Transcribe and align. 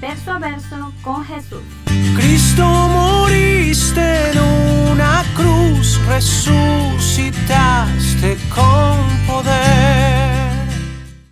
verso 0.00 0.32
a 0.32 0.38
verso 0.38 0.92
con 1.02 1.24
Jesús. 1.24 1.62
Cristo 2.16 2.64
moriste 2.64 4.30
en 4.30 4.38
una 4.92 5.24
cruz, 5.36 6.00
resucitaste 6.06 8.36
con 8.54 8.96
poder. 9.26 10.40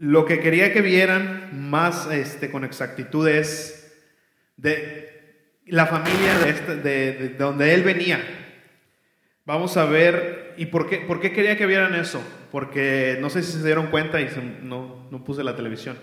Lo 0.00 0.24
que 0.24 0.40
quería 0.40 0.72
que 0.72 0.80
vieran 0.80 1.48
más 1.68 2.08
este, 2.10 2.50
con 2.50 2.64
exactitud 2.64 3.26
es 3.26 3.92
de 4.56 5.08
la 5.66 5.86
familia 5.86 6.38
de, 6.38 6.50
este, 6.50 6.76
de, 6.76 7.28
donde 7.38 7.74
él 7.74 7.82
venía. 7.82 8.20
Vamos 9.44 9.76
a 9.76 9.86
ver, 9.86 10.54
¿y 10.56 10.66
por 10.66 10.88
qué, 10.88 10.98
por 10.98 11.20
qué 11.20 11.32
quería 11.32 11.56
que 11.56 11.66
vieran 11.66 11.94
eso? 11.94 12.22
Porque 12.52 13.18
no 13.20 13.30
sé 13.30 13.42
si 13.42 13.52
se 13.52 13.64
dieron 13.64 13.88
cuenta 13.88 14.20
y 14.20 14.28
no, 14.62 15.08
no, 15.10 15.24
puse 15.24 15.42
la 15.42 15.56
televisión, 15.56 15.98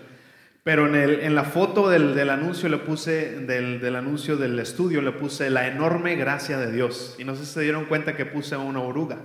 pero 0.66 0.88
en, 0.88 0.96
el, 0.96 1.20
en 1.20 1.36
la 1.36 1.44
foto 1.44 1.88
del, 1.88 2.16
del, 2.16 2.28
anuncio 2.28 2.68
le 2.68 2.78
puse, 2.78 3.38
del, 3.42 3.80
del, 3.80 3.94
anuncio 3.94 4.36
del 4.36 4.58
estudio 4.58 5.00
le 5.00 5.12
puse 5.12 5.48
la 5.48 5.68
enorme 5.68 6.16
gracia 6.16 6.58
de 6.58 6.72
Dios. 6.72 7.14
Y 7.20 7.24
no 7.24 7.36
sé 7.36 7.44
si 7.44 7.52
se 7.52 7.60
dieron 7.60 7.84
cuenta 7.84 8.16
que 8.16 8.26
puse 8.26 8.56
una 8.56 8.80
oruga. 8.80 9.18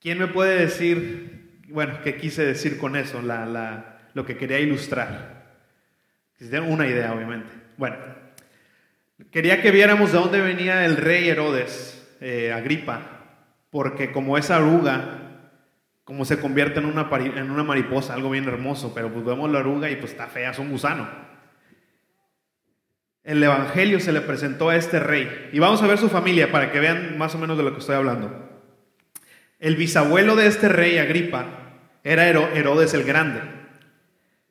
¿Quién 0.00 0.20
me 0.20 0.28
puede 0.28 0.60
decir, 0.60 1.58
bueno, 1.70 1.94
qué 2.04 2.18
quise 2.18 2.46
decir 2.46 2.78
con 2.78 2.94
eso? 2.94 3.20
La, 3.20 3.46
la, 3.46 3.98
lo 4.14 4.24
que 4.24 4.36
quería 4.36 4.60
ilustrar. 4.60 5.42
Una 6.68 6.86
idea, 6.86 7.12
obviamente. 7.12 7.50
Bueno, 7.76 7.96
Quería 9.32 9.60
que 9.60 9.72
viéramos 9.72 10.12
de 10.12 10.18
dónde 10.18 10.40
venía 10.40 10.84
el 10.84 10.96
rey 10.96 11.28
Herodes, 11.28 12.08
eh, 12.20 12.52
Agripa, 12.52 13.00
porque 13.70 14.12
como 14.12 14.38
esa 14.38 14.54
aruga, 14.54 15.21
como 16.12 16.26
se 16.26 16.38
convierte 16.38 16.78
en 16.78 16.84
una, 16.84 17.04
mariposa, 17.64 18.12
algo 18.12 18.28
bien 18.28 18.46
hermoso, 18.46 18.92
pero 18.94 19.10
pues 19.10 19.24
vemos 19.24 19.50
la 19.50 19.60
aruga 19.60 19.90
y 19.90 19.96
pues 19.96 20.12
está 20.12 20.26
fea, 20.26 20.50
es 20.50 20.58
un 20.58 20.68
gusano. 20.68 21.08
El 23.24 23.42
Evangelio 23.42 23.98
se 23.98 24.12
le 24.12 24.20
presentó 24.20 24.68
a 24.68 24.76
este 24.76 25.00
rey. 25.00 25.48
Y 25.54 25.58
vamos 25.58 25.80
a 25.80 25.86
ver 25.86 25.96
su 25.96 26.10
familia 26.10 26.52
para 26.52 26.70
que 26.70 26.80
vean 26.80 27.16
más 27.16 27.34
o 27.34 27.38
menos 27.38 27.56
de 27.56 27.62
lo 27.62 27.72
que 27.72 27.78
estoy 27.78 27.96
hablando. 27.96 28.30
El 29.58 29.76
bisabuelo 29.76 30.36
de 30.36 30.48
este 30.48 30.68
rey, 30.68 30.98
Agripa, 30.98 31.46
era 32.04 32.28
Herodes 32.28 32.92
el 32.92 33.04
Grande. 33.04 33.40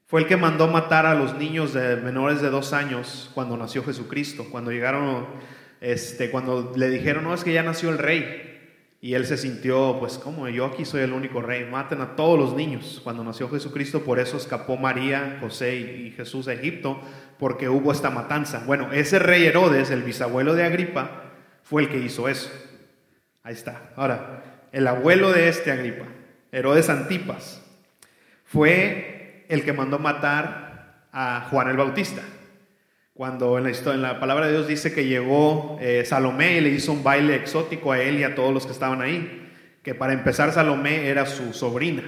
Fue 0.07 0.21
el 0.21 0.27
que 0.27 0.37
mandó 0.37 0.67
matar 0.67 1.05
a 1.05 1.13
los 1.13 1.37
niños 1.37 1.73
de 1.73 1.95
menores 1.95 2.41
de 2.41 2.49
dos 2.49 2.73
años 2.73 3.29
cuando 3.35 3.55
nació 3.55 3.83
Jesucristo, 3.83 4.47
cuando 4.49 4.71
llegaron, 4.71 5.27
este, 5.79 6.31
cuando 6.31 6.73
le 6.75 6.89
dijeron, 6.89 7.23
no, 7.23 7.35
es 7.35 7.43
que 7.43 7.53
ya 7.53 7.61
nació 7.61 7.91
el 7.91 7.99
rey. 7.99 8.50
Y 9.03 9.15
él 9.15 9.25
se 9.25 9.35
sintió, 9.35 9.97
pues, 9.99 10.19
como 10.19 10.47
yo 10.47 10.63
aquí 10.67 10.85
soy 10.85 11.01
el 11.01 11.11
único 11.11 11.41
rey, 11.41 11.65
maten 11.65 12.01
a 12.01 12.15
todos 12.15 12.37
los 12.37 12.55
niños. 12.55 13.01
Cuando 13.03 13.23
nació 13.23 13.49
Jesucristo, 13.49 14.03
por 14.03 14.19
eso 14.19 14.37
escapó 14.37 14.77
María, 14.77 15.39
José 15.41 15.75
y 15.75 16.11
Jesús 16.11 16.47
a 16.47 16.53
Egipto, 16.53 17.01
porque 17.39 17.67
hubo 17.67 17.91
esta 17.91 18.11
matanza. 18.11 18.63
Bueno, 18.67 18.91
ese 18.93 19.17
rey 19.17 19.43
Herodes, 19.45 19.89
el 19.89 20.03
bisabuelo 20.03 20.53
de 20.53 20.65
Agripa, 20.65 21.23
fue 21.63 21.81
el 21.81 21.89
que 21.89 21.97
hizo 21.97 22.29
eso. 22.29 22.51
Ahí 23.41 23.53
está. 23.53 23.89
Ahora, 23.95 24.43
el 24.71 24.87
abuelo 24.87 25.31
de 25.31 25.49
este 25.49 25.71
Agripa, 25.71 26.05
Herodes 26.51 26.87
Antipas, 26.87 27.65
fue 28.45 29.45
el 29.49 29.65
que 29.65 29.73
mandó 29.73 29.97
matar 29.97 31.07
a 31.11 31.47
Juan 31.49 31.69
el 31.69 31.77
Bautista. 31.77 32.21
Cuando 33.13 33.57
en 33.57 33.65
la, 33.65 33.71
historia, 33.71 33.95
en 33.95 34.01
la 34.01 34.19
palabra 34.19 34.47
de 34.47 34.53
Dios 34.53 34.67
dice 34.67 34.93
que 34.93 35.05
llegó 35.05 35.77
eh, 35.81 36.03
Salomé 36.05 36.57
y 36.57 36.61
le 36.61 36.69
hizo 36.69 36.93
un 36.93 37.03
baile 37.03 37.35
exótico 37.35 37.91
a 37.91 38.01
él 38.01 38.19
y 38.19 38.23
a 38.23 38.35
todos 38.35 38.53
los 38.53 38.65
que 38.65 38.71
estaban 38.71 39.01
ahí, 39.01 39.49
que 39.83 39.93
para 39.93 40.13
empezar 40.13 40.51
Salomé 40.53 41.07
era 41.07 41.25
su 41.25 41.53
sobrina. 41.53 42.03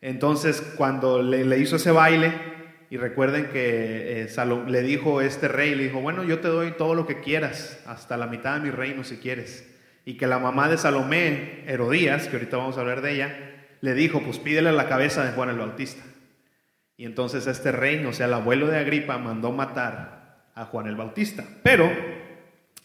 Entonces 0.00 0.60
cuando 0.76 1.20
le, 1.20 1.58
hizo 1.58 1.76
ese 1.76 1.90
baile, 1.90 2.32
y 2.90 2.96
recuerden 2.96 3.46
que 3.46 4.22
eh, 4.22 4.28
le 4.68 4.82
dijo 4.82 5.20
este 5.20 5.48
rey, 5.48 5.74
le 5.74 5.84
dijo, 5.84 6.00
bueno, 6.00 6.22
yo 6.22 6.38
te 6.38 6.46
doy 6.46 6.72
todo 6.72 6.94
lo 6.94 7.06
que 7.06 7.20
quieras, 7.20 7.82
hasta 7.86 8.16
la 8.16 8.28
mitad 8.28 8.54
de 8.54 8.60
mi 8.60 8.70
reino 8.70 9.02
si 9.02 9.16
quieres. 9.16 9.68
Y 10.04 10.16
que 10.16 10.28
la 10.28 10.38
mamá 10.38 10.68
de 10.68 10.78
Salomé, 10.78 11.64
Herodías, 11.66 12.28
que 12.28 12.36
ahorita 12.36 12.56
vamos 12.56 12.76
a 12.76 12.82
hablar 12.82 13.00
de 13.00 13.14
ella, 13.14 13.54
le 13.80 13.94
dijo, 13.94 14.22
pues 14.22 14.38
pídele 14.38 14.70
la 14.70 14.88
cabeza 14.88 15.24
de 15.24 15.32
Juan 15.32 15.48
el 15.48 15.58
Bautista. 15.58 16.04
Y 16.96 17.06
entonces 17.06 17.46
este 17.46 17.72
reino, 17.72 18.10
o 18.10 18.12
sea, 18.12 18.26
el 18.26 18.34
abuelo 18.34 18.68
de 18.68 18.78
Agripa, 18.78 19.18
mandó 19.18 19.52
matar 19.52 20.24
a 20.54 20.64
Juan 20.66 20.86
el 20.86 20.96
Bautista. 20.96 21.44
Pero 21.62 21.90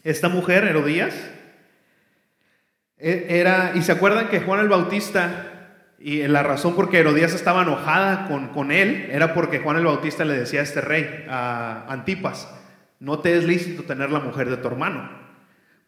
esta 0.03 0.29
mujer, 0.29 0.63
Herodías, 0.63 1.13
e, 2.97 3.39
era, 3.39 3.73
y 3.75 3.81
se 3.81 3.91
acuerdan 3.91 4.29
que 4.29 4.39
Juan 4.41 4.61
el 4.61 4.69
Bautista, 4.69 5.45
y 5.99 6.27
la 6.27 6.43
razón 6.43 6.75
por 6.75 6.89
que 6.89 6.99
Herodías 6.99 7.33
estaba 7.33 7.63
enojada 7.63 8.27
con, 8.27 8.49
con 8.49 8.71
él, 8.71 9.09
era 9.11 9.33
porque 9.33 9.59
Juan 9.59 9.77
el 9.77 9.85
Bautista 9.85 10.25
le 10.25 10.37
decía 10.37 10.61
a 10.61 10.63
este 10.63 10.81
rey, 10.81 11.25
a 11.29 11.85
Antipas, 11.87 12.49
no 12.99 13.19
te 13.19 13.37
es 13.37 13.45
lícito 13.45 13.83
tener 13.83 14.09
la 14.11 14.19
mujer 14.19 14.49
de 14.49 14.57
tu 14.57 14.67
hermano, 14.67 15.09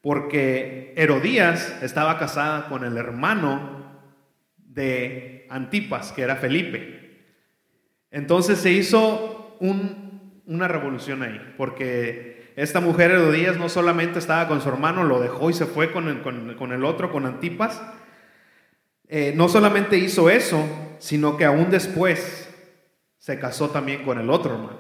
porque 0.01 0.93
Herodías 0.95 1.81
estaba 1.81 2.19
casada 2.19 2.67
con 2.69 2.83
el 2.83 2.97
hermano 2.97 3.81
de 4.57 5.47
Antipas, 5.49 6.11
que 6.11 6.21
era 6.21 6.35
Felipe. 6.35 7.00
Entonces 8.11 8.59
se 8.59 8.71
hizo 8.71 9.57
una 10.45 10.67
revolución 10.67 11.23
ahí, 11.23 11.53
porque 11.57 12.51
esta 12.55 12.81
mujer 12.81 13.11
Herodías 13.11 13.57
no 13.57 13.69
solamente 13.69 14.19
estaba 14.19 14.47
con 14.47 14.61
su 14.61 14.69
hermano, 14.69 15.03
lo 15.03 15.21
dejó 15.21 15.49
y 15.49 15.53
se 15.53 15.65
fue 15.65 15.91
con 15.91 16.07
el, 16.09 16.85
otro, 16.85 17.11
con 17.11 17.25
Antipas. 17.25 17.81
Eh, 19.07 19.33
no 19.35 19.47
solamente 19.47 19.97
hizo 19.97 20.29
eso, 20.29 20.65
sino 20.99 21.37
que 21.37 21.45
aún 21.45 21.69
después 21.69 22.49
se 23.17 23.39
casó 23.39 23.69
también 23.69 24.03
con 24.03 24.19
el 24.19 24.29
otro 24.29 24.53
hermano. 24.53 24.79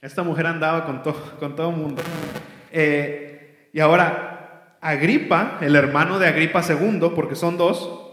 Esta 0.00 0.22
mujer 0.22 0.46
andaba 0.46 0.84
con, 0.84 1.02
con 1.38 1.56
todo 1.56 1.70
el 1.70 1.76
mundo. 1.76 2.02
Eh, 2.72 3.70
y 3.72 3.80
ahora, 3.80 4.78
Agripa, 4.80 5.58
el 5.60 5.76
hermano 5.76 6.18
de 6.18 6.26
Agripa 6.26 6.62
II, 6.68 7.12
porque 7.14 7.34
son 7.34 7.56
dos, 7.56 8.05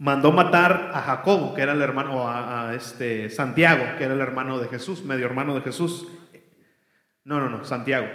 mandó 0.00 0.32
matar 0.32 0.92
a 0.94 1.02
Jacobo, 1.02 1.52
que 1.52 1.60
era 1.60 1.72
el 1.74 1.82
hermano, 1.82 2.26
a, 2.26 2.74
este 2.74 3.28
Santiago, 3.28 3.84
que 3.98 4.04
era 4.04 4.14
el 4.14 4.20
hermano 4.20 4.58
de 4.58 4.66
Jesús, 4.66 5.04
medio 5.04 5.26
hermano 5.26 5.54
de 5.54 5.60
Jesús. 5.60 6.08
No, 7.22 7.38
no, 7.38 7.50
no, 7.50 7.64
Santiago, 7.66 8.08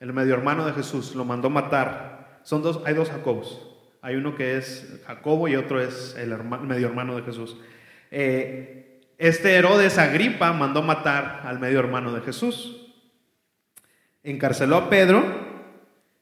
el 0.00 0.12
medio 0.12 0.34
hermano 0.34 0.66
de 0.66 0.74
Jesús, 0.74 1.14
lo 1.14 1.24
mandó 1.24 1.48
matar. 1.48 2.40
Son 2.42 2.62
dos, 2.62 2.82
hay 2.84 2.92
dos 2.92 3.08
Jacobos. 3.08 3.74
Hay 4.02 4.16
uno 4.16 4.34
que 4.34 4.58
es 4.58 5.00
Jacobo 5.06 5.48
y 5.48 5.56
otro 5.56 5.80
es 5.80 6.14
el 6.18 6.36
medio 6.44 6.88
hermano 6.88 7.16
de 7.16 7.22
Jesús. 7.22 7.56
Eh, 8.10 9.00
este 9.16 9.54
Herodes 9.54 9.96
Agripa 9.96 10.52
mandó 10.52 10.82
matar 10.82 11.40
al 11.44 11.58
medio 11.58 11.78
hermano 11.78 12.12
de 12.12 12.20
Jesús. 12.20 12.92
Encarceló 14.22 14.76
a 14.76 14.90
Pedro 14.90 15.24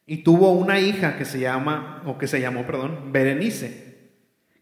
y 0.06 0.18
tuvo 0.18 0.52
una 0.52 0.78
hija 0.78 1.18
que 1.18 1.24
se 1.24 1.40
llama, 1.40 2.04
o 2.06 2.18
que 2.18 2.28
se 2.28 2.40
llamó, 2.40 2.64
perdón, 2.64 3.10
Berenice 3.10 3.91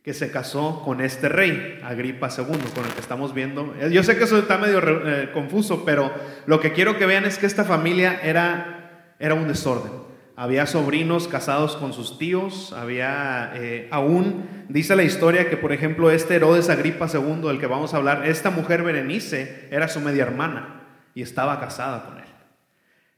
que 0.02 0.14
se 0.14 0.30
casó 0.30 0.82
con 0.82 1.00
este 1.00 1.28
rey, 1.28 1.78
Agripa 1.84 2.28
II, 2.28 2.44
con 2.74 2.84
el 2.86 2.92
que 2.92 3.00
estamos 3.00 3.34
viendo. 3.34 3.74
Eh, 3.78 3.90
yo 3.90 4.02
sé 4.02 4.16
que 4.16 4.24
eso 4.24 4.38
está 4.38 4.56
medio 4.56 4.80
eh, 5.06 5.30
confuso, 5.32 5.84
pero 5.84 6.10
lo 6.46 6.58
que 6.58 6.72
quiero 6.72 6.96
que 6.96 7.06
vean 7.06 7.26
es 7.26 7.38
que 7.38 7.46
esta 7.46 7.64
familia 7.64 8.18
era, 8.22 9.14
era 9.18 9.34
un 9.34 9.46
desorden. 9.46 9.92
Había 10.36 10.66
sobrinos 10.66 11.28
casados 11.28 11.76
con 11.76 11.92
sus 11.92 12.18
tíos, 12.18 12.72
había 12.72 13.52
eh, 13.56 13.88
aún, 13.90 14.48
dice 14.70 14.96
la 14.96 15.02
historia 15.02 15.50
que 15.50 15.58
por 15.58 15.70
ejemplo 15.70 16.10
este 16.10 16.36
Herodes 16.36 16.70
Agripa 16.70 17.08
II, 17.12 17.46
del 17.46 17.60
que 17.60 17.66
vamos 17.66 17.92
a 17.92 17.98
hablar, 17.98 18.26
esta 18.26 18.50
mujer 18.50 18.82
Berenice 18.82 19.68
era 19.70 19.86
su 19.88 20.00
media 20.00 20.22
hermana 20.22 20.80
y 21.14 21.20
estaba 21.20 21.60
casada 21.60 22.04
con 22.04 22.16
él. 22.16 22.24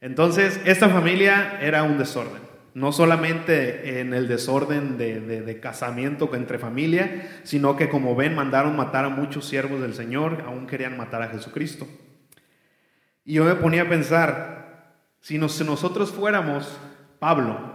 Entonces, 0.01 0.59
esta 0.65 0.89
familia 0.89 1.59
era 1.61 1.83
un 1.83 1.97
desorden 1.97 2.42
no 2.73 2.91
solamente 2.91 3.99
en 3.99 4.13
el 4.13 4.27
desorden 4.27 4.97
de, 4.97 5.59
casamiento 5.61 6.33
entre 6.33 6.57
familia, 6.57 7.39
sino 7.43 7.75
que 7.75 7.89
como 7.89 8.15
ven 8.15 8.35
mandaron 8.35 8.75
matar 8.75 9.05
a 9.05 9.09
muchos 9.09 9.47
siervos 9.47 9.81
del 9.81 9.93
Señor, 9.93 10.43
aún 10.45 10.65
querían 10.65 10.97
matar 10.97 11.21
a 11.21 11.29
Jesucristo. 11.29 11.87
Y 13.23 13.33
yo 13.33 13.45
me 13.45 13.55
ponía 13.55 13.83
a 13.83 13.89
pensar, 13.89 14.95
si, 15.21 15.37
nosotros 15.37 16.11
fuéramos 16.11 16.77
Pablo, 17.19 17.73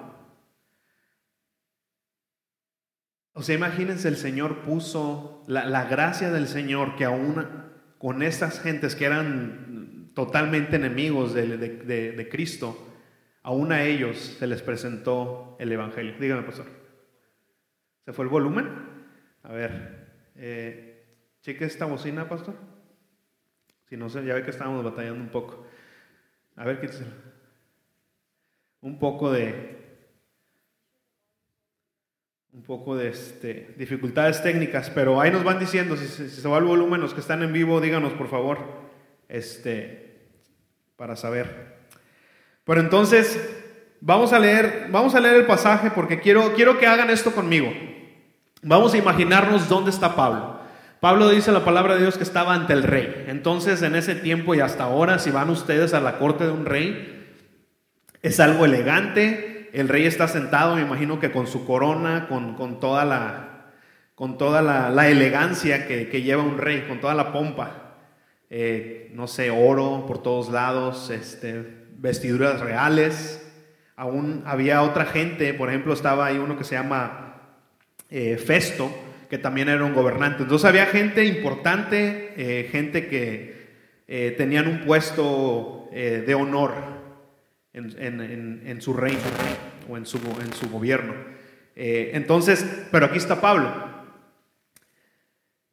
o 3.33 3.43
sea, 3.43 3.55
imagínense 3.55 4.09
el 4.09 4.17
Señor 4.17 4.62
puso 4.62 5.45
la, 5.47 5.65
la 5.65 5.85
gracia 5.85 6.31
del 6.31 6.49
Señor 6.49 6.97
que 6.97 7.05
aún 7.05 7.47
con 7.99 8.23
estas 8.23 8.61
gentes 8.61 8.97
que 8.97 9.05
eran 9.05 10.11
totalmente 10.15 10.75
enemigos 10.75 11.35
de, 11.35 11.56
de, 11.56 11.69
de, 11.69 12.12
de 12.12 12.29
Cristo, 12.29 12.88
aún 13.49 13.73
a 13.73 13.83
ellos 13.83 14.37
se 14.39 14.47
les 14.47 14.61
presentó 14.61 15.56
el 15.59 15.73
Evangelio. 15.73 16.15
Dígame, 16.21 16.43
pastor. 16.43 16.67
¿Se 18.05 18.12
fue 18.12 18.27
el 18.27 18.29
volumen? 18.29 18.69
A 19.43 19.53
ver, 19.53 20.33
eh, 20.37 21.06
cheque 21.41 21.65
esta 21.65 21.87
bocina, 21.87 22.29
pastor. 22.29 22.55
Si 23.89 23.97
no 23.97 24.11
sé, 24.11 24.23
ya 24.27 24.35
ve 24.35 24.45
que 24.45 24.50
estábamos 24.50 24.85
batallando 24.85 25.23
un 25.23 25.31
poco. 25.31 25.67
A 26.56 26.67
ver. 26.67 26.91
Un 28.83 28.99
poco 28.99 29.33
de. 29.33 29.79
Un 32.53 32.62
poco 32.65 32.97
de 32.97 33.09
este, 33.09 33.75
dificultades 33.79 34.43
técnicas, 34.43 34.91
pero 34.91 35.23
ahí 35.23 35.31
nos 35.31 35.43
van 35.43 35.59
diciendo, 35.59 35.97
si, 35.97 36.06
si 36.06 36.29
se 36.29 36.49
va 36.49 36.59
el 36.59 36.65
volumen, 36.65 37.00
los 37.00 37.15
que 37.15 37.21
están 37.21 37.43
en 37.43 37.55
vivo, 37.55 37.81
díganos 37.81 38.12
por 38.12 38.29
favor, 38.29 38.59
este, 39.27 40.33
para 40.97 41.17
saber. 41.17 41.77
Pero 42.69 42.82
entonces, 42.82 43.41
vamos 44.03 44.35
a 44.35 44.38
leer, 44.38 44.88
vamos 44.91 45.15
a 45.15 45.20
leer 45.20 45.37
el 45.37 45.47
pasaje 45.47 45.91
porque 45.91 46.20
quiero, 46.20 46.53
quiero 46.53 46.79
que 46.79 46.87
hagan 46.87 47.09
esto 47.09 47.32
conmigo. 47.32 47.73
Vamos 48.61 48.93
a 48.93 48.99
imaginarnos 48.99 49.70
dónde 49.70 49.91
está 49.91 50.15
Pablo. 50.15 50.61
Pablo 51.00 51.31
dice 51.31 51.50
la 51.50 51.65
palabra 51.65 51.94
de 51.94 52.03
Dios 52.03 52.19
que 52.19 52.25
estaba 52.25 52.53
ante 52.53 52.75
el 52.75 52.82
rey. 52.82 53.25
Entonces, 53.26 53.81
en 53.81 53.97
ese 53.97 54.15
tiempo 54.17 54.55
y 54.55 54.61
hasta 54.61 54.85
ahora, 54.85 55.19
si 55.19 55.31
van 55.31 55.49
ustedes 55.49 55.94
a 55.94 56.00
la 56.00 56.19
corte 56.19 56.44
de 56.44 56.50
un 56.50 56.67
rey, 56.67 57.35
es 58.20 58.38
algo 58.38 58.67
elegante. 58.67 59.71
El 59.73 59.88
rey 59.88 60.05
está 60.05 60.29
sentado, 60.29 60.76
me 60.76 60.82
imagino 60.82 61.19
que 61.21 61.32
con 61.32 61.47
su 61.47 61.64
corona, 61.64 62.26
con, 62.29 62.55
con 62.55 62.81
toda 62.81 63.06
la, 63.06 63.71
con 64.14 64.37
toda 64.37 64.61
la, 64.61 64.91
la 64.91 65.09
elegancia 65.09 65.87
que, 65.87 66.11
que, 66.11 66.21
lleva 66.21 66.43
un 66.43 66.59
rey, 66.59 66.85
con 66.87 67.00
toda 67.00 67.14
la 67.14 67.32
pompa. 67.32 67.94
Eh, 68.50 69.11
no 69.14 69.26
sé, 69.26 69.50
oro 69.50 70.05
por 70.06 70.23
todos 70.23 70.50
lados, 70.50 71.09
este, 71.09 71.77
vestiduras 71.99 72.61
reales. 72.61 73.45
Aún 73.97 74.43
había 74.47 74.83
otra 74.83 75.05
gente, 75.05 75.53
por 75.53 75.69
ejemplo, 75.69 75.93
estaba 75.93 76.27
ahí 76.27 76.39
uno 76.39 76.56
que 76.56 76.65
se 76.65 76.77
llama 76.77 77.35
eh, 78.09 78.37
Festo, 78.39 78.91
que 79.29 79.39
también 79.39 79.69
era 79.69 79.85
un 79.85 79.93
gobernante. 79.93 80.45
Entonces 80.45 80.67
había 80.67 80.87
gente 80.87 81.25
importante, 81.25 82.33
eh, 82.37 82.69
gente 82.71 83.09
que 83.09 83.69
eh, 84.06 84.35
tenían 84.39 84.69
un 84.69 84.81
puesto 84.85 85.75
de 85.91 86.35
honor 86.35 86.75
en, 87.73 88.81
su 88.81 88.93
reino 88.93 89.19
o 89.89 89.97
en 89.97 90.06
su, 90.06 90.19
su 90.53 90.71
gobierno. 90.71 91.15
Entonces, 91.75 92.65
pero 92.93 93.06
aquí 93.06 93.17
está 93.17 93.41
Pablo, 93.41 93.73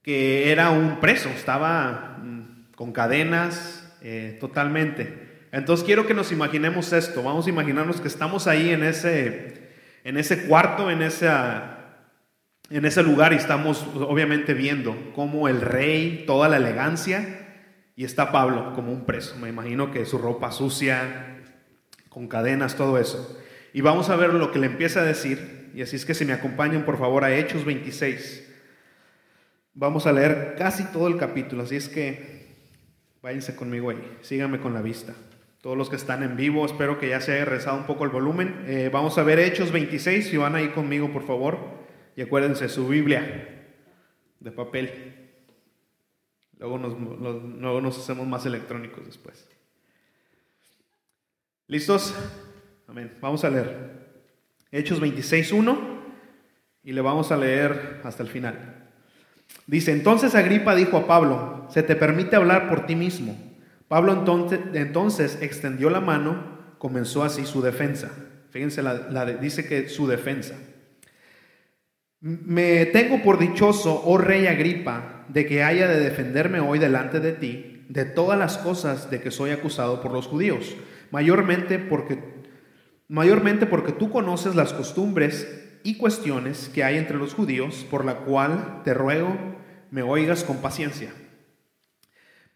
que 0.01 0.51
era 0.51 0.69
un 0.69 1.00
preso, 1.00 1.30
estaba 1.30 2.18
mm, 2.22 2.72
con 2.75 2.92
cadenas 2.92 3.98
totalmente. 4.39 5.25
Entonces 5.55 5.85
quiero 5.85 6.05
que 6.05 6.13
nos 6.13 6.33
imaginemos 6.33 6.91
esto, 6.91 7.23
vamos 7.23 7.47
a 7.47 7.49
imaginarnos 7.49 8.01
que 8.01 8.09
estamos 8.09 8.45
ahí 8.45 8.71
en 8.71 8.83
ese, 8.83 9.69
en 10.03 10.17
ese 10.17 10.47
cuarto, 10.47 10.91
en 10.91 11.01
en 11.01 12.85
ese 12.85 13.03
lugar 13.03 13.31
y 13.31 13.37
estamos 13.37 13.87
obviamente 13.95 14.53
viendo 14.53 15.13
cómo 15.15 15.47
el 15.47 15.61
rey, 15.61 16.25
toda 16.27 16.49
la 16.49 16.57
elegancia, 16.57 17.63
y 17.95 18.03
está 18.03 18.33
Pablo 18.33 18.73
como 18.73 18.91
un 18.91 19.05
preso. 19.05 19.37
Me 19.37 19.47
imagino 19.47 19.91
que 19.91 20.05
su 20.05 20.17
ropa 20.17 20.51
sucia, 20.51 21.37
con 22.09 22.27
cadenas, 22.27 22.75
todo 22.75 22.99
eso. 22.99 23.39
Y 23.71 23.79
vamos 23.79 24.09
a 24.09 24.17
ver 24.17 24.33
lo 24.33 24.51
que 24.51 24.59
le 24.59 24.67
empieza 24.67 24.99
a 24.99 25.05
decir, 25.05 25.71
y 25.73 25.81
así 25.81 25.95
es 25.95 26.03
que 26.03 26.15
si 26.15 26.25
me 26.25 26.33
acompañan 26.33 26.83
por 26.83 26.99
favor 26.99 27.23
a 27.23 27.33
Hechos 27.33 27.63
26. 27.63 28.45
Vamos 29.73 30.05
a 30.05 30.11
leer 30.11 30.55
casi 30.57 30.83
todo 30.91 31.07
el 31.07 31.15
capítulo, 31.15 31.63
así 31.63 31.77
es 31.77 31.87
que 31.87 32.45
váyanse 33.21 33.55
conmigo 33.55 33.89
ahí, 33.89 34.17
síganme 34.21 34.59
con 34.59 34.73
la 34.73 34.81
vista. 34.81 35.13
Todos 35.65 35.79
los 35.79 35.89
que 35.89 35.95
están 35.95 36.21
en 36.21 36.38
vivo, 36.38 36.63
espero 36.63 37.00
que 37.00 37.09
ya 37.09 37.19
se 37.19 37.33
haya 37.33 37.45
rezado 37.45 37.75
un 37.75 37.88
poco 37.88 38.03
el 38.03 38.12
volumen. 38.12 38.65
Eh, 38.67 38.91
vamos 38.94 39.17
a 39.17 39.23
ver 39.23 39.39
Hechos 39.39 39.71
26, 39.71 40.29
si 40.29 40.38
van 40.38 40.53
ahí 40.53 40.67
conmigo 40.67 41.12
por 41.12 41.25
favor. 41.25 41.57
Y 42.15 42.21
acuérdense, 42.21 42.69
su 42.69 42.88
Biblia 42.88 43.65
de 44.39 44.51
papel. 44.51 45.31
Luego 46.59 46.77
nos, 46.77 46.94
luego 47.00 47.81
nos 47.81 47.97
hacemos 47.97 48.27
más 48.27 48.45
electrónicos 48.45 49.07
después. 49.07 49.50
¿Listos? 51.65 52.13
Amén. 52.88 53.17
Vamos 53.19 53.44
a 53.44 53.50
leer 53.50 54.19
Hechos 54.71 55.01
26.1 55.01 55.79
y 56.83 56.91
le 56.91 57.01
vamos 57.01 57.31
a 57.31 57.38
leer 57.38 58.01
hasta 58.03 58.21
el 58.21 58.29
final. 58.29 58.88
Dice, 59.65 59.94
entonces 59.94 60.35
Agripa 60.35 60.75
dijo 60.75 60.97
a 60.97 61.07
Pablo, 61.07 61.65
se 61.71 61.81
te 61.81 61.95
permite 61.95 62.35
hablar 62.35 62.69
por 62.69 62.85
ti 62.85 62.95
mismo. 62.95 63.44
Pablo 63.87 64.13
entonces, 64.73 65.37
extendió 65.41 65.89
la 65.89 66.01
mano, 66.01 66.75
comenzó 66.77 67.23
así 67.23 67.45
su 67.45 67.61
defensa. 67.61 68.11
Fíjense, 68.49 68.81
dice 69.41 69.67
que 69.67 69.89
su 69.89 70.07
defensa. 70.07 70.55
Me 72.19 72.85
tengo 72.87 73.21
por 73.21 73.37
dichoso, 73.37 74.01
oh 74.05 74.17
rey 74.17 74.47
Agripa, 74.47 75.25
de 75.27 75.45
que 75.45 75.63
haya 75.63 75.87
de 75.87 75.99
defenderme 75.99 76.59
hoy 76.59 76.79
delante 76.79 77.19
de 77.19 77.33
ti 77.33 77.75
de 77.89 78.05
todas 78.05 78.37
las 78.37 78.57
cosas 78.57 79.09
de 79.09 79.21
que 79.21 79.31
soy 79.31 79.51
acusado 79.51 80.01
por 80.01 80.11
los 80.11 80.27
judíos, 80.27 80.75
mayormente 81.11 81.79
porque, 81.79 82.19
mayormente 83.07 83.65
porque 83.65 83.91
tú 83.91 84.09
conoces 84.09 84.55
las 84.55 84.73
costumbres 84.73 85.79
y 85.83 85.97
cuestiones 85.97 86.69
que 86.73 86.83
hay 86.83 86.97
entre 86.97 87.17
los 87.17 87.33
judíos, 87.33 87.85
por 87.89 88.05
la 88.05 88.17
cual 88.19 88.81
te 88.83 88.93
ruego 88.93 89.38
me 89.91 90.01
oigas 90.01 90.43
con 90.43 90.57
paciencia. 90.57 91.13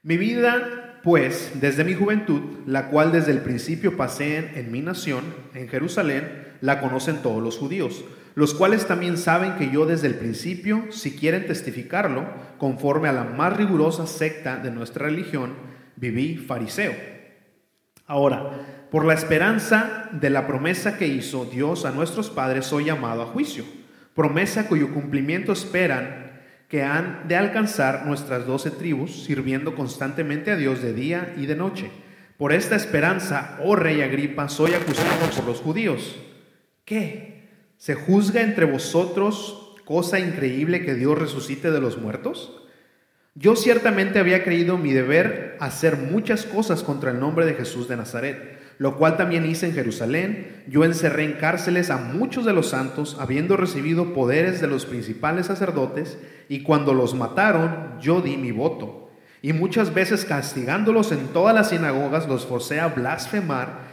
Mi 0.01 0.17
vida, 0.17 0.88
pues, 1.03 1.51
desde 1.55 1.83
mi 1.83 1.93
juventud, 1.93 2.41
la 2.65 2.89
cual 2.89 3.11
desde 3.11 3.31
el 3.31 3.39
principio 3.39 3.97
pasé 3.97 4.59
en, 4.59 4.71
mi 4.71 4.81
nación, 4.81 5.23
en 5.53 5.67
Jerusalén, 5.67 6.47
la 6.61 6.79
conocen 6.79 7.21
todos 7.21 7.41
los 7.41 7.57
judíos 7.57 8.03
los 8.35 8.53
cuales 8.53 8.87
también 8.87 9.17
saben 9.17 9.55
que 9.55 9.69
yo 9.69 9.85
desde 9.85 10.07
el 10.07 10.15
principio, 10.15 10.85
si 10.91 11.11
quieren 11.17 11.45
testificarlo, 11.45 12.25
conforme 12.57 13.09
a 13.09 13.11
la 13.11 13.25
más 13.25 13.57
rigurosa 13.57 14.07
secta 14.07 14.55
de 14.55 14.71
nuestra 14.71 15.07
religión, 15.07 15.55
viví 15.97 16.37
fariseo. 16.37 16.93
Ahora, 18.07 18.87
por 18.91 19.03
la 19.03 19.13
esperanza 19.13 20.09
de 20.13 20.29
la 20.29 20.47
promesa 20.47 20.97
que 20.97 21.07
hizo 21.07 21.43
Dios 21.43 21.83
a 21.83 21.91
nuestros 21.91 22.29
padres, 22.29 22.65
soy 22.65 22.85
llamado 22.85 23.23
a 23.23 23.25
juicio, 23.25 23.65
promesa 24.15 24.69
cuyo 24.69 24.93
cumplimiento 24.93 25.51
esperan 25.51 26.28
que 26.69 26.83
han 26.83 27.27
de 27.27 27.35
alcanzar 27.35 28.05
nuestras 28.05 28.45
doce 28.45 28.69
tribus, 28.69 29.23
sirviendo 29.23 29.75
constantemente 29.75 30.51
a 30.51 30.55
Dios 30.55 30.81
de 30.81 30.93
día 30.93 31.33
y 31.35 31.47
de 31.47 31.55
noche. 31.55 31.89
Por 32.37 32.53
esta 32.53 32.75
esperanza, 32.75 33.57
oh 33.63 33.75
rey 33.75 34.01
Agripa, 34.01 34.47
soy 34.47 34.73
acusado 34.73 35.29
por 35.35 35.45
los 35.45 35.59
judíos. 35.59 36.17
¿Qué? 36.85 37.49
¿Se 37.77 37.95
juzga 37.95 38.41
entre 38.41 38.65
vosotros 38.65 39.75
cosa 39.83 40.19
increíble 40.19 40.85
que 40.85 40.93
Dios 40.93 41.17
resucite 41.17 41.71
de 41.71 41.81
los 41.81 41.97
muertos? 41.97 42.61
Yo 43.33 43.55
ciertamente 43.55 44.19
había 44.19 44.43
creído 44.43 44.77
mi 44.77 44.93
deber 44.93 45.57
hacer 45.59 45.97
muchas 45.97 46.45
cosas 46.45 46.83
contra 46.83 47.11
el 47.11 47.19
nombre 47.19 47.45
de 47.45 47.55
Jesús 47.55 47.87
de 47.87 47.97
Nazaret, 47.97 48.59
lo 48.77 48.97
cual 48.97 49.17
también 49.17 49.45
hice 49.45 49.65
en 49.67 49.73
Jerusalén. 49.73 50.63
Yo 50.67 50.83
encerré 50.83 51.23
en 51.25 51.33
cárceles 51.33 51.89
a 51.89 51.97
muchos 51.97 52.45
de 52.45 52.53
los 52.53 52.69
santos, 52.69 53.17
habiendo 53.19 53.57
recibido 53.57 54.13
poderes 54.13 54.61
de 54.61 54.67
los 54.67 54.85
principales 54.85 55.47
sacerdotes, 55.47 56.17
y 56.49 56.63
cuando 56.63 56.93
los 56.93 57.15
mataron, 57.15 57.97
yo 58.01 58.21
di 58.21 58.35
mi 58.35 58.51
voto. 58.51 59.09
Y 59.41 59.53
muchas 59.53 59.93
veces 59.93 60.25
castigándolos 60.25 61.13
en 61.13 61.27
todas 61.27 61.55
las 61.55 61.69
sinagogas, 61.69 62.27
los 62.27 62.45
forcé 62.45 62.81
a 62.81 62.87
blasfemar 62.87 63.87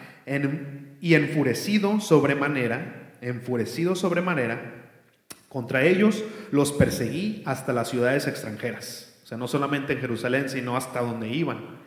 y 1.01 1.15
enfurecido 1.15 2.01
sobremanera 2.01 3.07
enfurecido 3.21 3.97
sobremanera, 3.97 4.85
contra 5.49 5.85
ellos 5.85 6.25
los 6.51 6.73
perseguí 6.73 7.43
hasta 7.47 7.73
las 7.73 7.89
ciudades 7.89 8.27
extranjeras. 8.27 9.21
O 9.25 9.27
sea, 9.27 9.39
no 9.39 9.49
solamente 9.49 9.95
en 9.95 10.01
Jerusalén, 10.01 10.49
sino 10.49 10.77
hasta 10.77 11.01
donde 11.01 11.29
iban. 11.29 11.79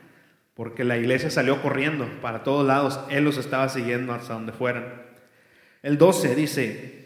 Porque 0.56 0.84
la 0.84 0.98
iglesia 0.98 1.30
salió 1.30 1.62
corriendo 1.62 2.06
para 2.22 2.44
todos 2.44 2.68
lados. 2.68 3.00
Él 3.10 3.24
los 3.24 3.38
estaba 3.38 3.70
siguiendo 3.70 4.14
hasta 4.14 4.34
donde 4.34 4.52
fueran. 4.52 5.04
El 5.82 5.98
12 5.98 6.36
dice, 6.36 6.99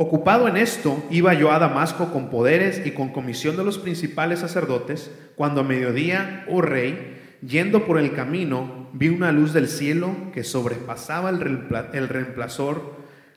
ocupado 0.00 0.48
en 0.48 0.56
esto, 0.56 1.04
iba 1.10 1.34
yo 1.34 1.52
a 1.52 1.58
Damasco 1.58 2.10
con 2.10 2.30
poderes 2.30 2.80
y 2.86 2.92
con 2.92 3.10
comisión 3.10 3.58
de 3.58 3.64
los 3.64 3.76
principales 3.76 4.38
sacerdotes, 4.38 5.10
cuando 5.36 5.60
a 5.60 5.64
mediodía, 5.64 6.46
oh 6.48 6.62
rey, 6.62 7.20
yendo 7.46 7.84
por 7.84 7.98
el 7.98 8.14
camino, 8.14 8.88
vi 8.94 9.10
una 9.10 9.30
luz 9.30 9.52
del 9.52 9.68
cielo 9.68 10.16
que 10.32 10.42
sobrepasaba 10.42 11.28
el, 11.28 12.08
reemplazor 12.08 12.94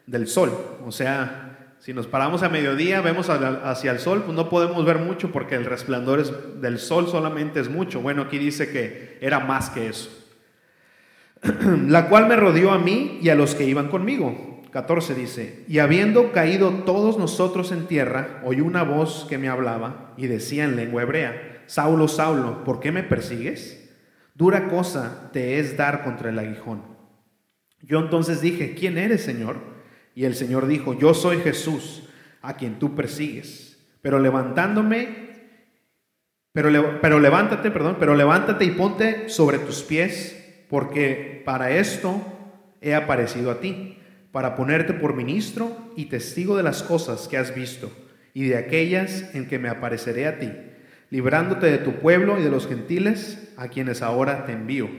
del 0.08 0.26
sol. 0.28 0.54
O 0.86 0.94
sea, 0.94 1.76
si 1.80 1.94
nos 1.94 2.08
paramos 2.08 2.44
a 2.44 2.50
mediodía, 2.50 3.02
vemos 3.02 3.30
hacia 3.30 3.92
el 3.92 4.00
sol, 4.00 4.24
pues 4.24 4.34
no 4.34 4.48
podemos 4.48 4.86
ver 4.86 5.00
mucho 5.00 5.34
porque 5.34 5.56
el 5.56 5.66
resplandor 5.66 6.62
del 6.62 6.80
sol 6.80 7.10
solamente 7.10 7.60
es 7.60 7.70
mucho. 7.70 8.00
Bueno, 8.00 8.22
aquí 8.22 8.38
dice 8.38 8.72
que 8.72 9.18
era 9.20 9.42
más 9.42 9.70
que 9.70 9.90
eso. 9.90 10.10
La 11.90 12.08
cual 12.08 12.28
me 12.30 12.38
rodeó 12.38 12.72
a 12.72 12.80
mí 12.80 13.20
y 13.22 13.28
a 13.28 13.36
los 13.36 13.54
que 13.54 13.66
iban 13.66 13.90
conmigo. 13.90 14.53
14 14.74 15.14
dice, 15.14 15.64
y 15.68 15.78
habiendo 15.78 16.32
caído 16.32 16.72
todos 16.84 17.20
nosotros 17.20 17.72
en 17.72 17.86
tierra, 17.86 18.42
oí 18.44 18.60
una 18.60 18.82
voz 18.82 19.28
que 19.30 19.38
me 19.38 19.48
hablaba 19.48 20.16
y 20.18 20.26
decía 20.26 20.64
en 20.64 20.76
lengua 20.76 21.04
hebrea, 21.04 21.64
Saulo, 21.68 22.08
Saulo, 22.08 22.64
¿por 22.64 22.80
qué 22.80 22.92
me 22.92 23.04
persigues? 23.04 23.94
Dura 24.34 24.70
cosa 24.70 25.30
te 25.32 25.60
es 25.60 25.78
dar 25.78 26.04
contra 26.04 26.32
el 26.32 26.40
aguijón. 26.40 26.82
Yo 27.84 28.00
entonces 28.00 28.42
dije, 28.42 28.74
¿quién 28.74 28.98
eres, 28.98 29.22
Señor? 29.22 29.58
Y 30.16 30.26
el 30.26 30.34
Señor 30.34 30.66
dijo, 30.66 30.98
yo 30.98 31.14
soy 31.14 31.38
Jesús, 31.38 32.10
a 32.42 32.56
quien 32.56 32.80
tú 32.80 32.96
persigues. 32.96 33.80
Pero 34.02 34.18
levantándome, 34.18 35.30
pero, 36.52 37.00
pero 37.00 37.20
levántate, 37.20 37.70
perdón, 37.70 37.98
pero 38.00 38.16
levántate 38.16 38.66
y 38.66 38.72
ponte 38.72 39.30
sobre 39.30 39.60
tus 39.60 39.84
pies, 39.84 40.66
porque 40.68 41.44
para 41.46 41.70
esto 41.70 42.22
he 42.82 42.96
aparecido 42.96 43.52
a 43.52 43.60
ti, 43.60 44.00
para 44.34 44.58
ponerte 44.58 44.94
por 44.94 45.16
ministro 45.16 45.94
y 45.96 46.08
testigo 46.08 46.58
de 46.58 46.64
las 46.64 46.84
cosas 46.84 47.30
que 47.30 47.38
has 47.38 47.56
visto 47.56 47.90
y 48.34 48.50
de 48.50 48.58
aquellas 48.58 49.34
en 49.34 49.48
que 49.48 49.60
me 49.60 49.70
apareceré 49.70 50.28
a 50.28 50.40
ti 50.40 50.52
librándote 51.14 51.68
de 51.68 51.78
tu 51.78 52.00
pueblo 52.00 52.40
y 52.40 52.42
de 52.42 52.50
los 52.50 52.68
gentiles 52.68 53.54
a 53.56 53.68
quienes 53.68 54.02
ahora 54.02 54.48
te 54.48 54.52
envío, 54.52 54.90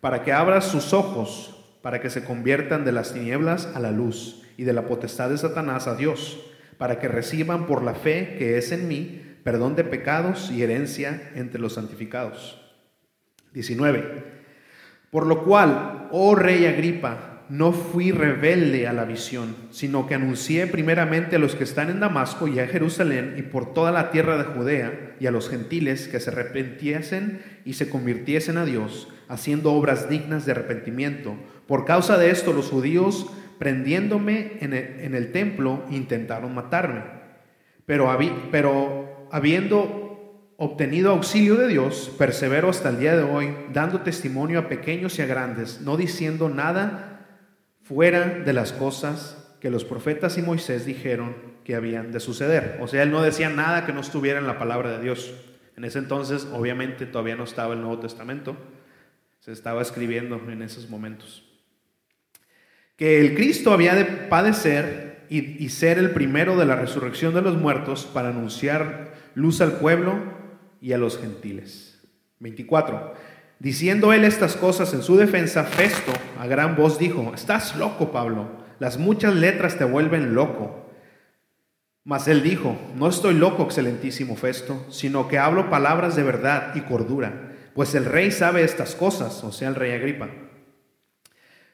para 0.00 0.22
que 0.22 0.32
abras 0.32 0.64
sus 0.64 0.94
ojos, 0.94 1.54
para 1.82 2.00
que 2.00 2.08
se 2.08 2.24
conviertan 2.24 2.86
de 2.86 2.92
las 2.92 3.12
tinieblas 3.12 3.68
a 3.74 3.78
la 3.78 3.90
luz 3.90 4.42
y 4.56 4.64
de 4.64 4.72
la 4.72 4.86
potestad 4.86 5.28
de 5.28 5.36
Satanás 5.36 5.86
a 5.86 5.96
Dios, 5.96 6.40
para 6.78 6.98
que 6.98 7.08
reciban 7.08 7.66
por 7.66 7.82
la 7.82 7.92
fe 7.92 8.36
que 8.38 8.56
es 8.56 8.72
en 8.72 8.88
mí 8.88 9.20
perdón 9.44 9.76
de 9.76 9.84
pecados 9.84 10.50
y 10.50 10.62
herencia 10.62 11.30
entre 11.34 11.60
los 11.60 11.74
santificados. 11.74 12.58
19. 13.52 14.40
Por 15.10 15.26
lo 15.26 15.44
cual, 15.44 16.08
oh 16.10 16.36
rey 16.36 16.64
Agripa, 16.64 17.29
no 17.50 17.72
fui 17.72 18.12
rebelde 18.12 18.86
a 18.86 18.92
la 18.92 19.04
visión, 19.04 19.56
sino 19.72 20.06
que 20.06 20.14
anuncié 20.14 20.68
primeramente 20.68 21.34
a 21.34 21.38
los 21.40 21.56
que 21.56 21.64
están 21.64 21.90
en 21.90 21.98
Damasco 21.98 22.46
y 22.46 22.60
a 22.60 22.68
Jerusalén 22.68 23.34
y 23.38 23.42
por 23.42 23.74
toda 23.74 23.90
la 23.90 24.12
tierra 24.12 24.38
de 24.38 24.44
Judea 24.44 25.16
y 25.18 25.26
a 25.26 25.32
los 25.32 25.50
gentiles 25.50 26.06
que 26.06 26.20
se 26.20 26.30
arrepentiesen 26.30 27.42
y 27.64 27.72
se 27.72 27.90
convirtiesen 27.90 28.56
a 28.56 28.64
Dios, 28.64 29.08
haciendo 29.28 29.72
obras 29.72 30.08
dignas 30.08 30.46
de 30.46 30.52
arrepentimiento. 30.52 31.34
Por 31.66 31.84
causa 31.84 32.16
de 32.18 32.30
esto 32.30 32.52
los 32.52 32.70
judíos, 32.70 33.26
prendiéndome 33.58 34.52
en 34.60 34.72
el, 34.72 35.32
templo, 35.32 35.82
intentaron 35.90 36.54
matarme. 36.54 37.02
Pero, 37.84 38.16
pero 38.52 39.28
habiendo 39.32 40.54
obtenido 40.56 41.10
auxilio 41.10 41.56
de 41.56 41.66
Dios, 41.66 42.14
persevero 42.16 42.68
hasta 42.68 42.90
el 42.90 43.00
día 43.00 43.16
de 43.16 43.24
hoy, 43.24 43.56
dando 43.72 44.02
testimonio 44.02 44.60
a 44.60 44.68
pequeños 44.68 45.18
y 45.18 45.22
a 45.22 45.26
grandes, 45.26 45.80
no 45.80 45.96
diciendo 45.96 46.48
nada 46.48 47.09
fuera 47.90 48.28
de 48.28 48.52
las 48.52 48.72
cosas 48.72 49.52
que 49.60 49.68
los 49.68 49.84
profetas 49.84 50.38
y 50.38 50.42
Moisés 50.42 50.86
dijeron 50.86 51.34
que 51.64 51.74
habían 51.74 52.12
de 52.12 52.20
suceder. 52.20 52.78
O 52.80 52.86
sea, 52.86 53.02
él 53.02 53.10
no 53.10 53.20
decía 53.20 53.50
nada 53.50 53.84
que 53.84 53.92
no 53.92 54.00
estuviera 54.00 54.38
en 54.38 54.46
la 54.46 54.60
palabra 54.60 54.92
de 54.92 55.02
Dios. 55.02 55.34
En 55.76 55.84
ese 55.84 55.98
entonces, 55.98 56.46
obviamente, 56.52 57.04
todavía 57.04 57.34
no 57.34 57.42
estaba 57.42 57.74
el 57.74 57.80
Nuevo 57.80 57.98
Testamento. 57.98 58.56
Se 59.40 59.50
estaba 59.50 59.82
escribiendo 59.82 60.40
en 60.48 60.62
esos 60.62 60.88
momentos. 60.88 61.44
Que 62.94 63.20
el 63.20 63.34
Cristo 63.34 63.72
había 63.72 63.96
de 63.96 64.04
padecer 64.04 65.26
y, 65.28 65.60
y 65.60 65.68
ser 65.70 65.98
el 65.98 66.12
primero 66.12 66.56
de 66.56 66.66
la 66.66 66.76
resurrección 66.76 67.34
de 67.34 67.42
los 67.42 67.56
muertos 67.56 68.06
para 68.06 68.28
anunciar 68.28 69.14
luz 69.34 69.60
al 69.60 69.80
pueblo 69.80 70.16
y 70.80 70.92
a 70.92 70.98
los 70.98 71.18
gentiles. 71.18 72.00
24. 72.38 73.14
Diciendo 73.60 74.14
él 74.14 74.24
estas 74.24 74.56
cosas 74.56 74.94
en 74.94 75.02
su 75.02 75.18
defensa, 75.18 75.64
Festo 75.64 76.12
a 76.38 76.46
gran 76.46 76.76
voz 76.76 76.98
dijo, 76.98 77.30
estás 77.34 77.76
loco, 77.76 78.10
Pablo, 78.10 78.48
las 78.78 78.96
muchas 78.96 79.34
letras 79.34 79.76
te 79.76 79.84
vuelven 79.84 80.34
loco. 80.34 80.90
Mas 82.02 82.26
él 82.26 82.42
dijo, 82.42 82.78
no 82.96 83.06
estoy 83.06 83.34
loco, 83.34 83.64
excelentísimo 83.64 84.34
Festo, 84.34 84.86
sino 84.88 85.28
que 85.28 85.38
hablo 85.38 85.68
palabras 85.68 86.16
de 86.16 86.22
verdad 86.22 86.74
y 86.74 86.80
cordura, 86.80 87.52
pues 87.74 87.94
el 87.94 88.06
rey 88.06 88.30
sabe 88.30 88.64
estas 88.64 88.94
cosas, 88.94 89.44
o 89.44 89.52
sea, 89.52 89.68
el 89.68 89.74
rey 89.74 89.92
Agripa. 89.92 90.30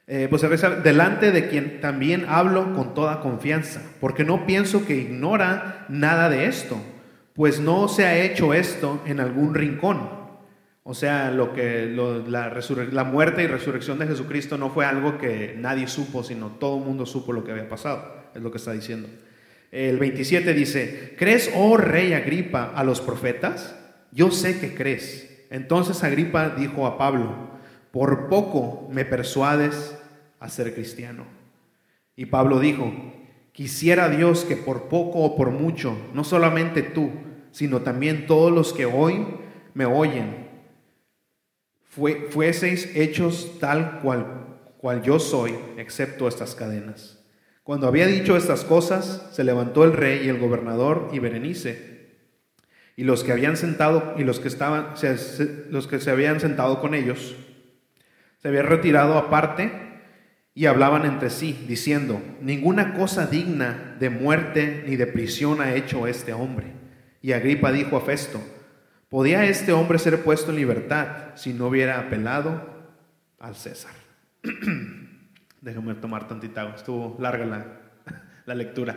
Eh, 0.09 0.27
pues 0.29 0.43
el 0.43 0.49
rey 0.49 0.59
sabe, 0.59 0.81
delante 0.83 1.31
de 1.31 1.49
quien 1.49 1.81
también 1.81 2.27
hablo 2.29 2.75
con 2.75 2.95
toda 2.95 3.21
confianza, 3.21 3.81
porque 4.01 4.25
no 4.25 4.45
pienso 4.45 4.85
que 4.85 4.97
ignora 4.97 5.87
nada 5.89 6.31
de 6.31 6.47
esto, 6.47 6.81
pues 7.33 7.61
no 7.61 7.87
se 7.87 8.07
ha 8.07 8.19
hecho 8.19 8.55
esto 8.55 9.01
en 9.07 9.21
algún 9.21 9.55
rincón 9.55 10.16
o 10.89 10.95
sea, 10.95 11.33
lo 11.33 11.53
que 11.53 11.87
la, 12.29 12.63
la, 12.93 13.05
muerte 13.05 13.43
y 13.43 13.49
resurrección 13.49 13.99
de 13.99 14.07
Jesucristo 14.07 14.57
no 14.57 14.71
fue 14.71 14.87
algo 14.87 15.19
que 15.19 15.57
nadie 15.59 15.89
supo, 15.89 16.23
sino 16.23 16.51
todo 16.61 16.79
el 16.79 16.85
mundo 16.85 17.05
supo 17.07 17.33
lo 17.33 17.43
que 17.43 17.51
había 17.51 17.69
pasado, 17.69 18.29
es 18.33 18.41
lo 18.41 18.53
que 18.53 18.59
está 18.59 18.71
diciendo. 18.71 19.09
El 19.73 19.99
27 19.99 20.55
dice, 20.55 21.17
¿crees, 21.19 21.51
oh 21.57 21.77
rey 21.77 22.13
Agripa, 22.13 22.73
a 22.73 22.85
los 22.85 23.01
profetas? 23.01 23.75
Yo 24.13 24.31
sé 24.31 24.61
que 24.61 24.77
crees. 24.77 25.45
Entonces 25.51 26.05
Agripa 26.05 26.51
dijo 26.51 26.87
a 26.87 26.97
Pablo, 26.97 27.35
por 27.91 28.29
poco 28.29 28.89
me 28.93 29.05
persuades 29.05 29.99
a 30.39 30.49
ser 30.49 30.73
cristiano. 30.73 31.25
Y 32.15 32.27
Pablo 32.27 32.61
dijo, 32.61 32.93
quisiera 33.51 34.09
Dios 34.09 34.45
que 34.45 34.57
por 34.57 34.85
poco 34.85 35.19
o 35.25 35.37
por 35.37 35.51
mucho, 35.51 35.99
no 36.15 36.23
solamente 36.23 36.83
tú, 36.83 37.11
sino 37.51 37.81
también 37.81 38.29
todos 38.29 38.53
los 38.53 38.73
que 38.73 38.87
hoy 38.87 39.27
me 39.75 39.85
oyen, 39.85 40.46
fueseis 42.31 42.95
hechos 42.95 43.59
tal 43.59 44.01
cual, 44.01 44.59
cual 44.79 45.03
yo 45.03 45.19
soy, 45.19 45.55
excepto 45.79 46.29
estas 46.29 46.55
cadenas. 46.55 47.19
Cuando 47.63 47.89
había 47.89 48.07
dicho 48.07 48.37
estas 48.37 48.65
cosas, 48.65 49.29
se 49.33 49.43
levantó 49.43 49.85
el 49.85 49.93
rey 49.93 50.27
y 50.27 50.29
el 50.29 50.39
gobernador 50.39 51.09
y 51.13 51.19
Berenice, 51.19 51.97
y 52.97 53.05
los 53.05 53.23
que 53.23 53.33
habían 53.33 53.57
sentado 53.57 54.15
y 54.17 54.25
los 54.25 54.41
que 54.41 54.49
estaban 54.49 54.95
los 55.71 55.87
que 55.87 56.01
se 56.01 56.11
habían 56.11 56.41
sentado 56.41 56.81
con 56.81 56.95
ellos 56.95 57.37
se 58.41 58.49
habían 58.49 58.67
retirado 58.67 59.19
aparte 59.19 59.71
y 60.55 60.65
hablaban 60.65 61.05
entre 61.05 61.29
sí 61.29 61.67
diciendo 61.69 62.23
ninguna 62.41 62.95
cosa 62.95 63.27
digna 63.27 63.97
de 64.01 64.09
muerte 64.09 64.85
ni 64.87 64.97
de 64.97 65.07
prisión 65.07 65.61
ha 65.61 65.75
hecho 65.75 66.07
este 66.07 66.33
hombre 66.33 66.73
y 67.21 67.33
Agripa 67.33 67.71
dijo 67.71 67.99
a 67.99 68.01
Festo 68.01 68.41
¿Podía 69.09 69.45
este 69.45 69.73
hombre 69.73 69.99
ser 69.99 70.23
puesto 70.23 70.51
en 70.51 70.57
libertad 70.57 71.35
si 71.37 71.53
no 71.53 71.67
hubiera 71.69 71.99
apelado 72.01 72.69
al 73.39 73.55
César? 73.55 73.93
Déjame 75.61 75.95
tomar 75.95 76.27
tantita 76.27 76.63
agua, 76.63 76.75
estuvo 76.77 77.17
larga 77.21 77.45
la, 77.45 77.67
la 78.47 78.55
lectura. 78.55 78.97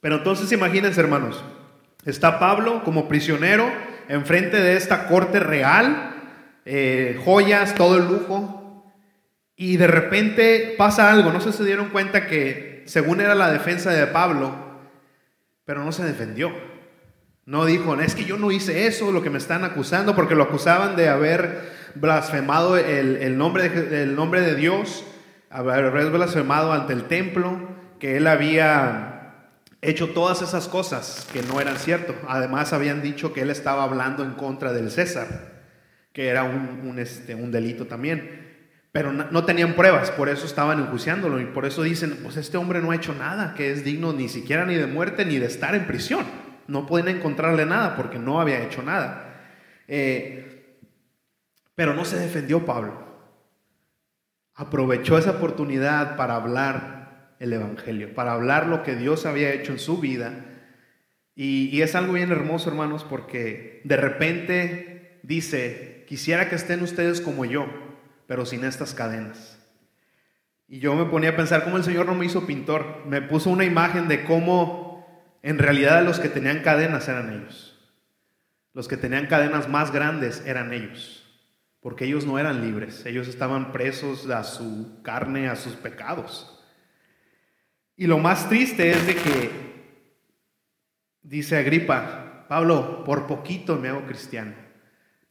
Pero 0.00 0.16
entonces 0.16 0.50
imagínense, 0.50 1.00
hermanos, 1.00 1.44
está 2.04 2.40
Pablo 2.40 2.82
como 2.84 3.08
prisionero 3.08 3.70
enfrente 4.08 4.60
de 4.60 4.76
esta 4.76 5.06
corte 5.06 5.40
real, 5.40 6.14
eh, 6.64 7.20
joyas, 7.24 7.74
todo 7.74 7.96
el 7.96 8.08
lujo, 8.08 8.92
y 9.56 9.76
de 9.76 9.86
repente 9.86 10.74
pasa 10.76 11.10
algo. 11.12 11.32
No 11.32 11.40
sé 11.40 11.52
si 11.52 11.58
se 11.58 11.64
dieron 11.64 11.90
cuenta 11.90 12.26
que, 12.26 12.82
según 12.86 13.20
era 13.20 13.34
la 13.34 13.52
defensa 13.52 13.92
de 13.92 14.06
Pablo, 14.08 14.54
pero 15.64 15.84
no 15.84 15.92
se 15.92 16.04
defendió. 16.04 16.52
No 17.44 17.64
dijo, 17.64 18.00
es 18.00 18.14
que 18.14 18.24
yo 18.24 18.38
no 18.38 18.52
hice 18.52 18.86
eso, 18.86 19.10
lo 19.10 19.20
que 19.22 19.30
me 19.30 19.38
están 19.38 19.64
acusando, 19.64 20.14
porque 20.14 20.36
lo 20.36 20.44
acusaban 20.44 20.94
de 20.94 21.08
haber 21.08 21.72
blasfemado 21.96 22.76
el, 22.76 23.36
nombre, 23.36 23.68
de, 23.68 24.06
nombre 24.06 24.42
de 24.42 24.54
Dios, 24.54 25.04
haber 25.50 25.90
blasfemado 26.10 26.72
ante 26.72 26.92
el 26.92 27.04
templo, 27.04 27.68
que 27.98 28.16
él 28.16 28.28
había 28.28 29.48
hecho 29.80 30.10
todas 30.10 30.40
esas 30.40 30.68
cosas 30.68 31.26
que 31.32 31.42
no 31.42 31.60
eran 31.60 31.76
cierto. 31.78 32.14
Además 32.28 32.72
habían 32.72 33.02
dicho 33.02 33.32
que 33.32 33.40
él 33.40 33.50
estaba 33.50 33.82
hablando 33.82 34.22
en 34.22 34.34
contra 34.34 34.72
del 34.72 34.92
César, 34.92 35.26
que 36.12 36.28
era 36.28 36.44
un, 36.44 36.96
este, 37.00 37.34
un 37.34 37.50
delito 37.50 37.86
también. 37.86 38.40
Pero 38.92 39.12
no, 39.12 39.24
no, 39.32 39.44
tenían 39.44 39.74
pruebas, 39.74 40.12
por 40.12 40.28
eso 40.28 40.46
estaban 40.46 40.78
enjuiciándolo 40.78 41.40
y 41.40 41.46
por 41.46 41.64
eso 41.64 41.82
dicen, 41.82 42.20
pues 42.22 42.36
este 42.36 42.56
hombre 42.56 42.80
no 42.80 42.92
ha 42.92 42.96
hecho 42.96 43.14
nada 43.14 43.54
que 43.56 43.72
es 43.72 43.84
digno 43.84 44.12
ni 44.12 44.28
siquiera 44.28 44.64
ni 44.64 44.76
de 44.76 44.86
muerte 44.86 45.24
ni 45.24 45.38
de 45.38 45.46
estar 45.46 45.74
en 45.74 45.86
prisión 45.86 46.41
no 46.72 46.86
pueden 46.86 47.16
encontrarle 47.16 47.66
nada 47.66 47.94
porque 47.96 48.18
no 48.18 48.40
había 48.40 48.62
hecho 48.62 48.82
nada. 48.82 49.44
Eh, 49.86 50.78
pero 51.74 51.92
no 51.92 52.06
se 52.06 52.18
defendió 52.18 52.64
Pablo. 52.64 53.12
Aprovechó 54.54 55.18
esa 55.18 55.32
oportunidad 55.32 56.16
para 56.16 56.34
hablar 56.34 57.36
el 57.40 57.52
Evangelio, 57.52 58.14
para 58.14 58.32
hablar 58.32 58.68
lo 58.68 58.82
que 58.82 58.96
Dios 58.96 59.26
había 59.26 59.52
hecho 59.52 59.72
en 59.72 59.78
su 59.78 59.98
vida. 59.98 60.46
Y, 61.34 61.68
y 61.68 61.82
es 61.82 61.94
algo 61.94 62.14
bien 62.14 62.32
hermoso, 62.32 62.70
hermanos, 62.70 63.04
porque 63.04 63.82
de 63.84 63.96
repente 63.98 65.20
dice, 65.22 66.06
quisiera 66.08 66.48
que 66.48 66.54
estén 66.54 66.82
ustedes 66.82 67.20
como 67.20 67.44
yo, 67.44 67.66
pero 68.26 68.46
sin 68.46 68.64
estas 68.64 68.94
cadenas. 68.94 69.58
Y 70.68 70.78
yo 70.78 70.94
me 70.94 71.04
ponía 71.04 71.30
a 71.30 71.36
pensar 71.36 71.64
cómo 71.64 71.76
el 71.76 71.84
Señor 71.84 72.06
no 72.06 72.14
me 72.14 72.24
hizo 72.24 72.46
pintor. 72.46 73.02
Me 73.06 73.20
puso 73.20 73.50
una 73.50 73.64
imagen 73.64 74.08
de 74.08 74.24
cómo 74.24 74.91
en 75.42 75.58
realidad 75.58 76.04
los 76.04 76.20
que 76.20 76.28
tenían 76.28 76.62
cadenas 76.62 77.08
eran 77.08 77.30
ellos. 77.30 77.68
Los 78.74 78.88
que 78.88 78.96
tenían 78.96 79.26
cadenas 79.26 79.68
más 79.68 79.92
grandes 79.92 80.42
eran 80.46 80.72
ellos, 80.72 81.24
porque 81.80 82.06
ellos 82.06 82.24
no 82.24 82.38
eran 82.38 82.62
libres, 82.62 83.04
ellos 83.04 83.28
estaban 83.28 83.70
presos 83.70 84.30
a 84.30 84.44
su 84.44 85.02
carne, 85.02 85.48
a 85.48 85.56
sus 85.56 85.74
pecados. 85.74 86.58
Y 87.96 88.06
lo 88.06 88.18
más 88.18 88.48
triste 88.48 88.90
es 88.90 89.06
de 89.06 89.14
que, 89.14 89.50
dice 91.22 91.58
Agripa, 91.58 92.46
Pablo, 92.48 93.04
por 93.04 93.26
poquito 93.26 93.76
me 93.76 93.88
hago 93.88 94.06
cristiano. 94.06 94.54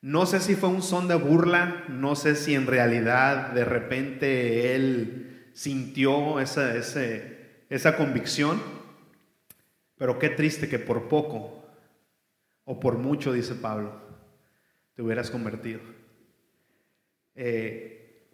No 0.01 0.25
sé 0.25 0.39
si 0.39 0.55
fue 0.55 0.69
un 0.69 0.81
son 0.81 1.07
de 1.07 1.15
burla, 1.15 1.85
no 1.87 2.15
sé 2.15 2.35
si 2.35 2.55
en 2.55 2.67
realidad 2.67 3.51
de 3.51 3.65
repente 3.65 4.75
él 4.75 5.51
sintió 5.53 6.39
esa, 6.39 6.75
esa 6.75 7.97
convicción, 7.97 8.61
pero 10.01 10.17
qué 10.17 10.31
triste 10.31 10.67
que 10.67 10.79
por 10.79 11.07
poco 11.07 11.63
o 12.63 12.79
por 12.79 12.97
mucho, 12.97 13.31
dice 13.33 13.53
Pablo, 13.53 14.01
te 14.95 15.03
hubieras 15.03 15.29
convertido. 15.29 15.79
Eh, 17.35 18.27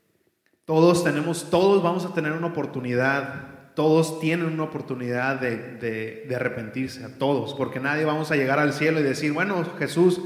todos 0.64 1.04
tenemos, 1.04 1.50
todos 1.50 1.84
vamos 1.84 2.06
a 2.06 2.14
tener 2.14 2.32
una 2.32 2.48
oportunidad, 2.48 3.74
todos 3.74 4.22
tienen 4.22 4.46
una 4.46 4.64
oportunidad 4.64 5.42
de, 5.42 6.24
de 6.26 6.36
arrepentirse, 6.38 7.04
a 7.04 7.18
todos, 7.18 7.54
porque 7.54 7.82
nadie 7.82 8.06
vamos 8.06 8.32
a 8.32 8.38
llegar 8.38 8.60
al 8.60 8.72
cielo 8.72 9.02
y 9.02 9.04
decir, 9.04 9.34
bueno, 9.34 9.62
Jesús, 9.78 10.22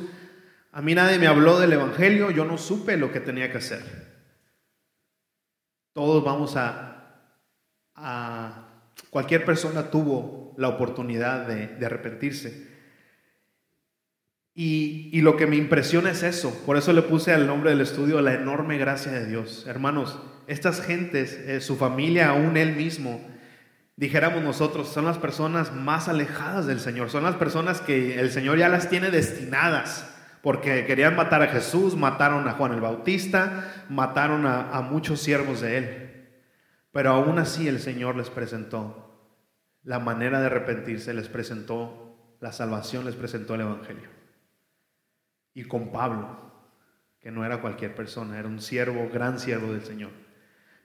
a 0.72 0.84
mí 0.84 0.94
nadie 0.94 1.18
me 1.18 1.26
habló 1.26 1.60
del 1.60 1.74
Evangelio, 1.74 2.30
yo 2.30 2.46
no 2.46 2.60
supe 2.60 2.98
lo 2.98 3.12
que 3.12 3.20
tenía 3.20 3.52
que 3.52 3.58
hacer. 3.58 3.82
Todos 5.92 6.24
vamos 6.24 6.56
a, 6.56 7.34
a 7.96 8.84
cualquier 9.10 9.44
persona 9.44 9.90
tuvo 9.90 10.41
la 10.62 10.70
oportunidad 10.70 11.48
de, 11.48 11.86
arrepentirse. 11.86 12.70
Y, 14.54 15.20
lo 15.22 15.36
que 15.38 15.48
me 15.48 15.56
impresiona 15.56 16.12
es 16.12 16.24
eso, 16.24 16.54
por 16.66 16.78
eso 16.78 16.94
le 16.94 17.02
puse 17.02 17.34
al 17.34 17.48
nombre 17.48 17.72
del 17.72 17.82
estudio 17.82 18.22
la 18.22 18.34
enorme 18.34 18.78
gracia 18.78 19.12
de 19.12 19.26
Dios. 19.26 19.66
Hermanos, 19.68 20.20
estas 20.48 20.82
gentes, 20.82 21.34
eh, 21.34 21.62
su 21.62 21.76
familia, 21.78 22.30
aún 22.30 22.58
él 22.58 22.76
mismo, 22.76 23.22
dijéramos 23.96 24.44
nosotros, 24.44 24.88
son 24.88 25.06
las 25.06 25.18
personas 25.18 25.74
más 25.74 26.08
alejadas 26.08 26.66
del 26.66 26.80
Señor, 26.80 27.10
son 27.10 27.24
las 27.24 27.36
personas 27.36 27.82
que 27.82 28.20
el 28.20 28.32
Señor 28.32 28.58
ya 28.58 28.70
las 28.70 28.90
tiene 28.90 29.12
destinadas 29.12 30.08
porque 30.42 30.86
querían 30.86 31.16
matar 31.16 31.42
a 31.44 31.48
Jesús, 31.48 31.96
mataron 31.96 32.48
a 32.48 32.54
Juan 32.54 32.74
el 32.74 32.82
Bautista, 32.82 33.86
mataron 33.90 34.46
a, 34.48 34.82
muchos 34.82 35.22
siervos 35.22 35.62
de 35.62 35.78
él. 35.78 36.30
Pero 36.92 37.12
aún 37.12 37.38
así 37.38 37.68
el 37.68 37.80
Señor 37.80 38.16
les 38.16 38.30
presentó 38.30 39.11
la 39.84 40.00
manera 40.00 40.40
de 40.40 40.48
arrepentirse, 40.48 41.14
les 41.14 41.28
presentó 41.28 42.36
la 42.40 42.52
salvación, 42.52 43.06
les 43.06 43.16
presentó 43.16 43.56
el 43.56 43.62
Evangelio. 43.62 44.10
Y 45.54 45.64
con 45.64 45.92
Pablo, 45.92 46.52
que 47.20 47.32
no 47.32 47.46
era 47.46 47.62
cualquier 47.62 47.96
persona, 47.96 48.40
era 48.40 48.48
un 48.48 48.62
siervo, 48.62 49.10
gran 49.12 49.40
siervo 49.40 49.74
del 49.74 49.84
Señor. 49.84 50.12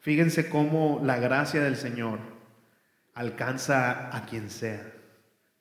Fíjense 0.01 0.49
cómo 0.49 1.01
la 1.05 1.19
gracia 1.19 1.63
del 1.63 1.77
Señor 1.77 2.19
alcanza 3.15 4.15
a 4.17 4.27
quien 4.27 4.51
sea. 4.51 4.93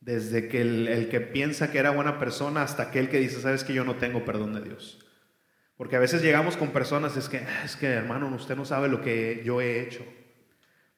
Desde 0.01 0.47
que 0.47 0.61
el, 0.61 1.07
que 1.09 1.19
piensa 1.19 1.71
que 1.71 1.79
era 1.79 1.89
buena 1.89 2.19
persona 2.19 2.61
hasta 2.61 2.83
aquel 2.83 3.09
que 3.09 3.19
dice, 3.19 3.41
sabes 3.41 3.63
que 3.63 3.73
yo 3.73 3.83
no 3.83 3.95
tengo 3.95 4.23
perdón 4.23 4.53
de 4.53 4.61
Dios. 4.61 5.03
Porque 5.77 5.95
a 5.95 5.99
veces 5.99 6.21
llegamos 6.21 6.57
con 6.57 6.71
personas, 6.71 7.17
es 7.17 7.27
que, 7.27 7.43
es 7.63 7.75
que 7.75 7.87
hermano, 7.87 8.27
usted 8.35 8.55
no 8.55 8.65
sabe 8.65 8.87
lo 8.87 9.01
que 9.01 9.41
yo 9.43 9.61
he 9.61 9.81
hecho. 9.81 10.05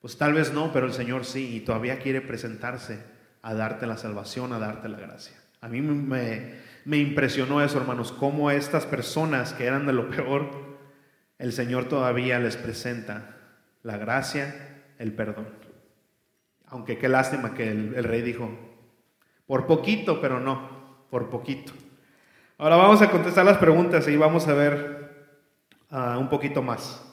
Pues 0.07 0.17
tal 0.17 0.33
vez 0.33 0.53
no, 0.53 0.71
pero 0.71 0.85
el 0.85 0.93
Señor 0.93 1.25
sí, 1.25 1.57
y 1.57 1.59
todavía 1.59 1.99
quiere 1.99 2.21
presentarse 2.21 3.03
a 3.41 3.53
darte 3.53 3.85
la 3.85 3.97
salvación, 3.97 4.53
a 4.53 4.57
darte 4.57 4.87
la 4.87 4.97
gracia. 4.97 5.35
A 5.59 5.67
mí 5.67 5.81
me, 5.81 6.97
impresionó 6.97 7.61
eso, 7.61 7.77
hermanos, 7.77 8.13
cómo 8.13 8.49
estas 8.49 8.85
personas 8.85 9.51
que 9.51 9.65
eran 9.65 9.85
de 9.85 9.91
lo 9.91 10.09
peor, 10.09 10.49
el 11.39 11.51
Señor 11.51 11.89
todavía 11.89 12.39
les 12.39 12.55
presenta 12.55 13.35
la 13.83 13.97
gracia, 13.97 14.85
el 14.97 15.11
perdón. 15.11 15.49
Aunque 16.67 16.97
qué 16.97 17.09
lástima 17.09 17.53
que 17.53 17.69
el 17.69 18.03
rey 18.05 18.21
dijo, 18.21 18.49
por 19.45 19.67
poquito, 19.67 20.21
pero 20.21 20.39
no, 20.39 21.05
por 21.09 21.29
poquito. 21.29 21.73
Ahora 22.57 22.77
vamos 22.77 23.01
a 23.01 23.11
contestar 23.11 23.43
las 23.43 23.57
preguntas 23.57 24.07
y 24.07 24.15
vamos 24.15 24.47
a 24.47 24.53
ver 24.53 25.27
ah, 25.89 26.17
un 26.17 26.29
poquito 26.29 26.61
más. 26.61 27.06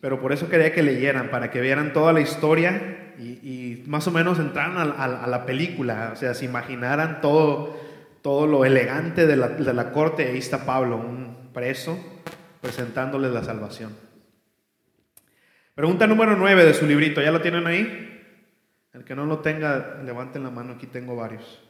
Pero 0.00 0.20
por 0.20 0.32
eso 0.32 0.48
quería 0.48 0.72
que 0.72 0.82
leyeran, 0.82 1.30
para 1.30 1.50
que 1.50 1.60
vieran 1.60 1.92
toda 1.92 2.12
la 2.12 2.20
historia 2.20 3.12
y, 3.18 3.84
más 3.86 4.06
o 4.06 4.10
menos 4.10 4.38
entraran 4.38 4.94
a, 4.96 5.26
la 5.26 5.44
película, 5.44 6.10
o 6.12 6.16
sea, 6.16 6.32
se 6.32 6.46
imaginaran 6.46 7.20
todo, 7.20 7.78
todo 8.22 8.46
lo 8.46 8.64
elegante 8.64 9.26
de 9.26 9.36
la, 9.36 9.48
de 9.48 9.74
la 9.74 9.92
corte. 9.92 10.26
Ahí 10.26 10.38
está 10.38 10.64
Pablo, 10.64 10.96
un 10.96 11.50
preso, 11.52 11.98
presentándoles 12.62 13.30
la 13.32 13.44
salvación. 13.44 13.94
Pregunta 15.74 16.06
número 16.06 16.36
9 16.36 16.64
de 16.64 16.74
su 16.74 16.86
librito, 16.86 17.20
¿ya 17.20 17.30
lo 17.30 17.40
tienen 17.40 17.66
ahí? 17.66 18.06
El 18.92 19.04
que 19.04 19.14
no 19.14 19.26
lo 19.26 19.38
tenga, 19.40 20.00
levanten 20.02 20.42
la 20.42 20.50
mano, 20.50 20.74
aquí 20.74 20.86
tengo 20.86 21.14
varios. 21.14 21.62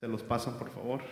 Se 0.00 0.08
los 0.08 0.22
pasan, 0.22 0.58
por 0.58 0.70
favor. 0.70 1.02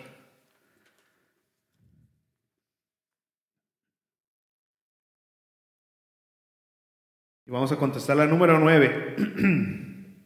Y 7.48 7.50
vamos 7.50 7.72
a 7.72 7.76
contestar 7.76 8.14
la 8.18 8.26
número 8.26 8.58
9. 8.58 9.16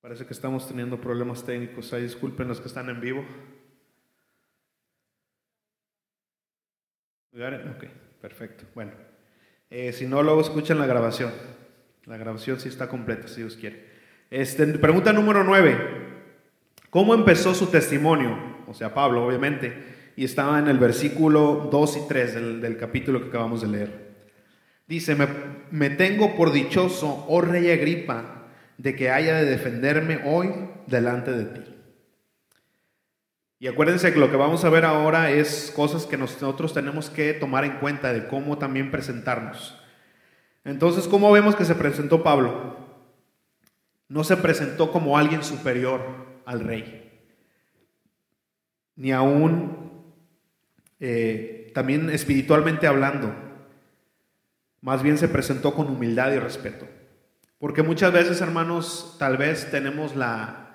Parece 0.00 0.24
que 0.24 0.32
estamos 0.32 0.66
teniendo 0.66 0.98
problemas 0.98 1.44
técnicos. 1.44 1.92
Ahí 1.92 2.04
disculpen 2.04 2.48
los 2.48 2.58
que 2.58 2.68
están 2.68 2.88
en 2.88 2.98
vivo. 2.98 3.26
Ok, 7.34 7.84
perfecto. 8.22 8.64
Bueno. 8.74 8.92
Eh, 9.68 9.92
si 9.92 10.06
no, 10.06 10.22
luego 10.22 10.40
escuchan 10.40 10.78
la 10.78 10.86
grabación. 10.86 11.30
La 12.06 12.16
grabación 12.16 12.58
sí 12.58 12.70
está 12.70 12.88
completa, 12.88 13.28
si 13.28 13.42
Dios 13.42 13.54
quiere. 13.54 13.84
Este, 14.30 14.66
pregunta 14.78 15.12
número 15.12 15.44
9. 15.44 15.76
¿Cómo 16.88 17.12
empezó 17.12 17.54
su 17.54 17.66
testimonio? 17.66 18.64
O 18.66 18.72
sea, 18.72 18.94
Pablo, 18.94 19.26
obviamente. 19.26 20.12
Y 20.16 20.24
estaba 20.24 20.58
en 20.58 20.68
el 20.68 20.78
versículo 20.78 21.68
2 21.70 21.96
y 21.98 22.08
3 22.08 22.62
del, 22.62 22.78
capítulo 22.78 23.20
que 23.20 23.28
acabamos 23.28 23.60
de 23.60 23.68
leer. 23.68 24.07
Dice, 24.88 25.14
me, 25.14 25.28
me 25.70 25.90
tengo 25.90 26.34
por 26.34 26.50
dichoso, 26.50 27.24
oh 27.28 27.40
rey 27.42 27.70
Agripa, 27.70 28.46
de 28.78 28.96
que 28.96 29.10
haya 29.10 29.36
de 29.36 29.44
defenderme 29.44 30.20
hoy 30.24 30.50
delante 30.86 31.30
de 31.30 31.44
ti. 31.44 31.74
Y 33.60 33.66
acuérdense 33.66 34.12
que 34.12 34.20
lo 34.20 34.30
que 34.30 34.36
vamos 34.36 34.64
a 34.64 34.70
ver 34.70 34.84
ahora 34.84 35.30
es 35.30 35.72
cosas 35.74 36.06
que 36.06 36.16
nosotros 36.16 36.72
tenemos 36.72 37.10
que 37.10 37.34
tomar 37.34 37.64
en 37.64 37.78
cuenta 37.78 38.12
de 38.12 38.28
cómo 38.28 38.56
también 38.56 38.90
presentarnos. 38.90 39.76
Entonces, 40.64 41.08
¿cómo 41.08 41.32
vemos 41.32 41.56
que 41.56 41.64
se 41.64 41.74
presentó 41.74 42.22
Pablo? 42.22 42.76
No 44.08 44.22
se 44.22 44.36
presentó 44.36 44.92
como 44.92 45.18
alguien 45.18 45.42
superior 45.42 46.00
al 46.46 46.60
rey, 46.60 47.10
ni 48.96 49.12
aún 49.12 50.04
eh, 51.00 51.70
también 51.74 52.10
espiritualmente 52.10 52.86
hablando. 52.86 53.47
Más 54.80 55.02
bien 55.02 55.18
se 55.18 55.28
presentó 55.28 55.74
con 55.74 55.88
humildad 55.88 56.32
y 56.32 56.38
respeto. 56.38 56.86
Porque 57.58 57.82
muchas 57.82 58.12
veces, 58.12 58.40
hermanos, 58.40 59.16
tal 59.18 59.36
vez 59.36 59.70
tenemos 59.70 60.14
la, 60.14 60.68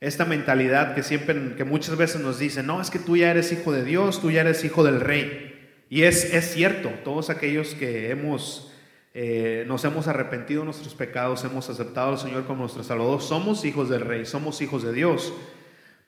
esta 0.00 0.24
mentalidad 0.24 0.94
que 0.94 1.02
siempre, 1.02 1.54
que 1.56 1.64
muchas 1.64 1.96
veces 1.96 2.20
nos 2.20 2.38
dicen, 2.38 2.66
no, 2.66 2.80
es 2.80 2.90
que 2.90 2.98
tú 2.98 3.16
ya 3.16 3.30
eres 3.30 3.52
hijo 3.52 3.72
de 3.72 3.84
Dios, 3.84 4.20
tú 4.20 4.30
ya 4.30 4.40
eres 4.40 4.64
hijo 4.64 4.82
del 4.82 5.00
rey. 5.00 5.48
Y 5.90 6.04
es, 6.04 6.32
es 6.32 6.50
cierto, 6.52 6.90
todos 7.04 7.28
aquellos 7.28 7.74
que 7.74 8.10
hemos, 8.10 8.72
eh, 9.12 9.64
nos 9.68 9.84
hemos 9.84 10.08
arrepentido 10.08 10.62
de 10.62 10.66
nuestros 10.66 10.94
pecados, 10.94 11.44
hemos 11.44 11.68
aceptado 11.68 12.12
al 12.12 12.18
Señor 12.18 12.46
como 12.46 12.60
nuestro 12.60 12.82
Salvador, 12.82 13.20
somos 13.20 13.64
hijos 13.66 13.90
del 13.90 14.00
rey, 14.00 14.24
somos 14.24 14.62
hijos 14.62 14.82
de 14.82 14.94
Dios. 14.94 15.34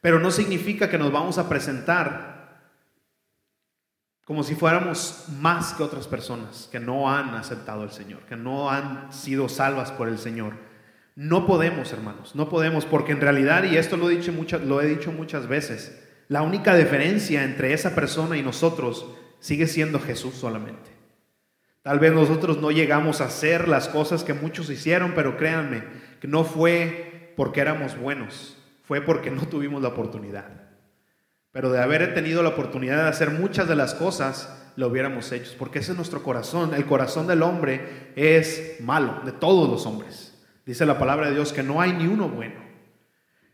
Pero 0.00 0.20
no 0.20 0.30
significa 0.30 0.88
que 0.88 0.98
nos 0.98 1.12
vamos 1.12 1.36
a 1.36 1.48
presentar 1.48 2.33
como 4.24 4.42
si 4.42 4.54
fuéramos 4.54 5.26
más 5.38 5.74
que 5.74 5.82
otras 5.82 6.06
personas 6.06 6.68
que 6.72 6.80
no 6.80 7.10
han 7.10 7.34
aceptado 7.34 7.82
al 7.82 7.92
Señor, 7.92 8.20
que 8.20 8.36
no 8.36 8.70
han 8.70 9.12
sido 9.12 9.48
salvas 9.48 9.92
por 9.92 10.08
el 10.08 10.18
Señor. 10.18 10.54
No 11.14 11.46
podemos, 11.46 11.92
hermanos, 11.92 12.34
no 12.34 12.48
podemos, 12.48 12.86
porque 12.86 13.12
en 13.12 13.20
realidad, 13.20 13.64
y 13.64 13.76
esto 13.76 13.96
lo 13.96 14.10
he 14.10 14.16
dicho 14.16 14.32
muchas, 15.12 15.46
veces, 15.46 16.02
la 16.28 16.42
única 16.42 16.74
diferencia 16.74 17.44
entre 17.44 17.74
esa 17.74 17.94
persona 17.94 18.36
y 18.38 18.42
nosotros 18.42 19.06
sigue 19.40 19.66
siendo 19.66 20.00
Jesús 20.00 20.34
solamente. 20.34 20.90
Tal 21.82 21.98
vez 21.98 22.14
nosotros 22.14 22.58
no 22.62 22.70
llegamos 22.70 23.20
a 23.20 23.26
hacer 23.26 23.68
las 23.68 23.88
cosas 23.88 24.24
que 24.24 24.32
muchos 24.32 24.70
hicieron, 24.70 25.12
pero 25.14 25.36
créanme, 25.36 25.84
que 26.18 26.26
no 26.26 26.44
fue 26.44 27.34
porque 27.36 27.60
éramos 27.60 27.98
buenos, 27.98 28.56
fue 28.84 29.02
porque 29.02 29.30
no 29.30 29.46
tuvimos 29.46 29.82
la 29.82 29.88
oportunidad. 29.88 30.63
Pero 31.54 31.70
de 31.70 31.80
haber 31.80 32.14
tenido 32.14 32.42
la 32.42 32.48
oportunidad 32.48 33.04
de 33.04 33.08
hacer 33.08 33.30
muchas 33.30 33.68
de 33.68 33.76
las 33.76 33.94
cosas, 33.94 34.52
lo 34.74 34.88
hubiéramos 34.88 35.30
hecho, 35.30 35.52
porque 35.56 35.78
ese 35.78 35.92
es 35.92 35.96
nuestro 35.96 36.24
corazón. 36.24 36.74
El 36.74 36.84
corazón 36.84 37.28
del 37.28 37.42
hombre 37.42 38.10
es 38.16 38.78
malo, 38.80 39.20
de 39.24 39.30
todos 39.30 39.70
los 39.70 39.86
hombres. 39.86 40.44
Dice 40.66 40.84
la 40.84 40.98
palabra 40.98 41.28
de 41.28 41.34
Dios 41.34 41.52
que 41.52 41.62
no 41.62 41.80
hay 41.80 41.92
ni 41.92 42.08
uno 42.08 42.28
bueno. 42.28 42.60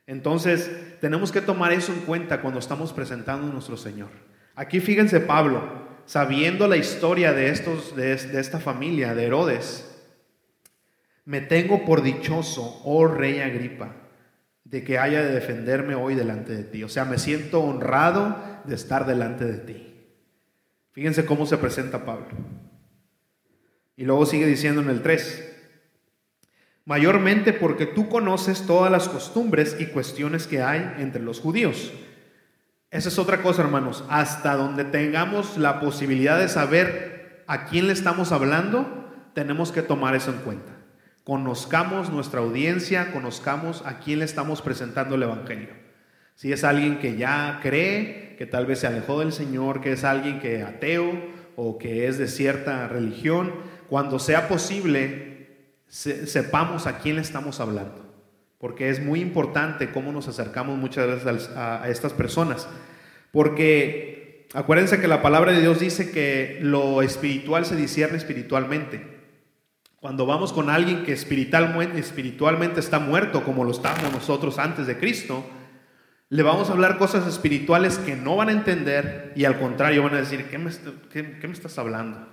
Entonces, 0.07 0.97
tenemos 1.03 1.31
que 1.31 1.43
tomar 1.43 1.73
eso 1.73 1.93
en 1.93 2.01
cuenta 2.01 2.41
cuando 2.41 2.59
estamos 2.59 2.95
presentando 2.95 3.47
a 3.47 3.53
nuestro 3.53 3.77
Señor. 3.77 4.09
Aquí 4.55 4.81
fíjense 4.81 5.21
Pablo, 5.21 5.63
sabiendo 6.07 6.69
la 6.69 6.79
historia 6.79 7.35
de, 7.35 7.51
estos, 7.51 7.95
de, 7.97 8.15
esta 8.15 8.61
familia, 8.61 9.15
de 9.15 9.27
Herodes, 9.27 9.87
me 11.27 11.43
tengo 11.43 11.85
por 11.85 12.01
dichoso, 12.01 12.81
oh 12.87 13.07
rey 13.07 13.41
Agripa, 13.41 13.95
de 14.71 14.85
que 14.85 14.99
haya 14.99 15.23
de 15.23 15.33
defenderme 15.33 15.97
hoy 15.97 16.15
delante 16.15 16.55
de 16.55 16.63
ti. 16.63 16.85
O 16.85 16.89
sea, 16.89 17.05
me 17.05 17.19
siento 17.19 17.61
honrado 17.61 18.37
de 18.65 18.77
estar 18.77 19.05
delante 19.05 19.45
de 19.45 19.59
ti. 19.59 19.95
Fíjense 20.93 21.27
cómo 21.27 21.45
se 21.45 21.59
presenta 21.59 22.05
Pablo. 22.05 22.29
Y 23.97 24.05
luego 24.05 24.27
sigue 24.27 24.47
diciendo 24.47 24.81
en 24.81 24.89
el 24.89 25.03
3, 25.03 25.57
mayormente 26.85 27.53
porque 27.53 27.87
tú 27.87 28.09
conoces 28.09 28.65
todas 28.67 28.93
las 28.93 29.09
costumbres 29.09 29.77
y 29.79 29.87
cuestiones 29.87 30.47
que 30.47 30.63
hay 30.63 30.95
entre 30.99 31.21
los 31.21 31.41
judíos. 31.41 31.93
Esa 32.91 33.09
es 33.09 33.19
otra 33.19 33.43
cosa, 33.43 33.63
hermanos. 33.63 34.05
Hasta 34.09 34.55
donde 34.55 34.85
tengamos 34.85 35.59
la 35.59 35.81
posibilidad 35.81 36.39
de 36.39 36.49
saber 36.49 37.45
a 37.47 37.67
quién 37.67 37.89
le 37.89 37.93
estamos 37.93 38.31
hablando, 38.31 39.11
tenemos 39.35 39.73
que 39.73 39.83
tomar 39.83 40.15
eso 40.15 40.31
en 40.31 40.39
cuenta. 40.39 40.80
Conozcamos 41.31 42.11
nuestra 42.11 42.41
audiencia, 42.41 43.13
conozcamos 43.13 43.87
a 43.87 44.01
quién 44.01 44.19
le 44.19 44.25
estamos 44.25 44.63
presentando 44.63 45.15
el 45.15 45.23
Evangelio. 45.23 45.69
Si 46.35 46.53
es 46.53 46.65
alguien 46.65 46.99
que 46.99 47.17
ya 47.17 47.61
cree, 47.63 48.35
que 48.37 48.47
tal 48.47 48.67
vez 48.67 48.81
se 48.81 48.89
alejó 48.89 49.21
del 49.21 49.33
Señor, 49.33 49.81
que 49.81 49.93
es 49.93 50.03
alguien 50.03 50.41
que 50.41 50.65
ateo 50.65 51.13
o 51.55 51.79
que 51.79 52.09
es 52.09 52.19
de 52.19 52.27
cierta 52.27 52.89
religión, 52.89 53.53
cuando 53.89 54.19
sea 54.19 54.49
posible, 54.49 55.77
sepamos 55.87 56.89
a 56.89 56.99
quién 56.99 57.15
le 57.15 57.23
estamos 57.23 57.61
hablando, 57.61 58.13
porque 58.59 58.91
es 58.91 59.01
muy 59.01 59.21
importante 59.21 59.93
cómo 59.93 60.11
nos 60.11 60.27
acercamos 60.27 60.79
muchas 60.79 61.07
veces 61.07 61.49
a, 61.55 61.89
estas 61.89 62.13
personas, 62.13 62.69
porque 63.31 64.49
acuérdense 64.53 65.01
que 65.01 65.07
la 65.07 65.23
palabra 65.23 65.53
de 65.53 65.61
Dios 65.61 65.79
dice 65.79 66.11
que 66.11 66.59
lo 66.61 67.03
espiritual 67.03 67.67
se 67.67 67.77
discierne 67.77 68.17
espiritualmente. 68.17 69.20
Cuando 70.01 70.25
vamos 70.25 70.55
con 70.55 70.71
alguien 70.71 71.05
que 71.05 71.13
espiritualmente, 71.13 72.81
está 72.81 72.99
muerto, 72.99 73.45
como 73.45 73.65
lo 73.65 73.71
estábamos 73.71 74.11
nosotros 74.11 74.59
antes 74.59 74.87
de 74.87 74.99
Cristo, 74.99 75.45
le 76.31 76.43
vamos 76.43 76.71
a 76.71 76.73
hablar 76.73 76.97
cosas 76.97 77.27
espirituales 77.27 77.99
que 77.99 78.17
no 78.17 78.37
van 78.37 78.49
a 78.49 78.53
entender 78.53 79.35
y 79.37 79.45
al 79.45 79.59
contrario 79.59 80.03
van 80.03 80.15
a 80.15 80.21
decir, 80.21 80.47
¿qué 80.49 80.57
me, 80.57 80.71
qué 81.11 81.47
me 81.47 81.53
estás 81.53 81.79
hablando? 81.79 82.27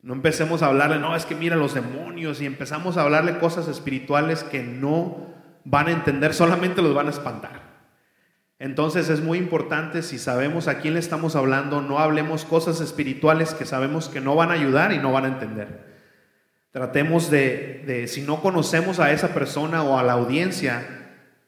No 0.00 0.14
empecemos 0.14 0.62
a 0.62 0.68
hablarle, 0.68 0.98
no, 0.98 1.14
es 1.14 1.26
que 1.26 1.34
mira 1.34 1.56
los 1.56 1.74
demonios 1.74 2.40
y 2.40 2.46
empezamos 2.46 2.96
a 2.96 3.02
hablarle 3.02 3.38
cosas 3.38 3.68
espirituales 3.68 4.42
que 4.42 4.62
no 4.62 5.34
van 5.64 5.88
a 5.88 5.92
entender, 5.92 6.32
solamente 6.32 6.80
los 6.80 6.94
van 6.94 7.08
a 7.08 7.10
espantar. 7.10 7.68
Entonces 8.58 9.10
es 9.10 9.20
muy 9.20 9.36
importante 9.36 10.02
si 10.02 10.18
sabemos 10.18 10.68
a 10.68 10.78
quién 10.78 10.94
le 10.94 11.00
estamos 11.00 11.36
hablando, 11.36 11.82
no 11.82 11.98
hablemos 11.98 12.46
cosas 12.46 12.80
espirituales 12.80 13.52
que 13.52 13.66
sabemos 13.66 14.08
que 14.08 14.22
no 14.22 14.34
van 14.36 14.50
a 14.50 14.54
ayudar 14.54 14.92
y 14.94 14.98
no 14.98 15.12
van 15.12 15.26
a 15.26 15.28
entender. 15.28 15.87
Tratemos 16.70 17.30
de, 17.30 17.82
de 17.86 18.06
si 18.08 18.22
no 18.22 18.42
conocemos 18.42 19.00
a 19.00 19.12
esa 19.12 19.34
persona 19.34 19.82
o 19.82 19.98
a 19.98 20.02
la 20.02 20.12
audiencia, 20.12 20.86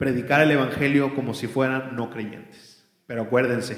predicar 0.01 0.41
el 0.41 0.51
Evangelio 0.51 1.15
como 1.15 1.35
si 1.35 1.47
fueran 1.47 1.95
no 1.95 2.11
creyentes. 2.11 2.83
Pero 3.07 3.23
acuérdense, 3.23 3.77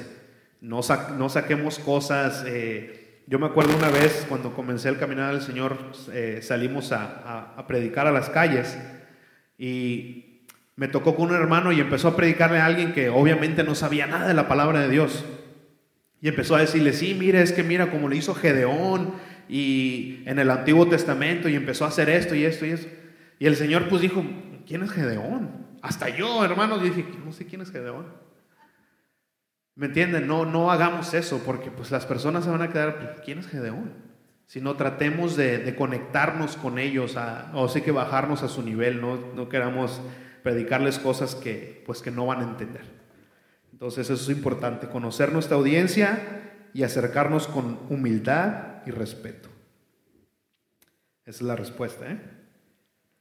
no, 0.60 0.80
no 1.18 1.28
saquemos 1.28 1.78
cosas... 1.80 2.44
Eh, 2.46 2.98
yo 3.26 3.38
me 3.38 3.46
acuerdo 3.46 3.76
una 3.76 3.88
vez 3.88 4.26
cuando 4.28 4.54
comencé 4.54 4.88
el 4.88 4.98
caminar 4.98 5.32
del 5.32 5.42
Señor, 5.42 5.78
eh, 6.12 6.40
salimos 6.42 6.92
a, 6.92 7.64
predicar 7.66 8.06
a 8.06 8.12
las 8.12 8.28
calles 8.28 8.76
y 9.56 10.44
me 10.76 10.88
tocó 10.88 11.14
con 11.14 11.30
un 11.30 11.36
hermano 11.36 11.72
y 11.72 11.80
empezó 11.80 12.08
a 12.08 12.16
predicarle 12.16 12.58
a 12.58 12.66
alguien 12.66 12.92
que 12.92 13.08
obviamente 13.08 13.62
no 13.62 13.74
sabía 13.74 14.06
nada 14.06 14.26
de 14.26 14.34
la 14.34 14.48
palabra 14.48 14.80
de 14.80 14.88
Dios. 14.88 15.24
Y 16.20 16.28
empezó 16.28 16.56
a 16.56 16.60
decirle, 16.60 16.92
sí, 16.92 17.14
mire, 17.18 17.42
es 17.42 17.52
que 17.52 17.62
mira 17.62 17.90
como 17.90 18.08
le 18.08 18.16
hizo 18.16 18.34
Gedeón 18.34 19.14
y 19.48 20.22
en 20.26 20.38
el 20.38 20.50
Antiguo 20.50 20.88
Testamento 20.88 21.48
y 21.48 21.54
empezó 21.54 21.84
a 21.84 21.88
hacer 21.88 22.08
esto 22.08 22.34
y 22.34 22.44
esto 22.44 22.66
y 22.66 22.70
eso. 22.70 22.88
Y 23.38 23.46
el 23.46 23.56
Señor 23.56 23.88
pues 23.88 24.02
dijo, 24.02 24.24
¿quién 24.66 24.82
es 24.82 24.90
Gedeón? 24.90 25.66
Hasta 25.82 26.08
yo, 26.08 26.44
hermanos, 26.44 26.82
dije, 26.82 27.04
no 27.24 27.32
sé 27.32 27.46
quién 27.46 27.60
es 27.60 27.70
Gedeón. 27.70 28.06
¿Me 29.74 29.86
entienden? 29.86 30.26
No, 30.26 30.44
no 30.44 30.70
hagamos 30.70 31.14
eso 31.14 31.42
porque 31.44 31.70
pues 31.70 31.90
las 31.90 32.06
personas 32.06 32.44
se 32.44 32.50
van 32.50 32.62
a 32.62 32.70
quedar, 32.70 32.98
pues, 32.98 33.20
¿quién 33.24 33.38
es 33.38 33.48
Gedeón? 33.48 33.92
Sino 34.46 34.76
tratemos 34.76 35.36
de, 35.36 35.74
conectarnos 35.76 36.56
con 36.56 36.78
ellos, 36.78 37.16
o 37.54 37.68
sí 37.68 37.80
que 37.80 37.90
bajarnos 37.90 38.42
a 38.42 38.48
su 38.48 38.62
nivel, 38.62 39.00
no, 39.00 39.18
no 39.34 39.48
queramos 39.48 40.00
predicarles 40.42 40.98
cosas 40.98 41.34
que, 41.34 41.82
pues, 41.86 42.02
que 42.02 42.10
no 42.10 42.26
van 42.26 42.40
a 42.40 42.50
entender. 42.50 42.84
Entonces 43.72 44.10
eso 44.10 44.30
es 44.30 44.36
importante, 44.36 44.88
conocer 44.88 45.32
nuestra 45.32 45.56
audiencia 45.56 46.68
y 46.74 46.82
acercarnos 46.82 47.48
con 47.48 47.80
humildad 47.88 48.71
y 48.86 48.90
respeto. 48.90 49.48
Esa 51.24 51.30
es 51.30 51.42
la 51.42 51.56
respuesta. 51.56 52.10
¿eh? 52.10 52.20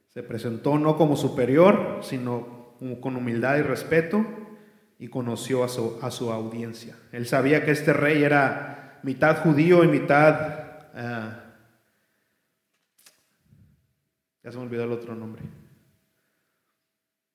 Se 0.08 0.22
presentó 0.22 0.78
no 0.78 0.96
como 0.96 1.16
superior, 1.16 2.00
sino 2.02 2.76
con 3.00 3.16
humildad 3.16 3.58
y 3.58 3.62
respeto 3.62 4.24
y 4.98 5.08
conoció 5.08 5.64
a 5.64 5.68
su, 5.68 5.98
a 6.02 6.10
su 6.10 6.30
audiencia. 6.32 6.96
Él 7.12 7.26
sabía 7.26 7.64
que 7.64 7.70
este 7.70 7.92
rey 7.92 8.22
era 8.22 9.00
mitad 9.02 9.42
judío 9.42 9.84
y 9.84 9.88
mitad... 9.88 10.60
Uh, 10.94 11.42
ya 14.44 14.50
se 14.50 14.58
me 14.58 14.64
olvidó 14.64 14.84
el 14.84 14.92
otro 14.92 15.14
nombre. 15.14 15.42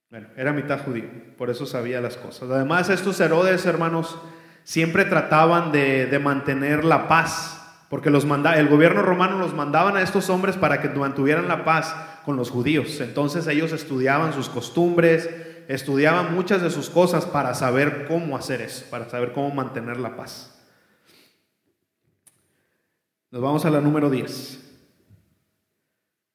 Bueno, 0.09 0.29
era 0.37 0.53
mitad 0.53 0.83
judío, 0.83 1.09
por 1.37 1.49
eso 1.49 1.65
sabía 1.65 1.99
las 1.99 2.15
cosas. 2.15 2.49
Además, 2.49 2.89
estos 2.89 3.19
Herodes, 3.19 3.65
hermanos, 3.65 4.17
siempre 4.63 5.05
trataban 5.05 5.71
de, 5.71 6.05
de 6.05 6.19
mantener 6.19 6.85
la 6.85 7.07
paz, 7.07 7.56
porque 7.89 8.09
los 8.09 8.25
manda, 8.25 8.59
el 8.59 8.67
gobierno 8.67 9.01
romano 9.01 9.37
los 9.37 9.53
mandaban 9.53 9.95
a 9.95 10.01
estos 10.01 10.29
hombres 10.29 10.57
para 10.57 10.81
que 10.81 10.89
mantuvieran 10.89 11.47
la 11.47 11.63
paz 11.63 11.95
con 12.25 12.35
los 12.35 12.49
judíos. 12.49 12.99
Entonces 12.99 13.47
ellos 13.47 13.71
estudiaban 13.71 14.33
sus 14.33 14.49
costumbres, 14.49 15.29
estudiaban 15.67 16.33
muchas 16.33 16.61
de 16.61 16.69
sus 16.69 16.89
cosas 16.89 17.25
para 17.25 17.53
saber 17.53 18.05
cómo 18.07 18.35
hacer 18.35 18.61
eso, 18.61 18.85
para 18.89 19.09
saber 19.09 19.31
cómo 19.31 19.51
mantener 19.51 19.97
la 19.97 20.15
paz. 20.15 20.53
Nos 23.31 23.41
vamos 23.41 23.65
a 23.65 23.69
la 23.69 23.81
número 23.81 24.09
10. 24.09 24.63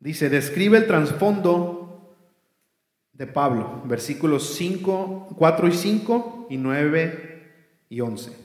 Dice, 0.00 0.28
describe 0.28 0.78
el 0.78 0.86
trasfondo 0.86 2.16
de 3.12 3.26
Pablo, 3.26 3.82
versículos 3.84 4.54
5, 4.54 5.36
4 5.36 5.68
y 5.68 5.72
5 5.72 6.46
y 6.50 6.56
9 6.56 7.52
y 7.88 8.00
11. 8.00 8.41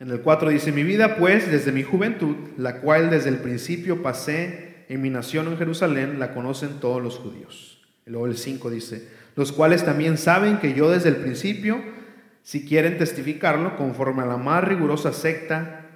En 0.00 0.10
el 0.10 0.20
4 0.22 0.50
dice, 0.50 0.72
mi 0.72 0.82
vida 0.82 1.16
pues 1.16 1.50
desde 1.50 1.70
mi 1.70 1.84
juventud, 1.84 2.34
la 2.56 2.80
cual 2.80 3.10
desde 3.10 3.28
el 3.28 3.38
principio 3.38 4.02
pasé 4.02 4.84
en 4.88 5.00
mi 5.00 5.10
nación 5.10 5.46
en 5.46 5.58
Jerusalén, 5.58 6.18
la 6.18 6.34
conocen 6.34 6.80
todos 6.80 7.00
los 7.00 7.18
judíos 7.18 7.80
luego 8.10 8.26
el 8.26 8.36
5 8.36 8.70
dice, 8.70 9.08
los 9.36 9.52
cuales 9.52 9.84
también 9.84 10.18
saben 10.18 10.58
que 10.58 10.74
yo 10.74 10.90
desde 10.90 11.08
el 11.08 11.16
principio, 11.16 11.80
si 12.42 12.66
quieren 12.66 12.98
testificarlo, 12.98 13.76
conforme 13.76 14.22
a 14.22 14.26
la 14.26 14.36
más 14.36 14.64
rigurosa 14.64 15.12
secta 15.12 15.86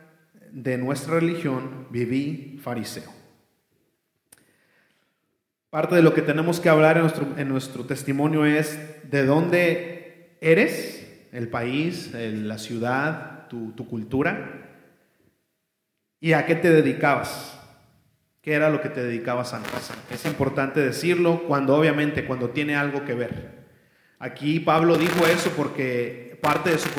de 0.53 0.79
nuestra 0.79 1.15
religión, 1.15 1.89
viví 1.91 2.61
fariseo. 2.63 3.13
Parte 5.71 5.97
de 5.97 6.03
lo 6.03 6.15
que 6.15 6.23
tenemos 6.23 6.61
que 6.61 6.69
hablar 6.69 6.97
en 6.97 7.03
nuestro, 7.03 7.27
en 7.37 7.49
nuestro 7.49 7.85
testimonio 7.85 8.45
es 8.45 8.79
de 9.11 9.27
dónde 9.27 10.37
eres, 10.41 11.01
el 11.33 11.49
país, 11.49 12.13
la 12.15 12.59
ciudad, 12.59 13.34
tu, 13.49 13.73
tu 13.73 13.89
cultura, 13.89 14.71
y 16.21 16.33
a 16.33 16.47
qué 16.47 16.55
te 16.55 16.71
dedicabas 16.71 17.55
qué 18.45 18.53
era 18.53 18.69
lo 18.69 18.83
que 18.83 18.91
te 18.91 19.03
dedicabas 19.03 19.55
antes. 19.55 19.91
Es 20.11 20.27
importante 20.27 20.81
decirlo 20.81 21.45
cuando 21.49 21.75
obviamente 21.75 22.27
cuando 22.27 22.51
tiene 22.51 22.77
algo 22.77 23.05
que 23.07 23.15
ver. 23.15 23.65
Aquí 24.19 24.61
Pablo 24.61 24.99
dijo 24.99 25.27
eso 25.27 25.51
porque 25.57 26.39
parte 26.43 26.71
de 26.71 26.79
su, 26.79 26.91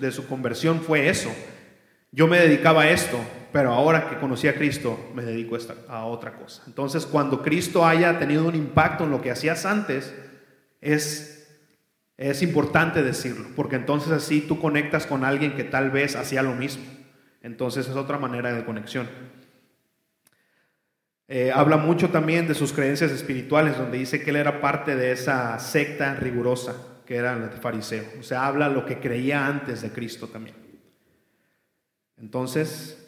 de 0.00 0.10
su 0.10 0.26
conversión 0.26 0.80
fue 0.80 1.10
eso. 1.10 1.30
Yo 2.12 2.26
me 2.26 2.38
dedicaba 2.38 2.82
a 2.82 2.90
esto, 2.90 3.18
pero 3.52 3.74
ahora 3.74 4.08
que 4.08 4.16
conocí 4.16 4.48
a 4.48 4.54
Cristo 4.54 5.10
me 5.14 5.22
dedico 5.22 5.58
a 5.86 6.06
otra 6.06 6.32
cosa. 6.32 6.62
Entonces 6.66 7.04
cuando 7.04 7.42
Cristo 7.42 7.84
haya 7.84 8.18
tenido 8.18 8.48
un 8.48 8.54
impacto 8.54 9.04
en 9.04 9.10
lo 9.10 9.20
que 9.20 9.30
hacías 9.30 9.66
antes, 9.66 10.14
es, 10.80 11.35
es 12.16 12.42
importante 12.42 13.02
decirlo, 13.02 13.48
porque 13.54 13.76
entonces 13.76 14.10
así 14.10 14.40
tú 14.40 14.58
conectas 14.58 15.06
con 15.06 15.24
alguien 15.24 15.54
que 15.54 15.64
tal 15.64 15.90
vez 15.90 16.16
hacía 16.16 16.42
lo 16.42 16.54
mismo. 16.54 16.84
Entonces 17.42 17.86
es 17.86 17.96
otra 17.96 18.18
manera 18.18 18.52
de 18.52 18.64
conexión. 18.64 19.08
Eh, 21.28 21.52
habla 21.52 21.76
mucho 21.76 22.10
también 22.10 22.46
de 22.46 22.54
sus 22.54 22.72
creencias 22.72 23.10
espirituales, 23.10 23.76
donde 23.76 23.98
dice 23.98 24.22
que 24.22 24.30
él 24.30 24.36
era 24.36 24.60
parte 24.60 24.96
de 24.96 25.12
esa 25.12 25.58
secta 25.58 26.14
rigurosa 26.14 26.76
que 27.04 27.16
era 27.16 27.34
el 27.34 27.50
fariseo. 27.50 28.04
O 28.18 28.22
sea, 28.22 28.46
habla 28.46 28.68
lo 28.68 28.84
que 28.84 28.98
creía 28.98 29.46
antes 29.46 29.82
de 29.82 29.90
Cristo 29.90 30.26
también. 30.28 30.56
Entonces, 32.16 33.06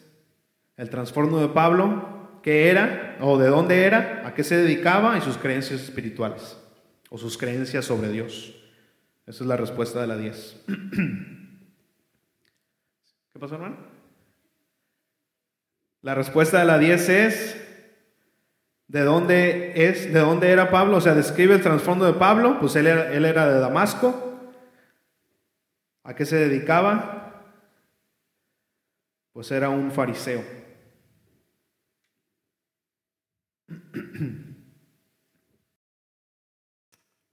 el 0.77 0.89
trastorno 0.89 1.39
de 1.39 1.49
Pablo, 1.49 2.39
¿qué 2.41 2.69
era? 2.69 3.17
¿O 3.19 3.37
de 3.37 3.47
dónde 3.47 3.83
era? 3.83 4.23
¿A 4.25 4.33
qué 4.33 4.43
se 4.43 4.57
dedicaba? 4.57 5.17
Y 5.17 5.21
sus 5.21 5.37
creencias 5.37 5.81
espirituales. 5.81 6.57
O 7.09 7.17
sus 7.17 7.37
creencias 7.37 7.85
sobre 7.85 8.09
Dios. 8.09 8.58
Esa 9.29 9.43
es 9.43 9.47
la 9.47 9.55
respuesta 9.57 10.01
de 10.01 10.07
la 10.07 10.17
10. 10.17 10.63
¿Qué 13.31 13.39
pasó, 13.39 13.53
hermano? 13.53 13.77
La 16.01 16.15
respuesta 16.15 16.57
de 16.57 16.65
la 16.65 16.79
10 16.79 17.09
es 17.09 17.55
¿De 18.87 19.01
dónde 19.01 19.87
es? 19.87 20.11
¿De 20.11 20.19
dónde 20.19 20.49
era 20.49 20.71
Pablo? 20.71 20.97
O 20.97 21.01
sea, 21.01 21.13
describe 21.13 21.53
el 21.53 21.61
trasfondo 21.61 22.05
de 22.05 22.13
Pablo. 22.13 22.59
Pues 22.59 22.75
él 22.75 22.87
era, 22.87 23.13
él 23.13 23.23
era 23.23 23.47
de 23.47 23.59
Damasco. 23.59 24.41
¿A 26.03 26.15
qué 26.15 26.25
se 26.25 26.37
dedicaba? 26.37 27.53
Pues 29.31 29.51
era 29.51 29.69
un 29.69 29.91
fariseo. 29.91 30.43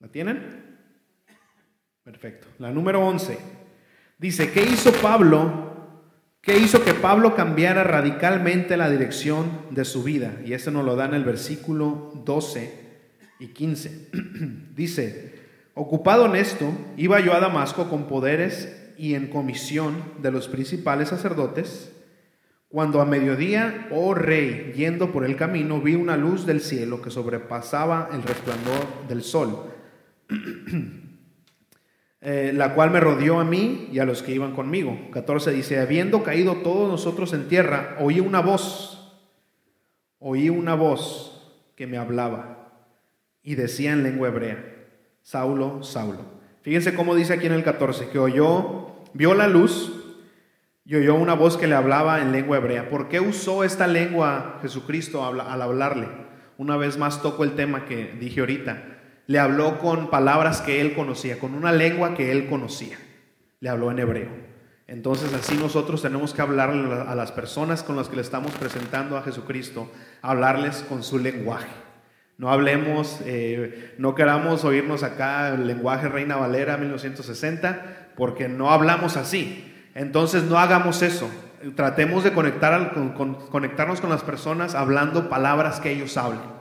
¿La 0.01 0.09
tienen? 0.09 0.66
Perfecto. 2.07 2.47
La 2.61 2.71
número 2.71 3.05
11. 3.05 3.37
Dice, 4.17 4.53
¿qué 4.53 4.63
hizo 4.63 4.93
Pablo? 4.93 5.73
¿Qué 6.41 6.57
hizo 6.57 6.85
que 6.85 6.95
Pablo 6.95 7.35
cambiara 7.35 7.83
radicalmente 7.83 8.77
la 8.77 8.89
dirección 8.89 9.63
de 9.73 9.85
su 9.85 10.05
vida? 10.05 10.37
Y 10.45 10.53
eso 10.53 10.71
nos 10.71 10.85
lo 10.85 10.95
da 10.95 11.07
en 11.07 11.15
el 11.15 11.25
versículo 11.25 12.13
12 12.25 12.73
y 13.41 13.49
15. 13.49 14.11
Dice, 14.77 15.35
ocupado 15.75 16.27
en 16.27 16.37
esto, 16.37 16.71
iba 16.97 17.19
yo 17.19 17.35
a 17.35 17.41
Damasco 17.41 17.91
con 17.91 18.07
poderes 18.07 18.93
y 18.97 19.15
en 19.15 19.27
comisión 19.27 19.97
de 20.23 20.31
los 20.31 20.47
principales 20.47 21.09
sacerdotes, 21.09 21.91
cuando 22.69 23.01
a 23.01 23.05
mediodía, 23.05 23.89
oh 23.91 24.15
rey, 24.15 24.73
yendo 24.77 25.11
por 25.11 25.25
el 25.25 25.35
camino, 25.35 25.81
vi 25.81 25.97
una 25.97 26.17
luz 26.17 26.47
del 26.47 26.61
cielo 26.61 27.03
que 27.03 27.11
sobrepasaba 27.11 28.11
el 28.13 28.23
resplandor 28.23 29.09
del 29.09 29.25
sol 29.25 29.73
Eh, 32.23 32.53
la 32.55 32.75
cual 32.75 32.91
me 32.91 33.01
rodeó 33.01 33.39
a 33.41 33.45
mí 33.45 33.89
y 33.93 33.99
a 33.99 34.05
los 34.05 34.23
que 34.23 34.33
iban 34.33 34.55
conmigo. 34.55 34.99
14 35.13 35.53
dice, 35.53 35.79
habiendo 35.79 36.23
caído 36.23 36.57
todos 36.57 36.89
nosotros 36.89 37.33
en 37.33 37.49
tierra, 37.49 37.97
oí 38.01 38.21
una 38.21 38.41
voz, 38.41 39.15
oí 40.19 40.49
una 40.49 40.75
voz 40.75 41.55
que 41.77 41.87
me 41.87 41.99
hablaba 41.99 42.71
y 43.43 43.55
decía 43.55 43.93
en 43.93 44.03
lengua 44.03 44.29
hebrea, 44.29 44.65
Saulo, 45.23 45.83
Saulo. 45.83 46.25
Fíjense 46.63 46.95
cómo 46.95 47.15
dice 47.15 47.35
aquí 47.35 47.47
en 47.47 47.53
el 47.53 47.63
14, 47.63 48.09
que 48.09 48.19
oyó, 48.19 49.05
vio 49.13 49.35
la 49.35 49.47
luz 49.47 49.93
y 50.85 50.97
oyó 50.97 51.15
una 51.15 51.35
voz 51.35 51.57
que 51.57 51.67
le 51.67 51.75
hablaba 51.75 52.23
en 52.23 52.33
lengua 52.33 52.57
hebrea. 52.57 52.89
¿Por 52.89 53.09
qué 53.09 53.21
usó 53.21 53.63
esta 53.63 53.87
lengua 53.87 54.59
Jesucristo 54.63 55.25
al 55.25 55.63
hablarle? 55.63 56.09
Una 56.59 56.77
vez 56.77 56.97
más 56.97 57.23
toco 57.23 57.45
el 57.45 57.55
tema 57.55 57.85
que 57.85 58.17
dije 58.19 58.41
ahorita 58.41 58.96
le 59.27 59.39
habló 59.39 59.79
con 59.79 60.09
palabras 60.09 60.61
que 60.61 60.81
él 60.81 60.95
conocía, 60.95 61.39
con 61.39 61.55
una 61.55 61.73
lengua 61.73 62.15
que 62.15 62.31
él 62.33 62.49
conocía. 62.49 62.97
Le 63.61 63.69
habló 63.69 63.91
en 63.91 63.99
hebreo. 63.99 64.29
Entonces 64.87 65.35
así 65.35 65.57
nosotros 65.57 66.01
tenemos 66.01 66.33
que 66.33 66.43
hablarle 66.43 66.95
a 66.95 67.15
las 67.17 67.33
personas 67.33 67.83
con 67.83 67.97
las 67.97 68.09
que 68.09 68.17
le 68.17 68.23
estamos 68.23 68.53
presentando 68.53 69.17
a 69.17 69.23
Jesucristo, 69.23 69.91
hablarles 70.23 70.85
con 70.89 71.03
su 71.03 71.19
lenguaje. 71.19 71.67
No 72.39 72.51
hablemos, 72.51 73.21
eh, 73.25 73.95
no 73.99 74.15
queramos 74.15 74.65
oírnos 74.65 75.03
acá 75.03 75.49
el 75.49 75.67
lenguaje 75.67 76.09
Reina 76.09 76.37
Valera 76.37 76.77
1960, 76.77 78.13
porque 78.17 78.47
no 78.47 78.71
hablamos 78.71 79.17
así. 79.17 79.73
Entonces 79.95 80.45
no 80.45 80.59
hagamos 80.59 81.03
eso. 81.03 81.29
Tratemos 81.75 82.23
de 82.23 82.33
conectar, 82.33 82.93
conectarnos 83.51 84.01
con 84.01 84.11
las 84.11 84.23
personas 84.23 84.75
hablando 84.75 85.29
palabras 85.29 85.81
que 85.81 85.91
ellos 85.91 86.17
hablen 86.17 86.56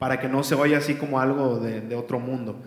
para 0.00 0.18
que 0.18 0.30
no 0.30 0.42
se 0.42 0.54
vaya 0.54 0.78
así 0.78 0.94
como 0.94 1.20
algo 1.20 1.58
de, 1.58 1.94
otro 1.94 2.18
mundo. 2.18 2.62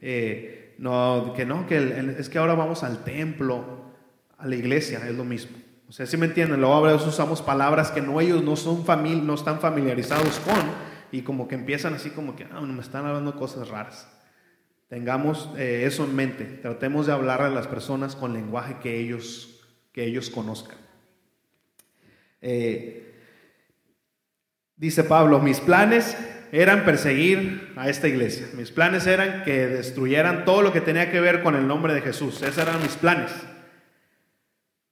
Eh, 0.00 0.74
no, 0.78 1.34
que 1.36 1.44
no, 1.44 1.66
que 1.66 2.16
es 2.18 2.30
que 2.30 2.38
ahora 2.38 2.54
vamos 2.54 2.82
al 2.82 3.04
templo, 3.04 3.92
a 4.38 4.46
la 4.46 4.56
iglesia, 4.56 5.06
es 5.06 5.14
lo 5.14 5.24
mismo. 5.24 5.58
O 5.86 5.92
sea, 5.92 6.06
si 6.06 6.16
me 6.16 6.24
entienden, 6.24 6.62
luego 6.62 6.76
a 6.76 6.92
veces 6.92 7.06
usamos 7.06 7.42
palabras 7.42 7.90
que 7.90 8.00
no 8.00 8.22
ellos 8.22 8.42
no 8.42 8.56
son 8.56 8.86
famil, 8.86 9.26
no 9.26 9.34
están 9.34 9.60
familiarizados 9.60 10.38
con 10.38 10.56
y 11.12 11.20
como 11.20 11.46
que 11.46 11.56
empiezan 11.56 11.92
así 11.92 12.08
como 12.08 12.34
que, 12.34 12.44
ah, 12.50 12.62
me 12.62 12.80
están 12.80 13.04
hablando 13.04 13.36
cosas 13.36 13.68
raras. 13.68 14.08
Tengamos 14.88 15.50
eh, 15.58 15.82
eso 15.84 16.04
en 16.04 16.16
mente, 16.16 16.44
tratemos 16.44 17.06
de 17.06 17.12
hablar 17.12 17.42
a 17.42 17.50
las 17.50 17.66
personas 17.66 18.16
con 18.16 18.32
lenguaje 18.32 18.78
que 18.82 18.98
ellos, 18.98 19.60
que 19.92 20.04
ellos 20.04 20.30
conozcan. 20.30 20.78
Eh, 22.40 23.14
dice 24.74 25.04
Pablo, 25.04 25.38
mis 25.38 25.60
planes 25.60 26.16
eran 26.52 26.84
perseguir 26.84 27.72
a 27.76 27.88
esta 27.88 28.08
iglesia. 28.08 28.48
Mis 28.54 28.70
planes 28.70 29.06
eran 29.06 29.44
que 29.44 29.66
destruyeran 29.66 30.44
todo 30.44 30.62
lo 30.62 30.72
que 30.72 30.80
tenía 30.80 31.10
que 31.10 31.20
ver 31.20 31.42
con 31.42 31.54
el 31.54 31.66
nombre 31.66 31.94
de 31.94 32.00
Jesús. 32.00 32.42
Esos 32.42 32.58
eran 32.58 32.82
mis 32.82 32.96
planes. 32.96 33.32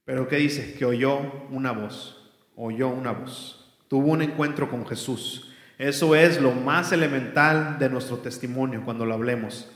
Pero 0.05 0.29
¿qué 0.29 0.37
dice? 0.37 0.75
Que 0.75 0.85
oyó 0.85 1.47
una 1.51 1.73
voz. 1.73 2.33
Oyó 2.55 2.89
una 2.89 3.13
voz. 3.13 3.77
Tuvo 3.89 4.13
un 4.13 4.23
encuentro 4.23 4.71
con 4.71 4.87
Jesús. 4.87 5.53
Eso 5.79 6.15
es 6.15 6.41
lo 6.41 6.53
más 6.53 6.93
elemental 6.93 7.79
de 7.79 7.91
nuestro 7.91 8.19
testimonio 8.19 8.85
cuando 8.85 9.05
lo 9.05 9.15
hablemos. 9.15 9.71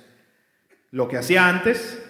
Lo 0.91 1.09
que 1.09 1.19
hacía 1.19 1.49
antes, 1.49 2.03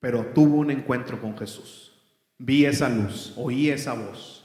pero 0.00 0.26
tuvo 0.26 0.56
un 0.56 0.70
encuentro 0.70 1.20
con 1.20 1.36
Jesús. 1.36 1.92
Vi 2.38 2.64
esa 2.64 2.88
luz, 2.88 3.34
oí 3.36 3.68
esa 3.68 3.94
voz. 3.94 4.37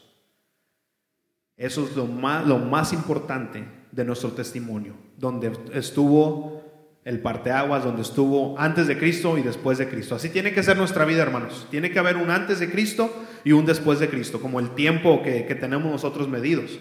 Eso 1.58 1.88
es 1.88 1.96
lo 1.96 2.08
más, 2.08 2.94
importante 2.94 3.64
de 3.92 4.06
nuestro 4.06 4.32
testimonio, 4.32 4.94
donde 5.18 5.52
estuvo 5.74 6.64
el 7.06 7.20
parteaguas, 7.20 7.84
donde 7.84 8.02
estuvo 8.02 8.58
antes 8.58 8.88
de 8.88 8.98
Cristo 8.98 9.38
y 9.38 9.42
después 9.42 9.78
de 9.78 9.88
Cristo. 9.88 10.16
Así 10.16 10.30
tiene 10.30 10.54
que 10.54 10.64
ser 10.64 10.78
nuestra 10.78 11.06
vida, 11.06 11.22
hermanos. 11.22 11.68
Tiene 11.70 11.92
que 11.92 12.00
haber 12.00 12.18
un 12.18 12.32
antes 12.32 12.60
de 12.60 12.72
Cristo 12.72 13.14
y 13.44 13.52
un 13.52 13.66
después 13.66 14.00
de 14.00 14.10
Cristo, 14.10 14.42
como 14.42 14.60
el 14.60 14.72
tiempo 14.72 15.22
que, 15.22 15.46
que 15.46 15.56
tenemos 15.56 15.92
nosotros 15.92 16.28
medidos. 16.28 16.80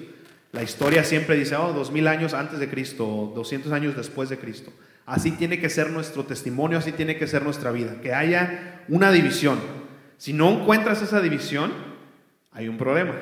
La 0.53 0.63
historia 0.63 1.03
siempre 1.03 1.37
dice, 1.37 1.57
oh, 1.57 1.73
dos 1.73 1.91
mil 1.91 2.07
años 2.07 2.35
antes 2.35 2.59
de 2.59 2.69
Cristo, 2.69 3.33
doscientos 3.35 3.73
años 3.73 3.97
después 3.97 4.29
de 4.29 4.39
Cristo. 4.39 4.73
Así 5.07 5.33
tiene 5.33 5.59
que 5.59 5.69
ser 5.69 5.91
nuestro 5.91 6.25
testimonio, 6.25 6.79
así 6.79 6.93
tiene 6.93 7.17
que 7.17 7.27
ser 7.27 7.43
nuestra 7.43 7.73
vida, 7.73 8.01
que 8.01 8.15
haya 8.15 8.85
una 8.89 9.11
división. 9.11 9.59
Si 10.17 10.33
no 10.33 10.51
encuentras 10.51 11.03
esa 11.03 11.21
división, 11.21 11.73
hay 12.53 12.69
un 12.69 12.79
problema. 12.79 13.15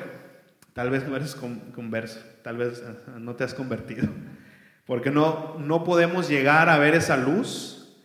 Tal 0.73 0.89
vez 0.89 1.07
no 1.07 1.15
eres 1.15 1.35
converso, 1.35 2.19
tal 2.43 2.57
vez 2.57 2.83
no 3.19 3.35
te 3.35 3.43
has 3.43 3.53
convertido. 3.53 4.07
Porque 4.85 5.11
no, 5.11 5.57
no 5.59 5.83
podemos 5.83 6.29
llegar 6.29 6.69
a 6.69 6.77
ver 6.77 6.95
esa 6.95 7.17
luz, 7.17 7.97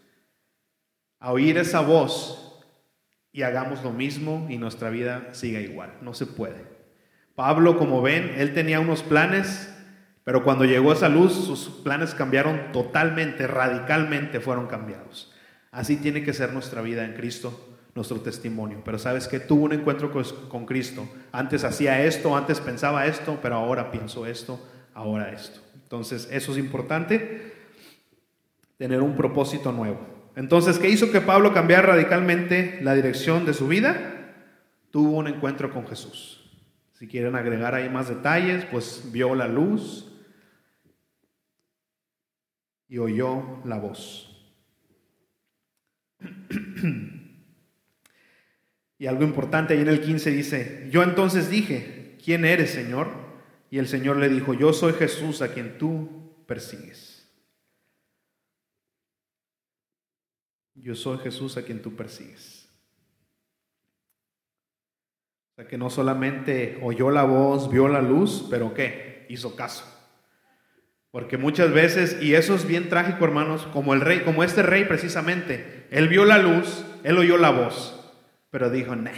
a 1.21 1.33
oír 1.33 1.59
esa 1.59 1.81
voz 1.81 2.65
y 3.33 3.43
hagamos 3.43 3.83
lo 3.85 3.93
mismo 3.93 4.47
y 4.51 4.59
nuestra 4.59 4.91
vida 4.91 5.29
siga 5.33 5.61
igual. 5.61 5.95
No 6.03 6.15
se 6.15 6.27
puede. 6.27 6.65
Pablo, 7.35 7.79
como 7.79 8.03
ven, 8.03 8.35
él 8.37 8.55
tenía 8.55 8.81
unos 8.81 9.03
planes, 9.03 9.73
pero 10.25 10.43
cuando 10.43 10.65
llegó 10.65 10.93
esa 10.93 11.09
luz, 11.09 11.33
sus 11.35 11.69
planes 11.69 12.15
cambiaron 12.15 12.73
totalmente, 12.73 13.47
radicalmente 13.47 14.41
fueron 14.41 14.67
cambiados. 14.67 15.33
Así 15.71 15.97
tiene 15.97 16.25
que 16.25 16.33
ser 16.33 16.53
nuestra 16.53 16.83
vida 16.83 17.05
en 17.05 17.15
Cristo 17.15 17.76
nuestro 17.97 18.21
testimonio. 18.21 18.83
Pero 18.85 18.99
sabes 18.99 19.27
que 19.27 19.41
tuvo 19.41 19.65
un 19.65 19.73
encuentro 19.73 20.13
con, 20.13 20.67
Cristo. 20.67 21.09
Antes 21.33 21.65
hacía 21.65 22.05
esto, 22.05 22.37
antes 22.37 22.61
pensaba 22.61 23.07
esto, 23.07 23.39
pero 23.43 23.57
ahora 23.57 23.91
pienso 23.91 24.27
esto, 24.27 24.61
ahora 24.95 25.33
esto. 25.33 25.61
Entonces, 25.83 26.29
eso 26.31 26.53
es 26.53 26.59
importante, 26.59 27.55
tener 28.77 29.01
un 29.01 29.17
propósito 29.17 29.73
nuevo. 29.73 29.99
Entonces, 30.37 30.79
¿qué 30.79 30.91
hizo 30.91 31.11
que 31.11 31.23
Pablo 31.23 31.55
cambiara 31.55 31.89
radicalmente 31.89 32.79
la 32.83 32.95
dirección 32.95 33.47
de 33.47 33.55
su 33.55 33.67
vida? 33.67 34.35
Tuvo 34.91 35.17
un 35.17 35.29
encuentro 35.29 35.73
con 35.73 35.89
Jesús. 35.89 36.43
Si 36.93 37.09
quieren 37.09 37.35
agregar 37.35 37.75
ahí 37.75 37.89
más 37.89 38.09
detalles, 38.09 38.67
pues 38.67 39.09
vio 39.11 39.35
la 39.35 39.49
luz 39.49 40.13
y 42.89 42.99
oyó 42.99 43.61
la 43.65 43.79
voz. 43.79 44.33
Y 48.99 49.07
algo 49.07 49.25
importante 49.25 49.75
ahí 49.75 49.81
en 49.81 49.89
el 49.89 50.01
15 50.01 50.31
dice, 50.31 50.89
yo 50.91 51.03
entonces 51.03 51.51
dije, 51.51 52.17
¿quién 52.25 52.45
eres, 52.45 52.71
Señor? 52.71 53.09
Y 53.71 53.79
el 53.79 53.89
Señor 53.89 54.17
le 54.17 54.29
dijo, 54.29 54.55
yo 54.55 54.73
soy 54.73 54.95
Jesús 54.95 55.43
a 55.43 55.53
quien 55.53 55.77
tú 55.77 56.45
persigues. 56.47 57.29
Yo 60.75 60.95
soy 60.95 61.19
Jesús 61.19 61.57
a 61.57 61.63
quien 61.63 61.83
tú 61.83 61.97
persigues. 61.97 62.69
O 65.53 65.55
sea 65.57 65.69
que 65.69 65.79
no 65.79 65.89
solamente 65.89 66.79
oyó 66.83 67.11
la 67.11 67.25
voz, 67.25 67.71
vio 67.71 67.89
la 67.89 68.03
luz, 68.03 68.47
pero 68.51 68.75
¿qué? 68.75 69.27
Hizo 69.29 69.57
caso. 69.57 69.85
Porque 71.11 71.39
muchas 71.39 71.73
veces, 71.73 72.23
y 72.23 72.35
eso 72.35 72.55
es 72.55 72.67
bien 72.67 72.91
trágico, 72.91 73.25
hermanos, 73.25 73.67
como 73.73 73.95
el 73.95 74.03
rey, 74.03 74.21
como 74.21 74.45
este 74.45 74.63
rey 74.63 74.85
precisamente, 74.85 75.87
él 75.91 76.09
vio 76.09 76.27
la 76.27 76.37
luz, 76.37 76.85
él 77.05 77.17
oyó 77.17 77.39
la 77.39 77.49
voz, 77.49 77.96
pero 78.57 78.71
dijo, 78.71 78.97
no, 78.97 79.11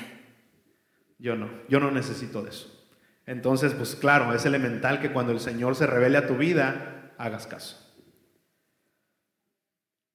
yo 1.20 1.36
no, 1.36 1.48
yo 1.68 1.78
no 1.78 1.92
necesito 1.92 2.42
de 2.42 2.50
eso. 2.50 2.88
Entonces, 3.24 3.72
pues 3.72 3.94
claro, 3.94 4.34
es 4.34 4.44
elemental 4.44 5.00
que 5.00 5.12
cuando 5.12 5.30
el 5.30 5.38
Señor 5.38 5.76
se 5.76 5.86
revele 5.86 6.18
a 6.18 6.26
tu 6.26 6.36
vida, 6.36 7.14
hagas 7.18 7.46
caso. 7.46 7.78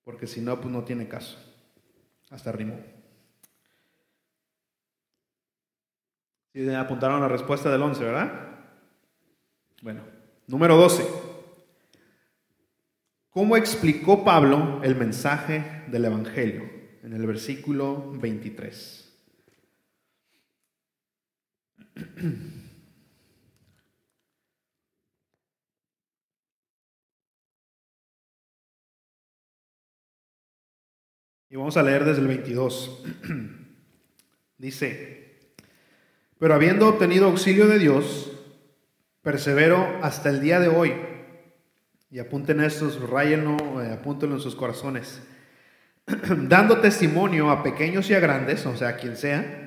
Porque 0.03 0.27
si 0.27 0.41
no, 0.41 0.59
pues 0.59 0.73
no 0.73 0.83
tiene 0.83 1.07
caso. 1.07 1.37
Hasta 2.31 2.51
rimó. 2.51 2.77
Sí, 6.51 6.69
apuntaron 6.73 7.21
la 7.21 7.29
respuesta 7.29 7.71
del 7.71 7.81
11, 7.81 8.03
¿verdad? 8.03 8.57
Bueno, 9.81 10.01
Número 10.47 10.75
12. 10.75 11.07
¿Cómo 13.29 13.55
explicó 13.55 14.25
Pablo 14.25 14.81
el 14.83 14.97
mensaje 14.97 15.85
del 15.87 16.03
Evangelio? 16.03 16.69
En 17.03 17.13
el 17.13 17.25
versículo 17.25 18.11
23. 18.19 19.02
Y 31.53 31.55
vamos 31.55 31.77
a 31.77 31.83
leer 31.83 32.03
desde 32.03 32.19
el 32.19 32.27
22. 32.27 33.03
Dice, 34.57 35.35
pero 36.39 36.55
habiendo 36.55 36.87
obtenido 36.87 37.27
auxilio 37.27 37.67
de 37.67 37.77
Dios, 37.77 38.31
persevero 39.21 39.99
hasta 40.01 40.31
el 40.31 40.41
día 40.41 40.59
de 40.59 40.69
hoy. 40.69 40.95
Y 42.09 42.17
apunten 42.17 42.59
esto, 42.59 42.89
subrayenlo, 42.89 43.83
eh, 43.83 43.93
apúntenlo 43.93 44.37
en 44.37 44.41
sus 44.41 44.55
corazones. 44.55 45.21
Dando 46.47 46.79
testimonio 46.79 47.51
a 47.51 47.61
pequeños 47.61 48.09
y 48.09 48.15
a 48.15 48.19
grandes, 48.19 48.65
o 48.65 48.75
sea, 48.75 48.87
a 48.87 48.95
quien 48.97 49.15
sea, 49.15 49.62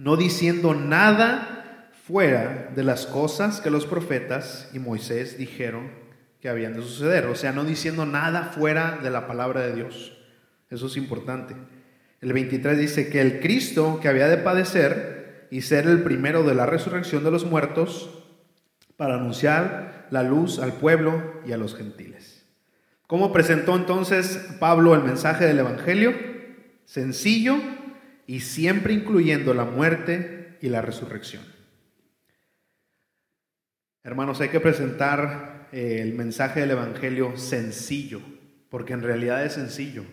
no 0.00 0.16
diciendo 0.16 0.74
nada 0.74 1.90
fuera 2.06 2.70
de 2.74 2.84
las 2.84 3.04
cosas 3.04 3.60
que 3.60 3.70
los 3.70 3.84
profetas 3.84 4.70
y 4.72 4.78
Moisés 4.78 5.36
dijeron 5.36 5.90
que 6.40 6.48
habían 6.48 6.72
de 6.72 6.80
suceder. 6.80 7.26
O 7.26 7.34
sea, 7.34 7.52
no 7.52 7.64
diciendo 7.64 8.06
nada 8.06 8.44
fuera 8.44 8.98
de 9.02 9.10
la 9.10 9.26
palabra 9.26 9.60
de 9.60 9.74
Dios. 9.74 10.16
Eso 10.70 10.86
es 10.86 10.96
importante. 10.96 11.54
El 12.22 12.32
23 12.32 12.78
dice 12.78 13.10
que 13.10 13.20
el 13.20 13.40
Cristo 13.40 14.00
que 14.00 14.08
había 14.08 14.28
de 14.28 14.38
padecer 14.38 15.48
y 15.50 15.60
ser 15.60 15.86
el 15.86 16.02
primero 16.02 16.44
de 16.44 16.54
la 16.54 16.64
resurrección 16.64 17.22
de 17.22 17.32
los 17.32 17.44
muertos 17.44 18.24
para 18.96 19.16
anunciar 19.16 20.06
la 20.10 20.22
luz 20.22 20.60
al 20.60 20.72
pueblo 20.72 21.42
y 21.44 21.52
a 21.52 21.58
los 21.58 21.76
gentiles. 21.76 22.46
¿Cómo 23.06 23.34
presentó 23.34 23.76
entonces 23.76 24.48
Pablo 24.58 24.94
el 24.94 25.02
mensaje 25.02 25.44
del 25.44 25.58
Evangelio? 25.58 26.14
Sencillo 26.86 27.60
y 28.30 28.38
siempre 28.38 28.92
incluyendo 28.92 29.54
la 29.54 29.64
muerte 29.64 30.56
y 30.60 30.68
la 30.68 30.80
resurrección. 30.80 31.42
Hermanos, 34.04 34.40
hay 34.40 34.50
que 34.50 34.60
presentar 34.60 35.66
eh, 35.72 35.98
el 36.00 36.14
mensaje 36.14 36.60
del 36.60 36.70
Evangelio 36.70 37.36
sencillo, 37.36 38.20
porque 38.68 38.92
en 38.92 39.02
realidad 39.02 39.44
es 39.44 39.54
sencillo. 39.54 40.04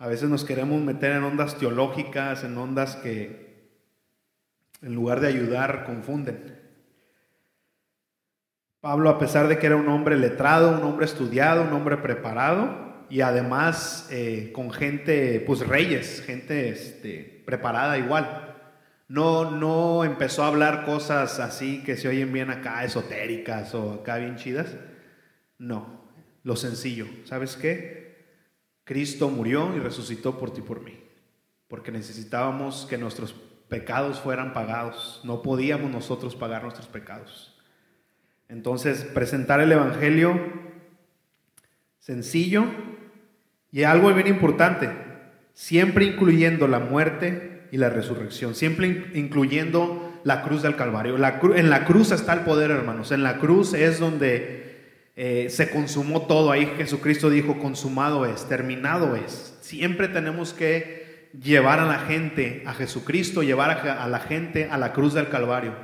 A 0.00 0.08
veces 0.08 0.28
nos 0.28 0.44
queremos 0.44 0.82
meter 0.82 1.12
en 1.12 1.22
ondas 1.22 1.56
teológicas, 1.58 2.42
en 2.42 2.58
ondas 2.58 2.96
que 2.96 3.70
en 4.82 4.96
lugar 4.96 5.20
de 5.20 5.28
ayudar 5.28 5.84
confunden. 5.84 6.58
Pablo, 8.80 9.10
a 9.10 9.20
pesar 9.20 9.46
de 9.46 9.60
que 9.60 9.66
era 9.66 9.76
un 9.76 9.88
hombre 9.88 10.16
letrado, 10.16 10.76
un 10.76 10.82
hombre 10.82 11.06
estudiado, 11.06 11.62
un 11.62 11.72
hombre 11.72 11.98
preparado 11.98 12.87
y 13.10 13.20
además 13.22 14.08
eh, 14.10 14.50
con 14.52 14.70
gente, 14.70 15.40
pues 15.46 15.60
reyes, 15.60 16.22
gente 16.22 16.68
este, 16.68 17.42
preparada 17.46 17.98
igual. 17.98 18.56
No, 19.08 19.50
no 19.50 20.04
empezó 20.04 20.44
a 20.44 20.48
hablar 20.48 20.84
cosas 20.84 21.40
así 21.40 21.82
que 21.82 21.96
se 21.96 22.08
oyen 22.08 22.32
bien 22.32 22.50
acá, 22.50 22.84
esotéricas 22.84 23.74
o 23.74 23.94
acá 23.94 24.18
bien 24.18 24.36
chidas. 24.36 24.76
No, 25.56 26.04
lo 26.42 26.56
sencillo. 26.56 27.06
¿Sabes 27.24 27.56
qué? 27.56 28.08
Cristo 28.84 29.30
murió 29.30 29.74
y 29.76 29.80
resucitó 29.80 30.38
por 30.38 30.52
ti 30.52 30.60
y 30.60 30.64
por 30.64 30.82
mí, 30.82 30.98
porque 31.68 31.90
necesitábamos 31.90 32.86
que 32.88 32.98
nuestros 32.98 33.34
pecados 33.68 34.20
fueran 34.20 34.52
pagados, 34.52 35.20
no 35.24 35.42
podíamos 35.42 35.90
nosotros 35.90 36.34
pagar 36.34 36.62
nuestros 36.62 36.86
pecados. 36.86 37.54
Entonces, 38.48 39.04
presentar 39.04 39.60
el 39.60 39.72
Evangelio 39.72 40.40
sencillo 41.98 42.64
y 43.72 43.82
algo 43.82 44.12
bien 44.14 44.26
importante, 44.26 44.90
siempre 45.54 46.04
incluyendo 46.04 46.68
la 46.68 46.78
muerte 46.78 47.68
y 47.70 47.76
la 47.76 47.90
resurrección, 47.90 48.54
siempre 48.54 49.10
incluyendo 49.14 50.20
la 50.24 50.42
cruz 50.42 50.62
del 50.62 50.76
Calvario. 50.76 51.18
La 51.18 51.40
en 51.54 51.70
la 51.70 51.84
cruz 51.84 52.12
está 52.12 52.32
el 52.32 52.40
poder, 52.40 52.70
hermanos, 52.70 53.12
en 53.12 53.22
la 53.22 53.38
cruz 53.38 53.74
es 53.74 53.98
donde 53.98 54.68
eh, 55.16 55.48
se 55.50 55.70
consumó 55.70 56.22
todo. 56.26 56.50
Ahí 56.50 56.72
Jesucristo 56.76 57.28
dijo, 57.28 57.58
consumado 57.58 58.24
es, 58.24 58.48
terminado 58.48 59.16
es. 59.16 59.58
Siempre 59.60 60.08
tenemos 60.08 60.52
que 60.52 61.28
llevar 61.42 61.80
a 61.80 61.84
la 61.84 61.98
gente 61.98 62.62
a 62.66 62.72
Jesucristo, 62.72 63.42
llevar 63.42 63.70
a, 63.70 64.04
a 64.04 64.08
la 64.08 64.20
gente 64.20 64.68
a 64.70 64.78
la 64.78 64.92
cruz 64.92 65.14
del 65.14 65.28
Calvario. 65.28 65.74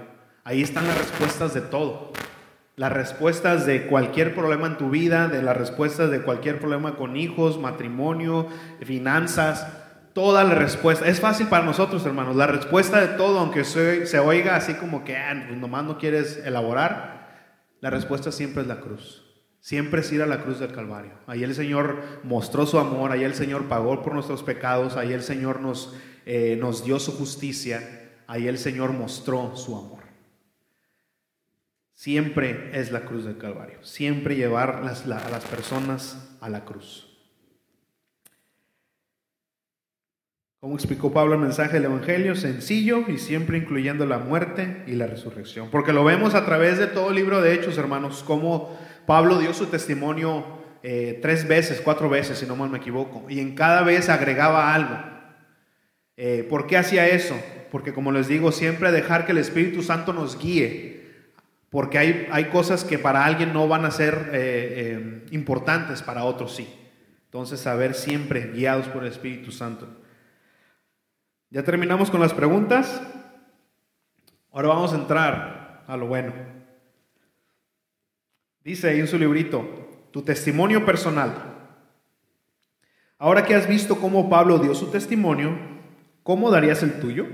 Ahí 0.44 0.62
están 0.62 0.86
las 0.86 0.98
respuestas 0.98 1.52
de 1.52 1.62
todo. 1.62 2.12
Las 2.76 2.92
respuestas 2.92 3.66
de 3.66 3.86
cualquier 3.86 4.34
problema 4.34 4.66
en 4.66 4.76
tu 4.76 4.90
vida, 4.90 5.28
de 5.28 5.42
las 5.42 5.56
respuestas 5.56 6.10
de 6.10 6.22
cualquier 6.22 6.58
problema 6.58 6.96
con 6.96 7.16
hijos, 7.16 7.60
matrimonio, 7.60 8.48
finanzas, 8.82 9.66
toda 10.12 10.44
la 10.44 10.54
respuesta. 10.54 11.06
Es 11.06 11.20
fácil 11.20 11.48
para 11.48 11.64
nosotros, 11.64 12.04
hermanos. 12.06 12.34
La 12.34 12.46
respuesta 12.46 13.00
de 13.00 13.16
todo, 13.16 13.38
aunque 13.38 13.64
se, 13.64 14.06
se 14.06 14.18
oiga 14.18 14.56
así 14.56 14.74
como 14.74 15.04
que 15.04 15.16
ah, 15.16 15.44
pues 15.46 15.58
nomás 15.58 15.84
no 15.84 15.98
quieres 15.98 16.42
elaborar, 16.44 17.14
la 17.80 17.90
respuesta 17.90 18.32
siempre 18.32 18.62
es 18.62 18.68
la 18.68 18.80
cruz. 18.80 19.24
Siempre 19.60 20.00
es 20.00 20.12
ir 20.12 20.22
a 20.22 20.26
la 20.26 20.42
cruz 20.42 20.60
del 20.60 20.72
Calvario. 20.72 21.12
Ahí 21.26 21.42
el 21.42 21.54
Señor 21.54 22.02
mostró 22.22 22.66
su 22.66 22.78
amor, 22.78 23.12
ahí 23.12 23.24
el 23.24 23.34
Señor 23.34 23.64
pagó 23.64 24.02
por 24.02 24.14
nuestros 24.14 24.42
pecados, 24.42 24.96
ahí 24.96 25.12
el 25.12 25.22
Señor 25.22 25.60
nos, 25.60 25.94
eh, 26.26 26.56
nos 26.60 26.84
dio 26.84 26.98
su 26.98 27.12
justicia, 27.12 28.10
ahí 28.26 28.46
el 28.46 28.58
Señor 28.58 28.92
mostró 28.92 29.56
su 29.56 29.76
amor. 29.76 30.03
Siempre 32.04 32.68
es 32.74 32.92
la 32.92 33.06
cruz 33.06 33.24
del 33.24 33.38
Calvario, 33.38 33.78
siempre 33.80 34.36
llevar 34.36 34.82
a 34.82 34.82
las 34.82 35.44
personas 35.46 36.36
a 36.42 36.50
la 36.50 36.66
cruz. 36.66 37.08
Como 40.60 40.74
explicó 40.74 41.14
Pablo 41.14 41.36
el 41.36 41.40
mensaje 41.40 41.72
del 41.72 41.86
Evangelio, 41.86 42.36
sencillo 42.36 43.08
y 43.08 43.16
siempre 43.16 43.56
incluyendo 43.56 44.04
la 44.04 44.18
muerte 44.18 44.84
y 44.86 44.96
la 44.96 45.06
resurrección. 45.06 45.70
Porque 45.70 45.94
lo 45.94 46.04
vemos 46.04 46.34
a 46.34 46.44
través 46.44 46.76
de 46.76 46.88
todo 46.88 47.08
el 47.08 47.14
libro 47.14 47.40
de 47.40 47.54
Hechos, 47.54 47.78
hermanos, 47.78 48.22
como 48.22 48.78
Pablo 49.06 49.38
dio 49.38 49.54
su 49.54 49.68
testimonio 49.68 50.44
eh, 50.82 51.20
tres 51.22 51.48
veces, 51.48 51.80
cuatro 51.80 52.10
veces, 52.10 52.36
si 52.36 52.44
no 52.44 52.54
mal 52.54 52.68
me 52.68 52.76
equivoco, 52.76 53.24
y 53.30 53.40
en 53.40 53.54
cada 53.54 53.82
vez 53.82 54.10
agregaba 54.10 54.74
algo. 54.74 54.98
Eh, 56.18 56.46
¿Por 56.50 56.66
qué 56.66 56.76
hacía 56.76 57.08
eso? 57.08 57.34
Porque 57.70 57.94
como 57.94 58.12
les 58.12 58.28
digo, 58.28 58.52
siempre 58.52 58.92
dejar 58.92 59.24
que 59.24 59.32
el 59.32 59.38
Espíritu 59.38 59.82
Santo 59.82 60.12
nos 60.12 60.38
guíe, 60.38 60.93
porque 61.74 61.98
hay, 61.98 62.28
hay 62.30 62.50
cosas 62.50 62.84
que 62.84 63.00
para 63.00 63.24
alguien 63.24 63.52
no 63.52 63.66
van 63.66 63.84
a 63.84 63.90
ser 63.90 64.30
eh, 64.32 65.26
importantes, 65.32 66.02
para 66.02 66.22
otros 66.22 66.54
sí. 66.54 66.72
Entonces, 67.24 67.58
saber 67.58 67.94
siempre 67.94 68.52
guiados 68.52 68.86
por 68.86 69.02
el 69.02 69.10
Espíritu 69.10 69.50
Santo. 69.50 69.88
Ya 71.50 71.64
terminamos 71.64 72.12
con 72.12 72.20
las 72.20 72.32
preguntas. 72.32 73.02
Ahora 74.52 74.68
vamos 74.68 74.92
a 74.92 74.98
entrar 74.98 75.82
a 75.88 75.96
lo 75.96 76.06
bueno. 76.06 76.32
Dice 78.62 78.90
ahí 78.90 79.00
en 79.00 79.08
su 79.08 79.18
librito, 79.18 80.06
tu 80.12 80.22
testimonio 80.22 80.86
personal. 80.86 81.34
Ahora 83.18 83.44
que 83.44 83.56
has 83.56 83.66
visto 83.66 83.96
cómo 83.96 84.30
Pablo 84.30 84.60
dio 84.60 84.76
su 84.76 84.92
testimonio, 84.92 85.58
¿cómo 86.22 86.52
darías 86.52 86.84
el 86.84 87.00
tuyo? 87.00 87.26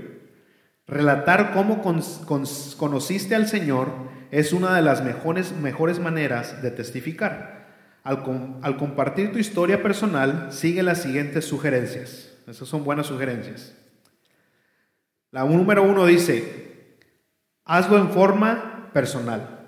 Relatar 0.87 1.51
cómo 1.53 1.81
conociste 1.81 3.35
al 3.35 3.47
Señor 3.47 3.89
es 4.31 4.53
una 4.53 4.75
de 4.75 4.81
las 4.81 5.03
mejores, 5.03 5.53
mejores 5.53 5.99
maneras 5.99 6.61
de 6.61 6.71
testificar. 6.71 7.67
Al, 8.03 8.23
al 8.61 8.77
compartir 8.77 9.31
tu 9.31 9.37
historia 9.37 9.83
personal, 9.83 10.51
sigue 10.51 10.83
las 10.83 11.01
siguientes 11.01 11.45
sugerencias. 11.45 12.33
Esas 12.47 12.67
son 12.67 12.83
buenas 12.83 13.07
sugerencias. 13.07 13.75
La 15.31 15.45
número 15.45 15.83
uno 15.83 16.05
dice, 16.05 16.97
hazlo 17.63 17.97
en 17.97 18.09
forma 18.09 18.89
personal. 18.93 19.59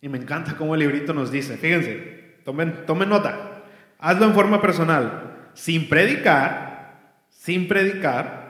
Y 0.00 0.08
me 0.08 0.18
encanta 0.18 0.56
cómo 0.56 0.74
el 0.74 0.80
librito 0.80 1.14
nos 1.14 1.30
dice, 1.30 1.56
fíjense, 1.56 2.40
tomen, 2.44 2.84
tomen 2.84 3.08
nota, 3.08 3.62
hazlo 3.98 4.26
en 4.26 4.34
forma 4.34 4.60
personal, 4.60 5.48
sin 5.54 5.88
predicar, 5.88 7.24
sin 7.30 7.66
predicar, 7.66 8.43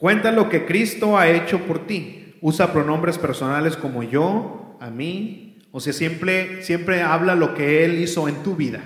cuenta 0.00 0.32
lo 0.32 0.48
que 0.48 0.64
Cristo 0.64 1.16
ha 1.16 1.28
hecho 1.28 1.60
por 1.60 1.86
ti. 1.86 2.34
Usa 2.40 2.72
pronombres 2.72 3.18
personales 3.18 3.76
como 3.76 4.02
yo, 4.02 4.76
a 4.80 4.90
mí, 4.90 5.58
o 5.70 5.78
sea, 5.78 5.92
siempre, 5.92 6.62
siempre 6.62 7.02
habla 7.02 7.34
lo 7.34 7.54
que 7.54 7.84
Él 7.84 7.98
hizo 8.00 8.28
en 8.28 8.42
tu 8.42 8.56
vida. 8.56 8.82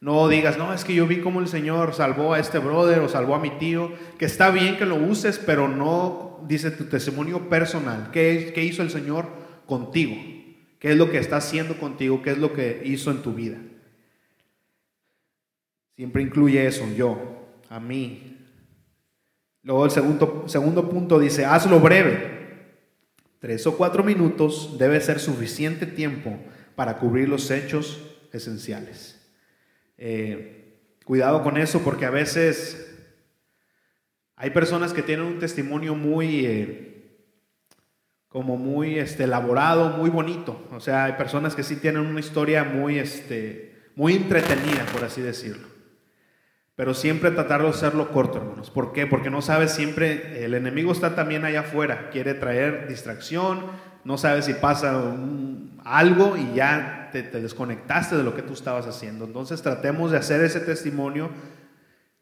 No 0.00 0.28
digas, 0.28 0.58
no, 0.58 0.72
es 0.72 0.84
que 0.84 0.94
yo 0.94 1.06
vi 1.06 1.20
cómo 1.20 1.40
el 1.40 1.48
Señor 1.48 1.94
salvó 1.94 2.34
a 2.34 2.40
este 2.40 2.58
brother 2.58 2.98
o 2.98 3.08
salvó 3.08 3.34
a 3.34 3.38
mi 3.38 3.50
tío, 3.50 3.92
que 4.18 4.24
está 4.24 4.50
bien 4.50 4.76
que 4.76 4.86
lo 4.86 4.96
uses, 4.96 5.38
pero 5.38 5.68
no 5.68 6.40
dice 6.48 6.70
tu 6.70 6.84
testimonio 6.84 7.48
personal. 7.48 8.10
¿Qué, 8.10 8.52
qué 8.54 8.64
hizo 8.64 8.82
el 8.82 8.90
Señor 8.90 9.26
contigo? 9.66 10.16
¿Qué 10.78 10.92
es 10.92 10.96
lo 10.96 11.10
que 11.10 11.18
está 11.18 11.36
haciendo 11.36 11.78
contigo? 11.78 12.22
¿Qué 12.22 12.30
es 12.30 12.38
lo 12.38 12.52
que 12.52 12.82
hizo 12.84 13.10
en 13.10 13.18
tu 13.18 13.34
vida? 13.34 13.58
Siempre 15.96 16.22
incluye 16.22 16.66
eso, 16.66 16.86
yo, 16.96 17.18
a 17.68 17.78
mí. 17.78 18.38
Luego 19.62 19.84
el 19.84 19.90
segundo, 19.90 20.44
segundo 20.46 20.88
punto 20.88 21.18
dice, 21.18 21.44
hazlo 21.44 21.80
breve. 21.80 22.40
Tres 23.38 23.66
o 23.66 23.76
cuatro 23.76 24.04
minutos 24.04 24.76
debe 24.78 25.00
ser 25.00 25.18
suficiente 25.18 25.86
tiempo 25.86 26.38
para 26.74 26.98
cubrir 26.98 27.28
los 27.28 27.50
hechos 27.50 28.00
esenciales. 28.32 29.20
Eh, 29.96 30.78
cuidado 31.04 31.42
con 31.42 31.56
eso 31.56 31.80
porque 31.80 32.06
a 32.06 32.10
veces 32.10 32.86
hay 34.36 34.50
personas 34.50 34.94
que 34.94 35.02
tienen 35.02 35.26
un 35.26 35.38
testimonio 35.38 35.94
muy, 35.94 36.46
eh, 36.46 37.26
como 38.28 38.56
muy 38.56 38.98
este, 38.98 39.24
elaborado, 39.24 39.90
muy 39.90 40.08
bonito. 40.08 40.66
O 40.70 40.80
sea, 40.80 41.04
hay 41.04 41.12
personas 41.14 41.54
que 41.54 41.62
sí 41.62 41.76
tienen 41.76 42.06
una 42.06 42.20
historia 42.20 42.64
muy, 42.64 42.98
este, 42.98 43.90
muy 43.96 44.14
entretenida, 44.14 44.86
por 44.92 45.04
así 45.04 45.20
decirlo. 45.20 45.69
Pero 46.80 46.94
siempre 46.94 47.30
tratar 47.30 47.60
de 47.60 47.68
hacerlo 47.68 48.10
corto, 48.10 48.38
hermanos. 48.38 48.70
¿Por 48.70 48.94
qué? 48.94 49.06
Porque 49.06 49.28
no 49.28 49.42
sabes 49.42 49.70
siempre, 49.70 50.42
el 50.46 50.54
enemigo 50.54 50.92
está 50.92 51.14
también 51.14 51.44
allá 51.44 51.60
afuera, 51.60 52.08
quiere 52.08 52.32
traer 52.32 52.88
distracción, 52.88 53.66
no 54.02 54.16
sabes 54.16 54.46
si 54.46 54.54
pasa 54.54 55.14
algo 55.84 56.38
y 56.38 56.54
ya 56.54 57.10
te, 57.12 57.22
te 57.22 57.42
desconectaste 57.42 58.16
de 58.16 58.22
lo 58.22 58.34
que 58.34 58.40
tú 58.40 58.54
estabas 58.54 58.86
haciendo. 58.86 59.26
Entonces 59.26 59.60
tratemos 59.60 60.10
de 60.10 60.16
hacer 60.16 60.40
ese 60.40 60.58
testimonio 60.58 61.28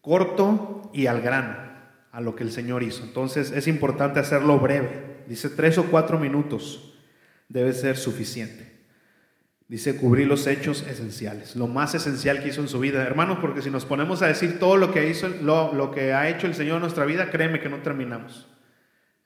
corto 0.01 0.91
y 0.93 1.07
al 1.07 1.21
grano, 1.21 1.55
a 2.11 2.21
lo 2.21 2.35
que 2.35 2.43
el 2.43 2.51
Señor 2.51 2.83
hizo. 2.83 3.05
Entonces 3.05 3.53
es 3.53 3.69
importante 3.69 4.19
hacerlo 4.19 4.59
breve. 4.59 5.23
Dice 5.29 5.51
tres 5.51 5.79
o 5.79 5.85
cuatro 5.85 6.19
minutos 6.19 6.99
debe 7.49 7.73
ser 7.75 7.97
suficiente. 7.97 8.78
Dice 9.69 9.97
cubrir 9.99 10.27
los 10.27 10.47
hechos 10.47 10.83
esenciales, 10.89 11.55
lo 11.55 11.67
más 11.67 11.95
esencial 11.95 12.43
que 12.43 12.49
hizo 12.49 12.63
en 12.63 12.69
su 12.69 12.81
vida. 12.81 13.03
Hermanos, 13.03 13.39
porque 13.43 13.61
si 13.61 13.71
nos 13.71 13.85
ponemos 13.85 14.23
a 14.23 14.27
decir 14.27 14.59
todo 14.59 14.79
lo 14.79 14.95
que, 14.95 15.11
hizo, 15.11 15.29
lo, 15.29 15.75
lo 15.75 15.91
que 15.91 16.15
ha 16.15 16.31
hecho 16.31 16.47
el 16.47 16.55
Señor 16.55 16.77
en 16.77 16.83
nuestra 16.83 17.05
vida, 17.05 17.31
créeme 17.31 17.61
que 17.61 17.69
no 17.69 17.83
terminamos. 17.83 18.49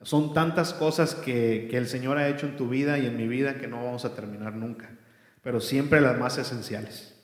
Son 0.02 0.34
tantas 0.34 0.74
cosas 0.74 1.14
que, 1.14 1.68
que 1.70 1.76
el 1.76 1.86
Señor 1.86 2.18
ha 2.18 2.28
hecho 2.28 2.46
en 2.46 2.56
tu 2.56 2.68
vida 2.68 2.98
y 2.98 3.06
en 3.06 3.16
mi 3.16 3.28
vida 3.28 3.54
que 3.54 3.68
no 3.68 3.84
vamos 3.84 4.04
a 4.04 4.16
terminar 4.16 4.56
nunca, 4.56 4.90
pero 5.42 5.60
siempre 5.60 6.00
las 6.00 6.18
más 6.18 6.36
esenciales. 6.38 7.16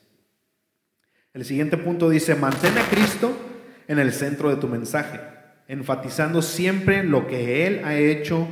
El 1.33 1.43
siguiente 1.43 1.75
punto 1.75 2.09
dice, 2.09 2.35
mantén 2.35 2.77
a 2.77 2.87
Cristo 2.89 3.37
en 3.89 3.99
el 3.99 4.13
centro 4.13 4.49
de 4.49 4.55
tu 4.55 4.69
mensaje, 4.69 5.19
enfatizando 5.67 6.41
siempre 6.41 7.03
lo 7.03 7.27
que 7.27 7.67
Él 7.67 7.81
ha 7.83 7.97
hecho 7.97 8.47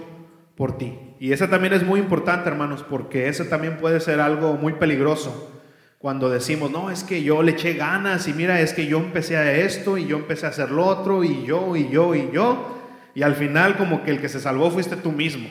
por 0.56 0.78
ti. 0.78 1.07
Y 1.20 1.32
esa 1.32 1.50
también 1.50 1.74
es 1.74 1.84
muy 1.84 2.00
importante, 2.00 2.50
hermanos, 2.50 2.86
porque 2.88 3.28
ese 3.28 3.46
también 3.46 3.78
puede 3.78 4.00
ser 4.00 4.20
algo 4.20 4.54
muy 4.54 4.74
peligroso. 4.74 5.54
Cuando 5.98 6.30
decimos, 6.30 6.70
no, 6.70 6.92
es 6.92 7.04
que 7.04 7.24
yo 7.24 7.42
le 7.42 7.54
eché 7.54 7.74
ganas 7.74 8.28
y 8.28 8.34
mira, 8.34 8.62
es 8.62 8.74
que 8.74 8.86
yo 8.86 9.00
empecé 9.00 9.36
a 9.38 9.52
esto 9.52 9.98
y 9.98 10.06
yo 10.06 10.18
empecé 10.18 10.46
a 10.46 10.50
hacer 10.50 10.70
lo 10.70 10.86
otro 10.86 11.24
y 11.24 11.44
yo 11.46 11.76
y 11.76 11.90
yo 11.90 12.14
y 12.14 12.30
yo. 12.32 12.78
Y 13.16 13.24
al 13.24 13.36
final 13.36 13.78
como 13.78 14.04
que 14.04 14.12
el 14.12 14.22
que 14.22 14.30
se 14.30 14.40
salvó 14.40 14.70
fuiste 14.70 14.96
tú 14.96 15.12
mismo. 15.12 15.50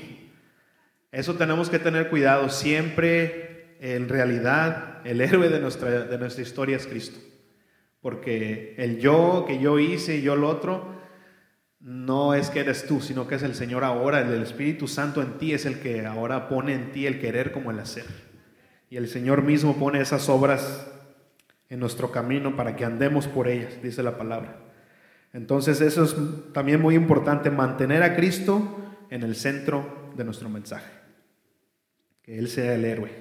Eso 1.10 1.34
tenemos 1.34 1.68
que 1.68 1.80
tener 1.80 2.08
cuidado. 2.10 2.48
Siempre, 2.48 3.76
en 3.80 4.08
realidad, 4.08 5.00
el 5.04 5.20
héroe 5.20 5.48
de 5.48 5.58
nuestra, 5.58 5.90
de 5.90 6.18
nuestra 6.18 6.42
historia 6.42 6.76
es 6.76 6.86
Cristo. 6.86 7.18
Porque 8.00 8.76
el 8.78 9.00
yo 9.00 9.44
que 9.48 9.58
yo 9.58 9.80
hice 9.80 10.18
y 10.18 10.22
yo 10.22 10.36
lo 10.36 10.48
otro, 10.48 10.95
no 11.86 12.34
es 12.34 12.50
que 12.50 12.58
eres 12.58 12.84
tú, 12.88 13.00
sino 13.00 13.28
que 13.28 13.36
es 13.36 13.44
el 13.44 13.54
Señor 13.54 13.84
ahora, 13.84 14.20
el 14.20 14.42
Espíritu 14.42 14.88
Santo 14.88 15.22
en 15.22 15.38
ti 15.38 15.52
es 15.52 15.66
el 15.66 15.78
que 15.78 16.04
ahora 16.04 16.48
pone 16.48 16.74
en 16.74 16.90
ti 16.90 17.06
el 17.06 17.20
querer 17.20 17.52
como 17.52 17.70
el 17.70 17.78
hacer. 17.78 18.06
Y 18.90 18.96
el 18.96 19.06
Señor 19.06 19.42
mismo 19.42 19.76
pone 19.76 20.00
esas 20.00 20.28
obras 20.28 20.88
en 21.68 21.78
nuestro 21.78 22.10
camino 22.10 22.56
para 22.56 22.74
que 22.74 22.84
andemos 22.84 23.28
por 23.28 23.46
ellas, 23.46 23.80
dice 23.84 24.02
la 24.02 24.18
palabra. 24.18 24.56
Entonces 25.32 25.80
eso 25.80 26.02
es 26.02 26.16
también 26.52 26.82
muy 26.82 26.96
importante, 26.96 27.52
mantener 27.52 28.02
a 28.02 28.16
Cristo 28.16 28.80
en 29.08 29.22
el 29.22 29.36
centro 29.36 30.10
de 30.16 30.24
nuestro 30.24 30.48
mensaje. 30.48 30.90
Que 32.22 32.36
Él 32.36 32.48
sea 32.48 32.74
el 32.74 32.84
héroe. 32.84 33.12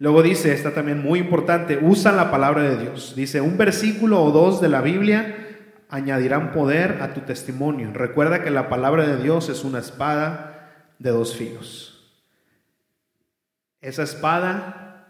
Luego 0.00 0.24
dice, 0.24 0.52
está 0.52 0.74
también 0.74 1.00
muy 1.00 1.20
importante, 1.20 1.78
usa 1.80 2.10
la 2.10 2.32
palabra 2.32 2.62
de 2.62 2.78
Dios. 2.78 3.14
Dice, 3.14 3.40
un 3.40 3.56
versículo 3.56 4.20
o 4.24 4.32
dos 4.32 4.60
de 4.60 4.68
la 4.68 4.80
Biblia 4.80 5.46
añadirán 5.90 6.52
poder 6.52 6.98
a 7.02 7.12
tu 7.12 7.20
testimonio. 7.20 7.90
Recuerda 7.92 8.42
que 8.42 8.50
la 8.50 8.68
palabra 8.68 9.06
de 9.06 9.22
Dios 9.22 9.48
es 9.48 9.64
una 9.64 9.78
espada 9.78 10.94
de 10.98 11.10
dos 11.10 11.36
filos. 11.36 12.20
Esa 13.80 14.02
espada 14.02 15.06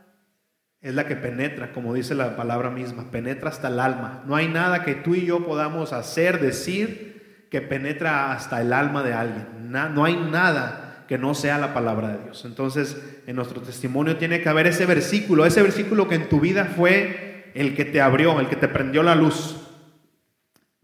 es 0.80 0.94
la 0.94 1.06
que 1.06 1.16
penetra, 1.16 1.72
como 1.72 1.92
dice 1.92 2.14
la 2.14 2.36
palabra 2.36 2.70
misma, 2.70 3.10
penetra 3.10 3.50
hasta 3.50 3.68
el 3.68 3.80
alma. 3.80 4.22
No 4.26 4.36
hay 4.36 4.48
nada 4.48 4.84
que 4.84 4.94
tú 4.94 5.14
y 5.14 5.26
yo 5.26 5.44
podamos 5.44 5.92
hacer, 5.92 6.40
decir, 6.40 7.46
que 7.50 7.60
penetra 7.60 8.32
hasta 8.32 8.60
el 8.60 8.72
alma 8.72 9.02
de 9.02 9.12
alguien. 9.12 9.70
no 9.70 10.04
hay 10.04 10.16
nada 10.16 11.04
que 11.10 11.18
no 11.18 11.34
sea 11.34 11.58
la 11.58 11.74
palabra 11.74 12.08
de 12.10 12.22
Dios. 12.22 12.44
Entonces, 12.44 12.96
en 13.26 13.34
nuestro 13.34 13.60
testimonio 13.60 14.16
tiene 14.16 14.42
que 14.42 14.48
haber 14.48 14.68
ese 14.68 14.86
versículo, 14.86 15.44
ese 15.44 15.60
versículo 15.60 16.06
que 16.06 16.14
en 16.14 16.28
tu 16.28 16.38
vida 16.38 16.66
fue 16.66 17.50
el 17.54 17.74
que 17.74 17.84
te 17.84 18.00
abrió, 18.00 18.38
el 18.38 18.48
que 18.48 18.54
te 18.54 18.68
prendió 18.68 19.02
la 19.02 19.16
luz. 19.16 19.59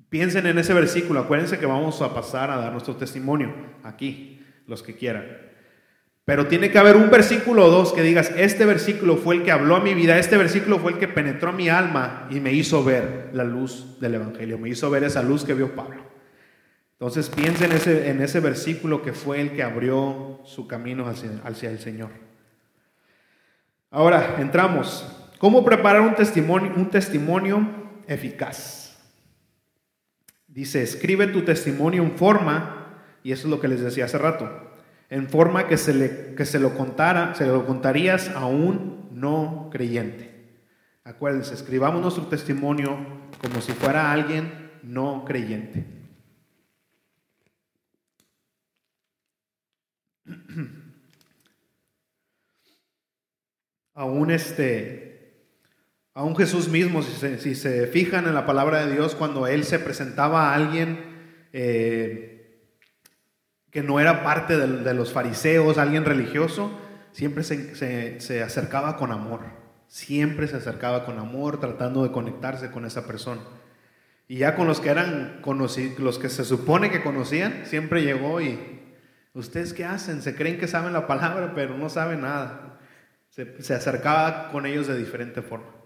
Piensen 0.09 0.47
en 0.47 0.59
ese 0.59 0.73
versículo, 0.73 1.21
acuérdense 1.21 1.59
que 1.59 1.67
vamos 1.67 2.01
a 2.01 2.15
pasar 2.15 2.51
a 2.51 2.57
dar 2.57 2.73
nuestro 2.73 2.97
testimonio 2.97 3.53
aquí, 3.83 4.45
los 4.67 4.83
que 4.83 4.95
quieran. 4.95 5.47
Pero 6.25 6.47
tiene 6.47 6.71
que 6.71 6.79
haber 6.79 6.97
un 6.97 7.09
versículo 7.09 7.67
o 7.67 7.71
dos 7.71 7.93
que 7.93 8.03
digas, 8.03 8.33
este 8.37 8.65
versículo 8.65 9.17
fue 9.17 9.37
el 9.37 9.43
que 9.45 9.53
habló 9.53 9.77
a 9.77 9.81
mi 9.81 9.95
vida, 9.95 10.19
este 10.19 10.37
versículo 10.37 10.79
fue 10.79 10.93
el 10.93 10.99
que 10.99 11.07
penetró 11.07 11.53
mi 11.53 11.69
alma 11.69 12.27
y 12.31 12.41
me 12.41 12.53
hizo 12.53 12.83
ver 12.83 13.31
la 13.33 13.45
luz 13.45 14.01
del 14.01 14.17
Evangelio, 14.17 14.59
me 14.59 14.69
hizo 14.69 14.91
ver 14.91 15.05
esa 15.05 15.23
luz 15.23 15.45
que 15.45 15.55
vio 15.55 15.75
Pablo. 15.77 16.03
Entonces 16.99 17.29
piensen 17.29 17.71
en 17.71 17.77
ese, 17.77 18.11
en 18.11 18.23
ese 18.23 18.41
versículo 18.41 19.03
que 19.03 19.13
fue 19.13 19.41
el 19.41 19.53
que 19.53 19.63
abrió 19.63 20.41
su 20.45 20.67
camino 20.67 21.07
hacia, 21.07 21.31
hacia 21.45 21.71
el 21.71 21.79
Señor. 21.79 22.11
Ahora, 23.91 24.37
entramos. 24.39 25.07
¿Cómo 25.39 25.65
preparar 25.65 26.01
un 26.01 26.15
testimonio, 26.15 26.73
un 26.75 26.91
testimonio 26.91 27.69
eficaz? 28.09 28.86
Dice, 30.57 30.83
escribe 30.83 31.27
tu 31.27 31.43
testimonio 31.43 32.03
en 32.03 32.17
forma, 32.17 33.03
y 33.23 33.33
eso 33.33 33.47
es 33.47 33.51
lo 33.51 33.61
que 33.61 33.69
les 33.69 33.83
decía 33.83 34.07
hace 34.07 34.17
rato, 34.17 34.73
en 35.11 35.29
forma 35.29 35.69
que 35.69 35.77
se, 35.77 35.93
le, 35.93 36.35
que 36.35 36.47
se 36.47 36.59
lo 36.59 36.75
contara, 36.75 37.35
se 37.35 37.45
lo 37.45 37.67
contarías 37.67 38.31
a 38.31 38.47
un 38.47 39.11
no 39.13 39.69
creyente. 39.71 40.35
Acuérdense, 41.05 41.53
escribamos 41.53 42.01
nuestro 42.01 42.25
testimonio 42.29 42.97
como 43.39 43.61
si 43.61 43.73
fuera 43.73 44.11
alguien 44.11 44.71
no 44.83 45.27
creyente. 45.27 45.85
Aún 53.93 54.31
este, 54.31 55.06
aún 56.17 56.35
Jesús 56.35 56.69
mismo, 56.69 57.03
si 57.03 57.13
se, 57.13 57.55
se, 57.55 57.87
fijan 57.89 58.27
en 58.27 58.35
la 58.35 58.47
palabra 58.47 58.85
de 58.85 58.95
Dios, 58.95 59.15
cuando 59.15 59.47
Él 59.47 59.65
se 59.65 59.79
presentaba 59.79 60.51
a 60.51 60.55
alguien, 60.55 60.99
eh, 61.53 62.59
que 63.71 63.83
no 63.83 64.01
era 64.01 64.25
parte 64.25 64.57
de, 64.57 64.95
los 64.95 65.13
fariseos, 65.13 65.77
alguien 65.77 66.07
religioso, 66.07 66.73
siempre 67.13 67.45
se, 67.45 68.43
acercaba 68.43 68.97
con 68.97 69.13
amor, 69.13 69.41
siempre 69.89 70.49
se 70.49 70.57
acercaba 70.57 71.05
con 71.05 71.19
amor, 71.19 71.61
tratando 71.61 72.03
de 72.03 72.13
conectarse 72.13 72.71
con 72.71 72.87
esa 72.87 73.07
persona. 73.07 73.43
Y 74.27 74.39
ya 74.39 74.57
con 74.57 74.67
los 74.67 74.81
que 74.81 74.89
eran 74.89 75.41
conocidos, 75.43 75.99
los 75.99 76.19
que 76.19 76.31
se 76.31 76.47
supone 76.47 76.91
que 76.91 77.03
conocían, 77.03 77.67
siempre 77.67 78.03
llegó 78.03 78.41
y, 78.41 78.59
¿ustedes 79.35 79.75
qué 79.75 79.85
hacen? 79.85 80.23
Se 80.23 80.35
creen 80.35 80.59
que 80.59 80.67
saben 80.67 80.95
la 80.95 81.07
palabra, 81.07 81.53
pero 81.55 81.77
no 81.77 81.91
saben 81.91 82.23
nada. 82.23 82.79
se 83.29 83.75
acercaba 83.75 84.51
con 84.51 84.65
ellos 84.65 84.87
de 84.87 84.97
diferente 84.97 85.43
forma. 85.43 85.77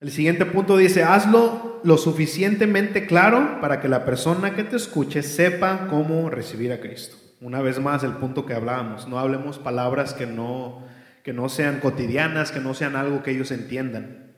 El 0.00 0.12
siguiente 0.12 0.46
punto 0.46 0.76
dice, 0.76 1.02
hazlo 1.02 1.80
lo 1.82 1.98
suficientemente 1.98 3.06
claro 3.06 3.60
para 3.60 3.80
que 3.80 3.88
la 3.88 4.04
persona 4.04 4.54
que 4.54 4.62
te 4.62 4.76
escuche 4.76 5.22
sepa 5.22 5.88
cómo 5.88 6.30
recibir 6.30 6.72
a 6.72 6.80
Cristo. 6.80 7.16
Una 7.40 7.60
vez 7.62 7.80
más, 7.80 8.04
el 8.04 8.12
punto 8.12 8.46
que 8.46 8.54
hablábamos, 8.54 9.08
no 9.08 9.18
hablemos 9.18 9.58
palabras 9.58 10.14
que 10.14 10.26
no, 10.26 10.86
que 11.24 11.32
no 11.32 11.48
sean 11.48 11.80
cotidianas, 11.80 12.52
que 12.52 12.60
no 12.60 12.74
sean 12.74 12.94
algo 12.94 13.24
que 13.24 13.32
ellos 13.32 13.50
entiendan. 13.50 14.36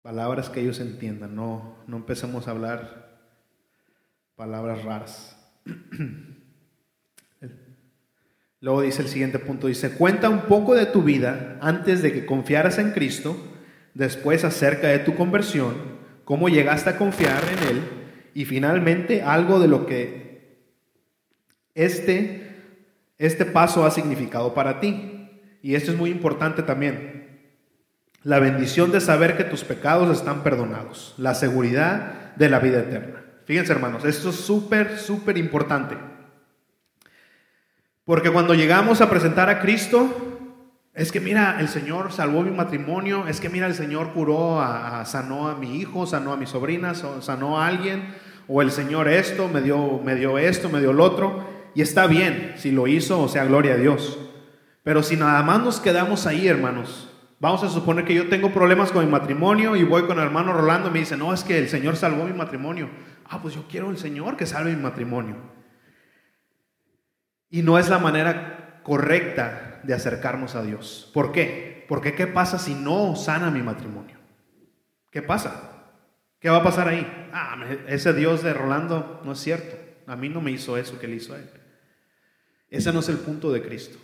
Palabras 0.00 0.48
que 0.48 0.60
ellos 0.60 0.80
entiendan, 0.80 1.36
no, 1.36 1.76
no 1.86 1.96
empecemos 1.98 2.48
a 2.48 2.52
hablar 2.52 3.20
palabras 4.34 4.82
raras. 4.82 5.36
Luego 8.62 8.82
dice 8.82 9.02
el 9.02 9.08
siguiente 9.08 9.40
punto, 9.40 9.66
dice, 9.66 9.90
cuenta 9.90 10.28
un 10.28 10.42
poco 10.42 10.76
de 10.76 10.86
tu 10.86 11.02
vida 11.02 11.58
antes 11.60 12.00
de 12.00 12.12
que 12.12 12.24
confiaras 12.24 12.78
en 12.78 12.92
Cristo, 12.92 13.36
después 13.92 14.44
acerca 14.44 14.86
de 14.86 15.00
tu 15.00 15.16
conversión, 15.16 15.74
cómo 16.24 16.48
llegaste 16.48 16.90
a 16.90 16.96
confiar 16.96 17.42
en 17.42 17.68
Él 17.68 17.82
y 18.34 18.44
finalmente 18.44 19.22
algo 19.22 19.58
de 19.58 19.66
lo 19.66 19.84
que 19.84 20.62
este, 21.74 22.54
este 23.18 23.44
paso 23.46 23.84
ha 23.84 23.90
significado 23.90 24.54
para 24.54 24.78
ti. 24.78 25.28
Y 25.60 25.74
esto 25.74 25.90
es 25.90 25.98
muy 25.98 26.10
importante 26.10 26.62
también. 26.62 27.40
La 28.22 28.38
bendición 28.38 28.92
de 28.92 29.00
saber 29.00 29.36
que 29.36 29.42
tus 29.42 29.64
pecados 29.64 30.16
están 30.16 30.44
perdonados, 30.44 31.16
la 31.18 31.34
seguridad 31.34 32.36
de 32.36 32.48
la 32.48 32.60
vida 32.60 32.78
eterna. 32.78 33.24
Fíjense 33.44 33.72
hermanos, 33.72 34.04
esto 34.04 34.30
es 34.30 34.36
súper, 34.36 34.98
súper 34.98 35.36
importante. 35.36 35.96
Porque 38.04 38.30
cuando 38.30 38.54
llegamos 38.54 39.00
a 39.00 39.08
presentar 39.08 39.48
a 39.48 39.60
Cristo, 39.60 40.08
es 40.92 41.12
que 41.12 41.20
mira, 41.20 41.60
el 41.60 41.68
Señor 41.68 42.12
salvó 42.12 42.42
mi 42.42 42.50
matrimonio, 42.50 43.28
es 43.28 43.40
que 43.40 43.48
mira, 43.48 43.68
el 43.68 43.74
Señor 43.74 44.12
curó, 44.12 44.60
a, 44.60 45.04
sanó 45.04 45.48
a 45.48 45.54
mi 45.54 45.76
hijo, 45.76 46.04
sanó 46.04 46.32
a 46.32 46.36
mi 46.36 46.46
sobrina, 46.46 46.94
sanó 46.94 47.60
a 47.60 47.68
alguien, 47.68 48.14
o 48.48 48.60
el 48.60 48.72
Señor 48.72 49.06
esto, 49.06 49.48
me 49.48 49.62
dio, 49.62 50.00
me 50.04 50.16
dio 50.16 50.36
esto, 50.36 50.68
me 50.68 50.80
dio 50.80 50.92
lo 50.92 51.04
otro, 51.04 51.44
y 51.76 51.82
está 51.82 52.08
bien, 52.08 52.54
si 52.56 52.72
lo 52.72 52.88
hizo, 52.88 53.22
o 53.22 53.28
sea, 53.28 53.44
gloria 53.44 53.74
a 53.74 53.76
Dios. 53.76 54.18
Pero 54.82 55.04
si 55.04 55.14
nada 55.14 55.42
más 55.44 55.62
nos 55.62 55.78
quedamos 55.78 56.26
ahí, 56.26 56.48
hermanos, 56.48 57.08
vamos 57.38 57.62
a 57.62 57.68
suponer 57.68 58.04
que 58.04 58.14
yo 58.14 58.28
tengo 58.28 58.52
problemas 58.52 58.90
con 58.90 59.04
mi 59.04 59.10
matrimonio 59.10 59.76
y 59.76 59.84
voy 59.84 60.02
con 60.02 60.18
el 60.18 60.24
hermano 60.24 60.52
Rolando 60.52 60.88
y 60.88 60.92
me 60.92 60.98
dice, 60.98 61.16
no, 61.16 61.32
es 61.32 61.44
que 61.44 61.56
el 61.56 61.68
Señor 61.68 61.94
salvó 61.94 62.24
mi 62.24 62.32
matrimonio. 62.32 62.90
Ah, 63.30 63.40
pues 63.40 63.54
yo 63.54 63.64
quiero 63.70 63.90
el 63.90 63.96
Señor 63.96 64.36
que 64.36 64.44
salve 64.44 64.74
mi 64.74 64.82
matrimonio. 64.82 65.61
Y 67.52 67.62
no 67.62 67.78
es 67.78 67.90
la 67.90 67.98
manera 67.98 68.80
correcta 68.82 69.78
de 69.82 69.92
acercarnos 69.92 70.54
a 70.54 70.62
Dios. 70.62 71.10
¿Por 71.12 71.32
qué? 71.32 71.84
Porque 71.86 72.14
¿qué 72.14 72.26
pasa 72.26 72.58
si 72.58 72.74
no 72.74 73.14
sana 73.14 73.50
mi 73.50 73.60
matrimonio? 73.62 74.16
¿Qué 75.10 75.20
pasa? 75.20 75.90
¿Qué 76.40 76.48
va 76.48 76.56
a 76.56 76.62
pasar 76.62 76.88
ahí? 76.88 77.06
Ah, 77.30 77.62
ese 77.88 78.14
Dios 78.14 78.42
de 78.42 78.54
Rolando 78.54 79.20
no 79.22 79.32
es 79.32 79.38
cierto. 79.38 79.76
A 80.06 80.16
mí 80.16 80.30
no 80.30 80.40
me 80.40 80.50
hizo 80.50 80.78
eso 80.78 80.98
que 80.98 81.06
le 81.06 81.16
hizo 81.16 81.34
a 81.34 81.40
él. 81.40 81.50
Ese 82.70 82.90
no 82.90 83.00
es 83.00 83.10
el 83.10 83.18
punto 83.18 83.52
de 83.52 83.62
Cristo. 83.62 83.98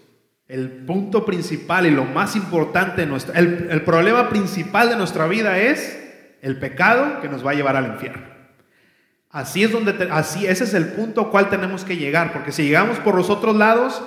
El 0.47 0.85
punto 0.85 1.25
principal 1.25 1.87
y 1.87 1.91
lo 1.91 2.05
más 2.05 2.37
importante 2.37 3.01
de 3.01 3.07
nuestra, 3.07 3.39
el, 3.39 3.69
el 3.71 3.83
problema 3.83 4.29
principal 4.29 4.91
de 4.91 4.97
nuestra 4.97 5.27
vida 5.27 5.59
es 5.59 6.37
el 6.43 6.59
pecado 6.59 7.23
que 7.23 7.31
nos 7.31 7.45
va 7.45 7.53
a 7.53 7.55
llevar 7.55 7.77
al 7.77 7.87
infierno. 7.87 8.38
Así 9.31 9.63
es 9.63 9.73
donde, 9.73 10.09
así, 10.11 10.47
ese 10.47 10.65
es 10.65 10.75
el 10.75 10.89
punto 10.89 11.21
al 11.21 11.31
cual 11.31 11.51
tenemos 11.51 11.85
que 11.85 11.97
llegar, 11.97 12.33
porque 12.33 12.51
si 12.51 12.63
llegamos 12.65 12.99
por 12.99 13.15
los 13.15 13.29
otros 13.29 13.57
lados, 13.57 14.03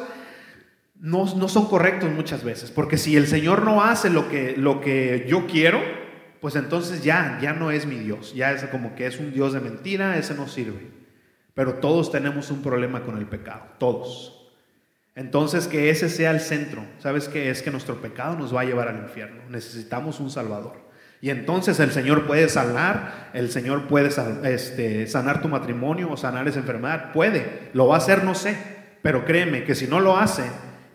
no, 1.01 1.27
son 1.27 1.67
correctos 1.67 2.11
muchas 2.11 2.43
veces, 2.43 2.71
porque 2.71 2.97
si 2.97 3.15
el 3.15 3.27
Señor 3.27 3.63
no 3.63 3.83
hace 3.83 4.09
lo 4.09 4.29
que, 4.29 4.55
lo 4.57 4.81
que 4.81 5.25
yo 5.27 5.47
quiero, 5.47 5.81
pues 6.39 6.55
entonces 6.55 7.03
ya, 7.03 7.37
ya 7.41 7.53
no 7.53 7.69
es 7.69 7.85
mi 7.85 7.97
Dios, 7.97 8.33
ya 8.33 8.51
es 8.51 8.63
como 8.65 8.95
que 8.95 9.05
es 9.05 9.19
un 9.19 9.31
Dios 9.31 9.53
de 9.53 9.59
mentira, 9.59 10.17
ese 10.17 10.33
no 10.33 10.47
sirve. 10.47 10.89
Pero 11.53 11.75
todos 11.75 12.11
tenemos 12.11 12.49
un 12.49 12.63
problema 12.63 13.03
con 13.03 13.17
el 13.17 13.27
pecado, 13.27 13.63
todos. 13.77 14.51
Entonces 15.13 15.67
que 15.67 15.89
ese 15.89 16.09
sea 16.09 16.31
el 16.31 16.39
centro, 16.39 16.83
¿sabes 16.97 17.27
qué? 17.27 17.49
Es 17.51 17.61
que 17.61 17.69
nuestro 17.69 18.01
pecado 18.01 18.35
nos 18.37 18.55
va 18.55 18.61
a 18.61 18.65
llevar 18.65 18.87
al 18.87 19.03
infierno, 19.03 19.43
necesitamos 19.49 20.19
un 20.19 20.31
Salvador. 20.31 20.90
Y 21.21 21.29
entonces 21.29 21.79
el 21.79 21.91
Señor 21.91 22.25
puede 22.25 22.49
sanar, 22.49 23.29
el 23.33 23.51
Señor 23.51 23.87
puede 23.87 24.09
este, 24.43 25.05
sanar 25.05 25.41
tu 25.41 25.47
matrimonio 25.47 26.09
o 26.09 26.17
sanar 26.17 26.47
esa 26.47 26.59
enfermedad, 26.59 27.11
puede, 27.13 27.69
lo 27.73 27.87
va 27.87 27.95
a 27.95 27.97
hacer, 27.99 28.23
no 28.23 28.33
sé, 28.33 28.57
pero 29.03 29.23
créeme 29.23 29.63
que 29.63 29.75
si 29.75 29.85
no 29.85 29.99
lo 29.99 30.17
hace, 30.17 30.43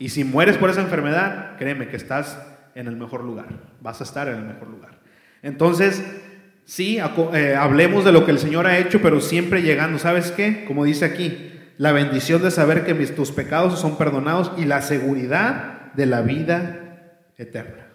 y 0.00 0.08
si 0.08 0.24
mueres 0.24 0.58
por 0.58 0.68
esa 0.68 0.80
enfermedad, 0.80 1.56
créeme 1.58 1.88
que 1.88 1.96
estás 1.96 2.38
en 2.74 2.88
el 2.88 2.96
mejor 2.96 3.22
lugar, 3.22 3.46
vas 3.80 4.00
a 4.00 4.04
estar 4.04 4.26
en 4.26 4.34
el 4.34 4.44
mejor 4.44 4.68
lugar. 4.68 4.98
Entonces, 5.42 6.02
sí, 6.64 6.98
eh, 6.98 7.54
hablemos 7.56 8.04
de 8.04 8.10
lo 8.10 8.24
que 8.24 8.32
el 8.32 8.40
Señor 8.40 8.66
ha 8.66 8.78
hecho, 8.78 9.00
pero 9.00 9.20
siempre 9.20 9.62
llegando, 9.62 10.00
¿sabes 10.00 10.32
qué? 10.32 10.64
Como 10.64 10.84
dice 10.84 11.04
aquí, 11.04 11.52
la 11.78 11.92
bendición 11.92 12.42
de 12.42 12.50
saber 12.50 12.84
que 12.84 12.94
tus 12.94 13.30
pecados 13.30 13.78
son 13.78 13.96
perdonados 13.96 14.50
y 14.56 14.64
la 14.64 14.82
seguridad 14.82 15.92
de 15.94 16.06
la 16.06 16.22
vida 16.22 17.30
eterna. 17.38 17.85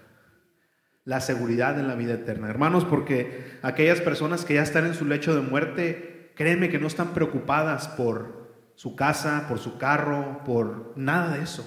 La 1.04 1.20
seguridad 1.20 1.76
de 1.76 1.84
la 1.84 1.96
vida 1.96 2.14
eterna. 2.14 2.50
Hermanos, 2.50 2.86
porque 2.86 3.58
aquellas 3.62 4.02
personas 4.02 4.46
que 4.46 4.56
ya 4.56 4.64
están 4.64 4.86
en 4.86 4.94
su 4.94 5.06
lecho 5.06 5.34
de 5.34 5.42
muerte, 5.42 6.32
créeme 6.36 6.70
que 6.70 6.80
no 6.80 6.88
están 6.88 7.14
preocupadas 7.14 7.88
por 7.88 8.42
su 8.76 8.96
casa, 8.96 9.46
por 9.48 9.60
su 9.60 9.78
carro, 9.78 10.44
por 10.46 10.94
nada 10.96 11.36
de 11.36 11.44
eso. 11.44 11.66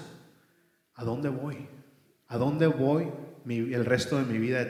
¿A 0.93 1.03
dónde 1.03 1.29
voy? 1.29 1.67
¿A 2.27 2.37
dónde 2.37 2.67
voy 2.67 3.11
el 3.45 3.85
resto 3.85 4.17
de 4.17 4.31
mi 4.31 4.39
vida, 4.39 4.65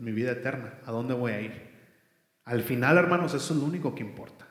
mi 0.00 0.12
vida 0.12 0.32
eterna? 0.32 0.74
¿A 0.84 0.90
dónde 0.90 1.14
voy 1.14 1.32
a 1.32 1.40
ir? 1.40 1.72
Al 2.44 2.62
final, 2.62 2.98
hermanos, 2.98 3.34
eso 3.34 3.54
es 3.54 3.60
lo 3.60 3.66
único 3.66 3.94
que 3.94 4.02
importa. 4.02 4.41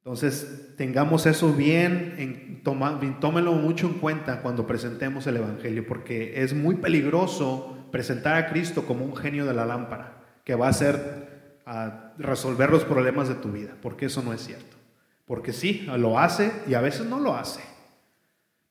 Entonces, 0.00 0.74
tengamos 0.76 1.26
eso 1.26 1.52
bien, 1.52 2.14
en, 2.16 2.62
tómenlo 2.62 3.52
mucho 3.52 3.86
en 3.86 3.94
cuenta 3.94 4.40
cuando 4.40 4.66
presentemos 4.66 5.26
el 5.26 5.36
Evangelio, 5.36 5.86
porque 5.86 6.42
es 6.42 6.54
muy 6.54 6.76
peligroso 6.76 7.86
presentar 7.92 8.36
a 8.36 8.48
Cristo 8.48 8.86
como 8.86 9.04
un 9.04 9.14
genio 9.14 9.44
de 9.44 9.52
la 9.52 9.66
lámpara, 9.66 10.24
que 10.42 10.54
va 10.54 10.68
a 10.68 10.70
hacer 10.70 11.60
a 11.66 12.14
resolver 12.16 12.70
los 12.70 12.84
problemas 12.84 13.28
de 13.28 13.34
tu 13.34 13.52
vida, 13.52 13.76
porque 13.82 14.06
eso 14.06 14.22
no 14.22 14.32
es 14.32 14.40
cierto. 14.40 14.76
Porque 15.26 15.52
sí, 15.52 15.86
lo 15.98 16.18
hace 16.18 16.50
y 16.66 16.74
a 16.74 16.80
veces 16.80 17.06
no 17.06 17.20
lo 17.20 17.36
hace. 17.36 17.60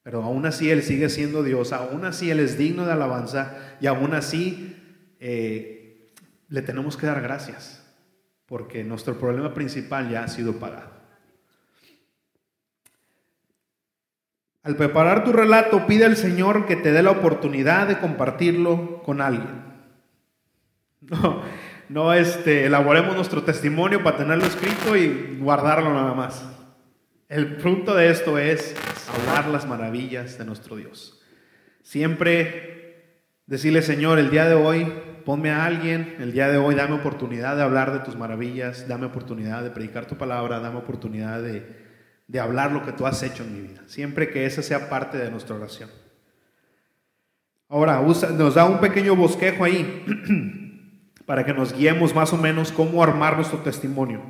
Pero 0.02 0.24
aún 0.24 0.48
así 0.48 0.72
Él 0.72 0.82
sigue 0.82 1.10
siendo 1.10 1.44
Dios, 1.44 1.74
aún 1.74 2.06
así 2.06 2.32
Él 2.32 2.40
es 2.40 2.58
digno 2.58 2.86
de 2.86 2.94
alabanza 2.94 3.76
y 3.80 3.86
aún 3.86 4.14
así 4.14 4.76
eh, 5.20 6.12
le 6.48 6.62
tenemos 6.64 6.98
que 6.98 7.06
dar 7.06 7.22
gracias, 7.22 7.86
porque 8.48 8.84
nuestro 8.84 9.20
problema 9.20 9.54
principal 9.54 10.10
ya 10.10 10.24
ha 10.24 10.28
sido 10.28 10.54
pagado. 10.54 10.99
Al 14.64 14.76
preparar 14.76 15.24
tu 15.24 15.32
relato, 15.32 15.88
pide 15.88 16.06
al 16.06 16.18
Señor 16.18 16.66
que 16.66 16.76
te 16.76 16.92
dé 16.92 17.02
la 17.02 17.12
oportunidad 17.12 17.88
de 17.88 18.00
compartirlo 18.00 19.02
con 19.04 19.22
alguien. 19.22 19.70
No, 21.10 21.42
no 21.88 22.14
este, 22.14 22.66
elaboremos 22.66 23.16
nuestro 23.16 23.42
testimonio 23.42 24.04
para 24.04 24.18
tenerlo 24.18 24.46
escrito 24.46 24.96
y 24.96 25.40
guardarlo 25.40 25.92
nada 25.92 26.14
más. 26.14 26.46
El 27.30 27.56
fruto 27.56 27.96
de 27.96 28.12
esto 28.12 28.38
es 28.38 28.76
hablar 29.08 29.48
las 29.48 29.66
maravillas 29.66 30.38
de 30.38 30.46
nuestro 30.46 30.76
Dios. 30.76 31.20
Siempre 31.82 33.16
decirle, 33.48 33.82
Señor, 33.82 34.20
el 34.20 34.30
día 34.30 34.48
de 34.48 34.54
hoy 34.54 34.92
ponme 35.26 35.50
a 35.52 35.66
alguien, 35.66 36.16
el 36.20 36.32
día 36.32 36.50
de 36.50 36.58
hoy 36.58 36.76
dame 36.76 36.96
oportunidad 36.96 37.56
de 37.56 37.64
hablar 37.64 37.94
de 37.94 38.00
tus 38.00 38.16
maravillas, 38.16 38.88
dame 38.88 39.06
oportunidad 39.08 39.64
de 39.64 39.72
predicar 39.72 40.06
tu 40.06 40.18
palabra, 40.18 40.60
dame 40.60 40.78
oportunidad 40.78 41.42
de, 41.42 41.79
hablar 42.38 42.72
lo 42.72 42.86
que 42.86 42.92
tú 42.92 43.08
has 43.08 43.24
hecho 43.24 43.44
en 43.44 43.54
mi 43.54 43.62
vida. 43.62 43.82
Siempre 43.88 44.30
que 44.30 44.46
esa 44.46 44.62
sea 44.62 44.90
parte 44.90 45.18
de 45.18 45.32
nuestra 45.32 45.56
oración. 45.56 45.90
Ahora, 47.70 48.02
nos 48.02 48.56
da 48.56 48.66
un 48.66 48.80
pequeño 48.80 49.16
bosquejo 49.16 49.64
ahí 49.64 50.04
para 51.26 51.46
que 51.46 51.54
nos 51.54 51.74
guiemos 51.74 52.14
más 52.14 52.34
o 52.34 52.38
menos 52.38 52.72
cómo 52.72 53.02
armar 53.02 53.36
nuestro 53.36 53.60
testimonio. 53.60 54.22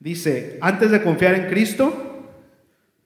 Dice, 0.00 0.58
antes 0.60 0.90
de 0.90 1.02
confiar 1.02 1.34
en 1.34 1.48
Cristo, 1.48 2.32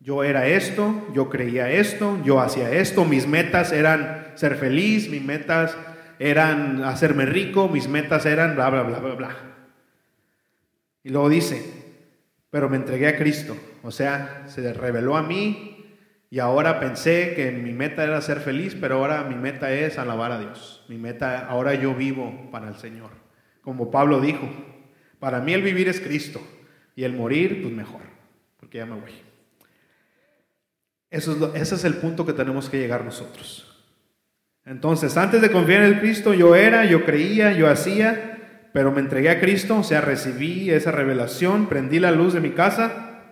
yo 0.01 0.25
era 0.25 0.47
esto, 0.47 1.07
yo 1.12 1.29
creía 1.29 1.71
esto, 1.71 2.19
yo 2.25 2.41
hacía 2.41 2.71
esto, 2.71 3.05
mis 3.05 3.27
metas 3.27 3.73
eran 3.73 4.33
ser 4.35 4.57
feliz, 4.57 5.11
mis 5.11 5.23
metas 5.23 5.77
eran 6.19 6.85
hacerme 6.85 7.27
rico, 7.27 7.69
mis 7.69 7.89
metas 7.89 8.25
eran 8.25 8.55
bla, 8.55 8.71
bla, 8.71 8.83
bla, 8.83 8.99
bla, 8.99 9.14
bla. 9.14 9.37
Y 11.03 11.11
luego 11.11 11.29
dice, 11.29 11.76
pero 12.57 12.71
me 12.71 12.79
entregué 12.79 13.07
a 13.07 13.19
Cristo, 13.19 13.55
o 13.83 13.91
sea, 13.91 14.45
se 14.47 14.73
reveló 14.73 15.19
a 15.19 15.23
mí 15.23 15.85
y 16.31 16.39
ahora 16.39 16.81
pensé 16.81 17.35
que 17.35 17.53
mi 17.53 17.75
meta 17.75 18.03
era 18.03 18.19
ser 18.23 18.41
feliz, 18.41 18.75
pero 18.81 18.95
ahora 18.95 19.25
mi 19.25 19.35
meta 19.35 19.71
es 19.75 19.99
alabar 19.99 20.33
a 20.33 20.41
Dios. 20.41 20.83
Mi 20.89 20.97
meta, 20.97 21.47
ahora 21.49 21.75
yo 21.75 21.95
vivo 21.95 22.49
para 22.51 22.69
el 22.69 22.77
Señor. 22.77 23.11
Como 23.61 23.91
Pablo 23.91 24.23
dijo, 24.23 24.49
para 25.19 25.41
mí 25.41 25.53
el 25.53 25.61
vivir 25.61 25.87
es 25.91 26.01
Cristo 26.01 26.41
y 26.95 27.05
el 27.05 27.13
morir, 27.13 27.61
pues 27.61 27.75
mejor, 27.75 28.01
porque 28.57 28.79
ya 28.79 28.87
me 28.87 28.99
voy. 28.99 29.13
Eso 31.11 31.53
es 31.55 31.61
ese 31.61 31.75
es 31.75 31.85
el 31.85 31.97
punto 31.97 32.25
que 32.25 32.33
tenemos 32.33 32.71
que 32.71 32.79
llegar 32.79 33.05
nosotros. 33.05 33.85
Entonces, 34.65 35.15
antes 35.19 35.43
de 35.43 35.53
confiar 35.53 35.83
en 35.83 35.93
el 35.93 36.01
Cristo, 36.01 36.33
yo 36.33 36.57
era, 36.57 36.87
yo 36.87 37.05
creía, 37.05 37.53
yo 37.53 37.69
hacía, 37.69 38.36
pero 38.77 38.93
me 38.93 39.01
entregué 39.01 39.31
a 39.31 39.41
Cristo, 39.41 39.79
o 39.79 39.83
sea, 39.83 40.03
recibí 40.03 40.68
esa 40.70 40.91
revelación, 40.91 41.66
prendí 41.66 41.99
la 41.99 42.11
luz 42.11 42.35
de 42.35 42.43
mi 42.43 42.51
casa. 42.51 43.22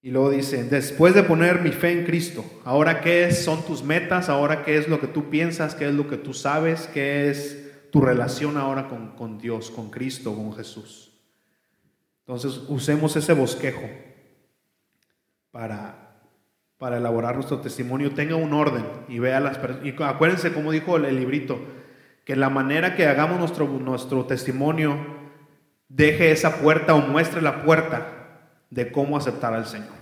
Y 0.00 0.10
luego 0.10 0.30
dice, 0.30 0.64
después 0.64 1.14
de 1.14 1.22
poner 1.22 1.60
mi 1.60 1.70
fe 1.70 1.92
en 1.92 2.06
Cristo, 2.06 2.46
ahora 2.64 3.02
qué 3.02 3.30
son 3.32 3.62
tus 3.66 3.82
metas, 3.82 4.30
ahora 4.30 4.64
qué 4.64 4.78
es 4.78 4.88
lo 4.88 5.00
que 5.00 5.06
tú 5.06 5.28
piensas, 5.28 5.74
qué 5.74 5.86
es 5.86 5.92
lo 5.92 6.08
que 6.08 6.16
tú 6.16 6.32
sabes, 6.32 6.88
qué 6.94 7.28
es 7.28 7.90
tu 7.92 8.00
relación 8.00 8.56
ahora 8.56 8.88
con, 8.88 9.08
con 9.08 9.36
Dios, 9.36 9.70
con 9.70 9.90
Cristo, 9.90 10.34
con 10.34 10.54
Jesús. 10.54 11.12
Entonces, 12.20 12.62
usemos 12.68 13.14
ese 13.16 13.34
bosquejo 13.34 13.86
para, 15.50 16.22
para 16.78 16.96
elaborar 16.96 17.34
nuestro 17.34 17.60
testimonio. 17.60 18.14
Tenga 18.14 18.36
un 18.36 18.54
orden 18.54 18.86
y 19.08 19.18
vea 19.18 19.40
las 19.40 19.60
Y 19.84 19.94
acuérdense, 20.02 20.54
como 20.54 20.72
dijo 20.72 20.96
el, 20.96 21.14
librito, 21.14 21.76
que 22.26 22.34
la 22.34 22.50
manera 22.50 22.96
que 22.96 23.06
hagamos 23.06 23.38
nuestro, 23.38 23.68
nuestro 23.68 24.26
testimonio 24.26 24.98
deje 25.88 26.32
esa 26.32 26.56
puerta 26.56 26.94
o 26.94 27.00
muestre 27.00 27.40
la 27.40 27.62
puerta 27.62 28.40
de 28.68 28.90
cómo 28.90 29.16
aceptar 29.16 29.54
al 29.54 29.64
Señor. 29.64 29.94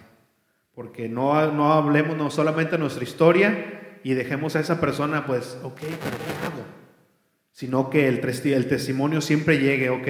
Porque 0.74 1.06
no, 1.06 1.52
no 1.52 1.74
hablemos 1.74 2.16
no 2.16 2.30
solamente 2.30 2.78
nuestra 2.78 3.04
historia 3.04 3.98
y 4.02 4.14
dejemos 4.14 4.56
a 4.56 4.60
esa 4.60 4.80
persona, 4.80 5.26
pues, 5.26 5.58
ok, 5.62 5.80
pero 5.80 6.16
¿qué 6.16 6.46
hago? 6.46 6.64
Sino 7.52 7.90
que 7.90 8.08
el, 8.08 8.20
el 8.24 8.68
testimonio 8.68 9.20
siempre 9.20 9.58
llegue, 9.58 9.90
ok, 9.90 10.08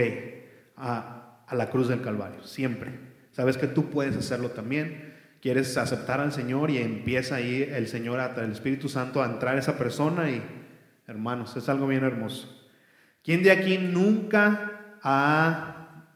a, 0.77 1.45
a 1.49 1.55
la 1.57 1.69
cruz 1.69 1.89
del 1.89 2.01
Calvario, 2.01 2.45
siempre. 2.45 2.93
Sabes 3.33 3.59
que 3.59 3.67
tú 3.67 3.91
puedes 3.91 4.17
hacerlo 4.17 4.51
también. 4.51 5.15
Quieres 5.43 5.77
aceptar 5.77 6.21
al 6.21 6.33
Señor 6.33 6.71
y 6.71 6.79
empieza 6.79 7.35
ahí 7.35 7.69
el 7.75 7.89
Señor, 7.89 8.21
el 8.37 8.53
Espíritu 8.53 8.89
Santo 8.89 9.21
a 9.21 9.27
entrar 9.27 9.57
a 9.57 9.59
esa 9.59 9.77
persona 9.77 10.31
y, 10.31 10.41
hermanos, 11.07 11.57
es 11.57 11.69
algo 11.69 11.87
bien 11.87 12.05
hermoso. 12.05 12.49
¿Quién 13.23 13.43
de 13.43 13.51
aquí 13.51 13.79
nunca 13.79 14.99
ha 15.03 16.07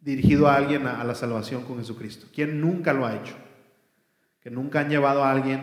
dirigido 0.00 0.48
a 0.48 0.56
alguien 0.56 0.86
a, 0.86 1.02
la 1.04 1.14
salvación 1.14 1.64
con 1.64 1.78
Jesucristo? 1.78 2.26
¿Quién 2.34 2.60
nunca 2.60 2.92
lo 2.92 3.06
ha 3.06 3.16
hecho? 3.16 3.34
Que 4.40 4.50
nunca 4.50 4.80
han 4.80 4.90
llevado 4.90 5.22
a 5.24 5.30
alguien 5.30 5.60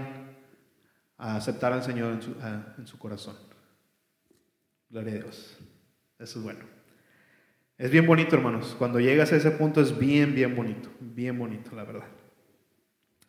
a 1.18 1.36
aceptar 1.36 1.74
al 1.74 1.84
Señor 1.84 2.14
en 2.14 2.22
su, 2.22 2.36
en 2.78 2.88
su 2.88 2.97
corazón. 2.97 3.36
Gloria 4.89 5.14
a 5.14 5.18
Dios. 5.18 5.57
Eso 6.18 6.39
es 6.39 6.43
bueno. 6.43 6.80
Es 7.78 7.91
bien 7.91 8.05
bonito, 8.05 8.36
hermanos. 8.36 8.76
Cuando 8.78 8.99
llegas 8.99 9.32
a 9.32 9.38
ese 9.38 9.51
punto 9.51 9.82
es 9.82 9.97
bien, 9.97 10.36
bien 10.36 10.55
bonito. 10.55 10.89
Bien 10.99 11.38
bonito, 11.38 11.76
la 11.76 11.84
verdad. 11.86 12.07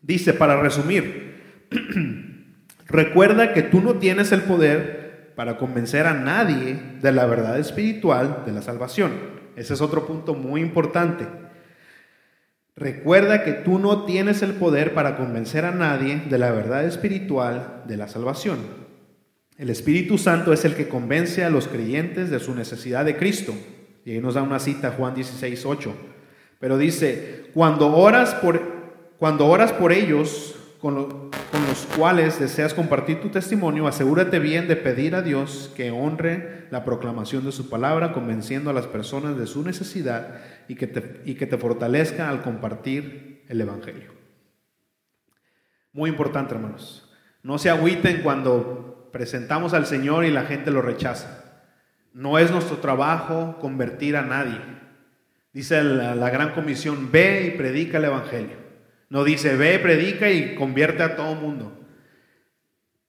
Dice, 0.03 0.33
para 0.33 0.61
resumir, 0.61 1.67
recuerda 2.87 3.53
que 3.53 3.63
tú 3.63 3.81
no 3.81 3.99
tienes 3.99 4.33
el 4.33 4.43
poder 4.43 5.00
para 5.41 5.57
convencer 5.57 6.07
a 6.07 6.13
nadie 6.13 6.79
de 7.01 7.13
la 7.13 7.25
verdad 7.25 7.59
espiritual 7.59 8.43
de 8.45 8.53
la 8.53 8.61
salvación. 8.61 9.13
Ese 9.57 9.73
es 9.73 9.81
otro 9.81 10.07
punto 10.07 10.35
muy 10.35 10.61
importante. 10.61 11.27
Recuerda 12.77 13.43
que 13.43 13.53
tú 13.53 13.79
no 13.79 14.05
tienes 14.05 14.43
el 14.43 14.53
poder 14.53 14.93
para 14.93 15.17
convencer 15.17 15.65
a 15.65 15.71
nadie 15.71 16.25
de 16.29 16.37
la 16.37 16.51
verdad 16.51 16.85
espiritual 16.85 17.85
de 17.87 17.97
la 17.97 18.07
salvación. 18.07 18.59
El 19.57 19.71
Espíritu 19.71 20.19
Santo 20.19 20.53
es 20.53 20.67
el 20.67 20.75
que 20.75 20.89
convence 20.89 21.43
a 21.43 21.49
los 21.49 21.69
creyentes 21.69 22.29
de 22.29 22.39
su 22.39 22.55
necesidad 22.55 23.07
de 23.07 23.17
Cristo. 23.17 23.55
Y 24.05 24.11
ahí 24.11 24.21
nos 24.21 24.35
da 24.35 24.43
una 24.43 24.59
cita, 24.59 24.91
Juan 24.91 25.15
16, 25.15 25.65
8. 25.65 25.95
Pero 26.59 26.77
dice, 26.77 27.47
cuando 27.55 27.97
oras 27.97 28.35
por, 28.35 28.61
cuando 29.17 29.47
oras 29.47 29.73
por 29.73 29.91
ellos 29.91 30.55
con, 30.81 31.31
los 31.69 31.87
cuales 31.97 32.41
deseas 32.41 32.73
compartir 32.73 33.21
tu 33.21 33.29
testimonio, 33.29 33.87
asegúrate 33.87 34.39
bien 34.39 34.67
de 34.67 34.77
pedir 34.77 35.15
a 35.15 35.23
Dios 35.23 35.71
que 35.77 35.91
honre 35.91 36.67
la 36.71 36.85
proclamación 36.85 37.45
de 37.45 37.53
su 37.53 37.69
palabra, 37.69 38.13
convenciendo 38.13 38.71
a 38.71 38.73
las 38.73 38.87
personas 38.87 39.37
de 39.37 39.47
su 39.47 39.63
necesidad 39.63 40.41
y 40.69 40.77
que 40.77 40.87
te, 40.87 41.59
fortalezca 41.59 42.31
al 42.31 42.43
compartir 42.43 43.45
el 43.49 43.61
Evangelio. 43.61 44.13
Muy 45.93 46.09
importante, 46.09 46.55
hermanos. 46.55 47.13
No 47.43 47.59
se 47.59 47.69
agüiten 47.69 48.23
cuando 48.23 49.11
presentamos 49.13 49.75
al 49.75 49.87
Señor 49.87 50.25
y 50.25 50.31
la 50.31 50.45
gente 50.45 50.71
lo 50.71 50.81
rechaza. 50.81 51.45
No 52.15 52.39
es 52.39 52.51
nuestro 52.51 52.79
trabajo 52.79 53.59
convertir 53.61 54.17
a 54.17 54.23
nadie. 54.23 54.61
Dice 55.53 55.83
la 55.83 56.31
gran 56.31 56.53
comisión, 56.53 57.11
ve 57.11 57.53
y 57.53 57.59
predica 57.59 57.99
el 57.99 58.05
Evangelio. 58.05 58.70
No 59.11 59.25
dice, 59.25 59.57
ve, 59.57 59.79
predica 59.81 60.31
y 60.31 60.55
convierte 60.55 61.03
a 61.03 61.17
todo 61.17 61.35
mundo. 61.35 61.77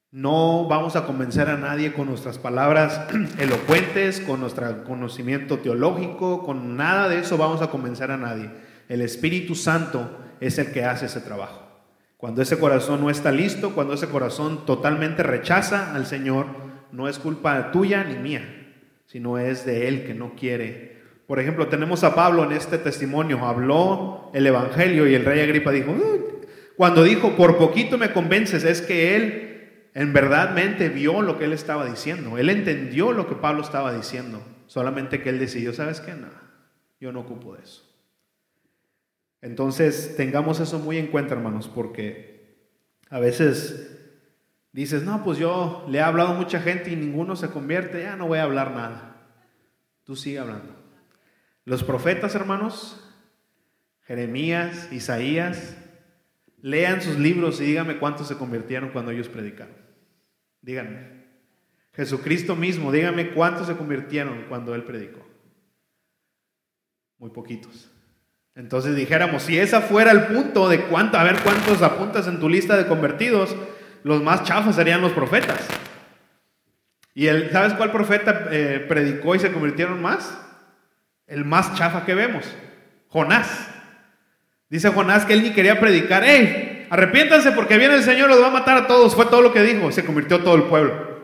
No 0.10 0.68
vamos 0.68 0.96
a 0.96 1.06
convencer 1.06 1.48
a 1.48 1.58
nadie 1.58 1.94
con 1.94 2.08
nuestras 2.08 2.40
palabras 2.40 3.08
elocuentes, 3.38 4.20
con 4.20 4.42
nuestro 4.42 4.84
conocimiento 4.84 5.60
teológico, 5.60 6.44
con 6.44 6.76
nada 6.76 7.08
de 7.08 7.20
eso 7.20 7.38
vamos 7.38 7.62
a 7.62 7.70
convencer 7.70 8.10
a 8.10 8.18
nadie. 8.18 8.50
El 8.90 9.02
Espíritu 9.02 9.56
Santo 9.56 10.20
es 10.42 10.58
el 10.58 10.72
que 10.74 10.84
hace 10.84 11.06
ese 11.06 11.22
trabajo. 11.22 11.62
Cuando 12.18 12.42
ese 12.42 12.60
corazón 12.60 13.00
no 13.00 13.10
está 13.10 13.32
listo, 13.32 13.74
cuando 13.74 13.94
ese 13.94 14.10
corazón 14.10 14.66
totalmente 14.66 15.24
rechaza 15.24 15.96
al 15.96 16.08
Señor, 16.08 16.48
no 16.92 17.08
es 17.08 17.20
culpa 17.20 17.72
tuya 17.72 18.04
ni 18.04 18.16
mía, 18.16 18.74
sino 19.06 19.38
es 19.38 19.66
de 19.66 19.88
Él 19.88 20.06
que 20.06 20.16
no 20.16 20.36
quiere 20.36 20.91
por 21.32 21.40
ejemplo, 21.40 21.70
tenemos 21.70 22.04
a 22.04 22.14
Pablo 22.14 22.44
en 22.44 22.52
este 22.52 22.78
testimonio, 22.78 23.46
habló 23.46 24.30
el 24.34 24.46
Evangelio 24.46 25.08
y 25.08 25.16
el 25.16 25.24
rey 25.24 25.40
Agripa 25.40 25.72
dijo, 25.72 25.96
cuando 26.76 27.06
dijo, 27.06 27.38
por 27.38 27.58
poquito 27.58 27.98
me 27.98 28.12
convences, 28.12 28.66
es 28.66 28.82
que 28.82 29.16
él 29.16 29.88
en 29.94 30.12
verdadmente 30.12 30.90
vio 30.90 31.22
lo 31.22 31.40
que 31.40 31.46
él 31.46 31.54
estaba 31.54 31.86
diciendo, 31.86 32.38
él 32.38 32.50
entendió 32.50 33.14
lo 33.14 33.30
que 33.30 33.36
Pablo 33.36 33.62
estaba 33.62 33.96
diciendo, 33.96 34.42
solamente 34.68 35.22
que 35.22 35.30
él 35.30 35.40
decidió, 35.40 35.72
¿sabes 35.72 36.02
qué? 36.02 36.12
Nada, 36.16 36.52
yo 37.00 37.14
no 37.14 37.22
ocupo 37.22 37.56
de 37.56 37.64
eso. 37.64 37.90
Entonces, 39.42 40.18
tengamos 40.18 40.60
eso 40.60 40.80
muy 40.80 40.98
en 40.98 41.08
cuenta, 41.08 41.34
hermanos, 41.34 41.72
porque 41.74 42.58
a 43.10 43.22
veces 43.22 43.98
dices, 44.74 45.04
no, 45.04 45.24
pues 45.24 45.38
yo 45.38 45.86
le 45.88 46.00
he 46.00 46.02
hablado 46.02 46.32
a 46.32 46.38
mucha 46.38 46.60
gente 46.60 46.92
y 46.92 46.98
ninguno 46.98 47.38
se 47.38 47.52
convierte, 47.52 48.04
ya 48.04 48.18
no 48.18 48.28
voy 48.28 48.40
a 48.40 48.44
hablar 48.44 48.72
nada. 48.72 49.16
Tú 50.04 50.18
sigue 50.18 50.38
hablando. 50.38 50.81
Los 51.66 51.84
profetas, 51.84 52.36
hermanos, 52.36 53.04
Jeremías, 54.02 54.92
Isaías, 54.92 55.78
lean 56.62 57.02
sus 57.02 57.18
libros 57.18 57.62
y 57.62 57.66
díganme 57.66 57.98
cuántos 57.98 58.28
se 58.28 58.38
convirtieron 58.38 58.90
cuando 58.90 59.12
ellos 59.12 59.30
predicaron. 59.30 59.76
Díganme. 60.62 61.22
Jesucristo 61.94 62.56
mismo, 62.56 62.92
díganme 62.92 63.32
cuántos 63.32 63.68
se 63.68 63.76
convirtieron 63.76 64.46
cuando 64.48 64.74
él 64.76 64.84
predicó. 64.84 65.26
Muy 67.18 67.30
poquitos. 67.30 67.92
Entonces 68.56 68.96
dijéramos, 68.96 69.44
si 69.44 69.58
esa 69.58 69.82
fuera 69.82 70.12
el 70.12 70.28
punto 70.28 70.68
de 70.68 70.84
cuánto, 70.86 71.18
a 71.18 71.24
ver 71.24 71.40
cuántos 71.42 71.82
apuntas 71.82 72.28
en 72.28 72.40
tu 72.40 72.50
lista 72.50 72.78
de 72.78 72.88
convertidos, 72.88 73.56
los 74.04 74.22
más 74.22 74.44
chafos 74.44 74.76
serían 74.76 75.02
los 75.02 75.14
profetas. 75.14 75.68
¿Y 77.14 77.28
el, 77.28 77.52
sabes 77.52 77.74
cuál 77.74 77.92
profeta 77.92 78.48
eh, 78.52 78.86
predicó 78.88 79.36
y 79.36 79.40
se 79.40 79.52
convirtieron 79.52 80.02
más? 80.02 80.38
El 81.32 81.46
más 81.46 81.74
chafa 81.76 82.06
que 82.06 82.14
vemos, 82.14 82.46
Jonás. 83.08 83.70
Dice 84.70 84.90
Jonás 84.90 85.26
que 85.26 85.34
él 85.34 85.44
ni 85.44 85.52
quería 85.52 85.80
predicar, 85.80 86.24
¡Ey! 86.24 86.88
Arrepiéntanse 86.90 87.54
porque 87.54 87.78
viene 87.78 87.96
el 87.96 88.04
Señor, 88.04 88.30
los 88.30 88.42
va 88.42 88.48
a 88.48 88.52
matar 88.52 88.78
a 88.78 88.88
todos. 88.88 89.16
Fue 89.16 89.26
todo 89.26 89.42
lo 89.42 89.54
que 89.54 89.64
dijo, 89.64 89.92
se 89.94 90.06
convirtió 90.06 90.44
todo 90.44 90.56
el 90.56 90.64
pueblo. 90.64 91.22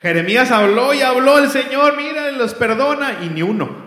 Jeremías 0.00 0.50
habló 0.50 0.92
y 0.92 1.02
habló 1.02 1.38
el 1.38 1.48
Señor, 1.48 1.96
mira, 1.96 2.32
los 2.32 2.54
perdona 2.54 3.22
y 3.22 3.28
ni 3.28 3.42
uno. 3.42 3.86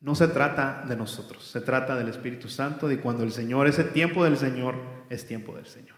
No 0.00 0.14
se 0.14 0.28
trata 0.28 0.84
de 0.86 0.96
nosotros, 0.96 1.44
se 1.44 1.60
trata 1.60 1.94
del 1.94 2.08
Espíritu 2.08 2.48
Santo 2.48 2.90
y 2.90 2.96
cuando 2.96 3.22
el 3.22 3.32
Señor, 3.32 3.68
ese 3.68 3.84
tiempo 3.84 4.24
del 4.24 4.36
Señor, 4.36 4.74
es 5.08 5.26
tiempo 5.26 5.54
del 5.54 5.66
Señor. 5.66 5.93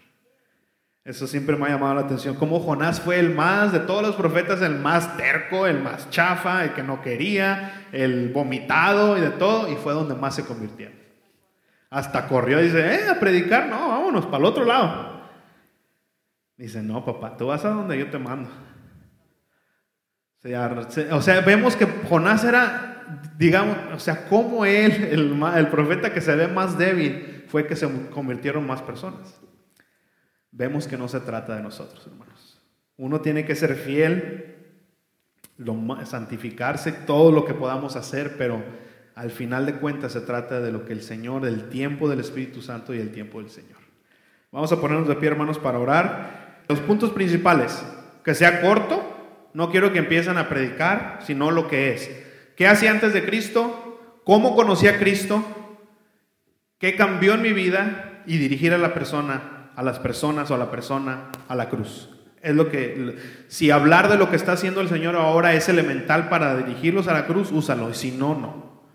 Eso 1.06 1.28
siempre 1.28 1.54
me 1.54 1.66
ha 1.66 1.68
llamado 1.68 1.94
la 1.94 2.00
atención. 2.00 2.34
Como 2.34 2.58
Jonás 2.58 3.00
fue 3.00 3.20
el 3.20 3.32
más, 3.32 3.70
de 3.70 3.78
todos 3.78 4.02
los 4.02 4.16
profetas, 4.16 4.60
el 4.60 4.74
más 4.74 5.16
terco, 5.16 5.68
el 5.68 5.80
más 5.80 6.10
chafa, 6.10 6.64
el 6.64 6.72
que 6.72 6.82
no 6.82 7.00
quería, 7.00 7.86
el 7.92 8.30
vomitado 8.30 9.16
y 9.16 9.20
de 9.20 9.30
todo, 9.30 9.70
y 9.70 9.76
fue 9.76 9.92
donde 9.92 10.16
más 10.16 10.34
se 10.34 10.44
convirtió. 10.44 10.90
Hasta 11.90 12.26
corrió 12.26 12.60
y 12.60 12.64
dice, 12.64 12.94
eh, 12.96 13.08
a 13.08 13.20
predicar, 13.20 13.68
no, 13.68 13.88
vámonos, 13.88 14.26
para 14.26 14.38
el 14.38 14.44
otro 14.46 14.64
lado. 14.64 15.20
Dice, 16.56 16.82
no, 16.82 17.04
papá, 17.04 17.36
tú 17.36 17.46
vas 17.46 17.64
a 17.64 17.68
donde 17.68 17.96
yo 17.96 18.10
te 18.10 18.18
mando. 18.18 18.50
O 21.12 21.22
sea, 21.22 21.40
vemos 21.40 21.76
que 21.76 21.86
Jonás 22.08 22.42
era, 22.42 23.22
digamos, 23.38 23.76
o 23.94 24.00
sea, 24.00 24.26
como 24.26 24.64
él, 24.64 24.92
el, 24.92 25.40
el 25.56 25.68
profeta 25.68 26.12
que 26.12 26.20
se 26.20 26.34
ve 26.34 26.48
más 26.48 26.76
débil, 26.76 27.44
fue 27.46 27.64
que 27.64 27.76
se 27.76 27.88
convirtieron 28.10 28.66
más 28.66 28.82
personas 28.82 29.45
vemos 30.56 30.88
que 30.88 30.96
no 30.96 31.06
se 31.06 31.20
trata 31.20 31.54
de 31.54 31.62
nosotros, 31.62 32.06
hermanos. 32.06 32.58
Uno 32.96 33.20
tiene 33.20 33.44
que 33.44 33.54
ser 33.54 33.74
fiel, 33.76 34.56
santificarse, 36.04 36.92
todo 36.92 37.30
lo 37.30 37.44
que 37.44 37.54
podamos 37.54 37.94
hacer, 37.94 38.36
pero 38.38 38.64
al 39.14 39.30
final 39.30 39.66
de 39.66 39.74
cuentas 39.74 40.12
se 40.12 40.22
trata 40.22 40.60
de 40.60 40.72
lo 40.72 40.86
que 40.86 40.94
el 40.94 41.02
Señor, 41.02 41.42
del 41.42 41.68
tiempo 41.68 42.08
del 42.08 42.20
Espíritu 42.20 42.62
Santo 42.62 42.94
y 42.94 42.98
el 42.98 43.12
tiempo 43.12 43.40
del 43.40 43.50
Señor. 43.50 43.78
Vamos 44.50 44.72
a 44.72 44.80
ponernos 44.80 45.08
de 45.08 45.16
pie, 45.16 45.28
hermanos, 45.28 45.58
para 45.58 45.78
orar. 45.78 46.62
Los 46.68 46.80
puntos 46.80 47.10
principales, 47.10 47.84
que 48.24 48.34
sea 48.34 48.62
corto, 48.62 49.50
no 49.52 49.70
quiero 49.70 49.92
que 49.92 49.98
empiecen 49.98 50.38
a 50.38 50.48
predicar, 50.48 51.18
sino 51.22 51.50
lo 51.50 51.68
que 51.68 51.92
es. 51.92 52.10
¿Qué 52.56 52.66
hacía 52.66 52.90
antes 52.90 53.12
de 53.12 53.24
Cristo? 53.24 54.22
¿Cómo 54.24 54.56
conocí 54.56 54.88
a 54.88 54.98
Cristo? 54.98 55.44
¿Qué 56.78 56.96
cambió 56.96 57.34
en 57.34 57.42
mi 57.42 57.52
vida? 57.52 58.22
Y 58.26 58.38
dirigir 58.38 58.72
a 58.72 58.78
la 58.78 58.92
persona 58.94 59.55
a 59.76 59.82
las 59.82 59.98
personas 59.98 60.50
o 60.50 60.54
a 60.54 60.58
la 60.58 60.70
persona 60.70 61.30
a 61.48 61.54
la 61.54 61.68
cruz. 61.68 62.08
Es 62.42 62.54
lo 62.54 62.70
que, 62.70 63.16
si 63.48 63.70
hablar 63.70 64.08
de 64.08 64.16
lo 64.16 64.30
que 64.30 64.36
está 64.36 64.52
haciendo 64.52 64.80
el 64.80 64.88
Señor 64.88 65.16
ahora 65.16 65.54
es 65.54 65.68
elemental 65.68 66.28
para 66.28 66.56
dirigirlos 66.56 67.08
a 67.08 67.12
la 67.12 67.26
cruz, 67.26 67.52
úsalo, 67.52 67.90
y 67.90 67.94
si 67.94 68.12
no, 68.12 68.34
no. 68.34 68.86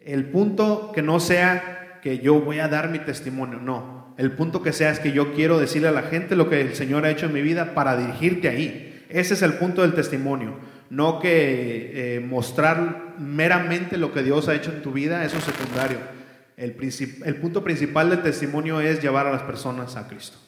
El 0.00 0.26
punto 0.26 0.92
que 0.94 1.02
no 1.02 1.20
sea 1.20 2.00
que 2.02 2.18
yo 2.18 2.40
voy 2.40 2.58
a 2.58 2.68
dar 2.68 2.90
mi 2.90 2.98
testimonio, 2.98 3.58
no. 3.60 4.14
El 4.18 4.32
punto 4.32 4.62
que 4.62 4.72
sea 4.72 4.90
es 4.90 4.98
que 4.98 5.12
yo 5.12 5.34
quiero 5.34 5.58
decirle 5.58 5.88
a 5.88 5.92
la 5.92 6.02
gente 6.02 6.36
lo 6.36 6.48
que 6.48 6.60
el 6.60 6.74
Señor 6.74 7.04
ha 7.04 7.10
hecho 7.10 7.26
en 7.26 7.34
mi 7.34 7.42
vida 7.42 7.74
para 7.74 7.96
dirigirte 7.96 8.48
ahí. 8.48 9.04
Ese 9.08 9.34
es 9.34 9.42
el 9.42 9.54
punto 9.54 9.82
del 9.82 9.94
testimonio. 9.94 10.54
No 10.88 11.20
que 11.20 12.16
eh, 12.16 12.20
mostrar 12.20 13.14
meramente 13.18 13.98
lo 13.98 14.12
que 14.12 14.22
Dios 14.22 14.48
ha 14.48 14.54
hecho 14.54 14.72
en 14.72 14.82
tu 14.82 14.92
vida, 14.92 15.24
eso 15.24 15.36
es 15.36 15.44
secundario 15.44 16.15
el, 16.56 17.36
punto 17.36 17.62
principal 17.62 18.08
del 18.08 18.22
testimonio 18.22 18.80
es 18.80 19.02
llevar 19.02 19.26
a 19.26 19.32
las 19.32 19.42
personas 19.42 19.96
a 19.96 20.08
Cristo. 20.08 20.38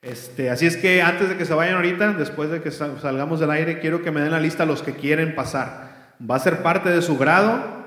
Este, 0.00 0.50
así 0.50 0.66
es 0.66 0.76
que 0.76 1.02
antes 1.02 1.28
de 1.28 1.36
que 1.36 1.44
se 1.44 1.54
vayan 1.54 1.76
ahorita, 1.76 2.12
después 2.12 2.50
de 2.50 2.62
que 2.62 2.70
salgamos 2.70 3.40
del 3.40 3.50
aire, 3.50 3.80
quiero 3.80 4.02
que 4.02 4.10
me 4.10 4.20
den 4.20 4.32
la 4.32 4.40
lista 4.40 4.64
los 4.64 4.82
que 4.82 4.94
quieren 4.94 5.34
pasar. 5.34 6.14
Va 6.28 6.36
a 6.36 6.40
ser 6.40 6.62
parte 6.62 6.90
de 6.90 7.02
su 7.02 7.18
grado 7.18 7.80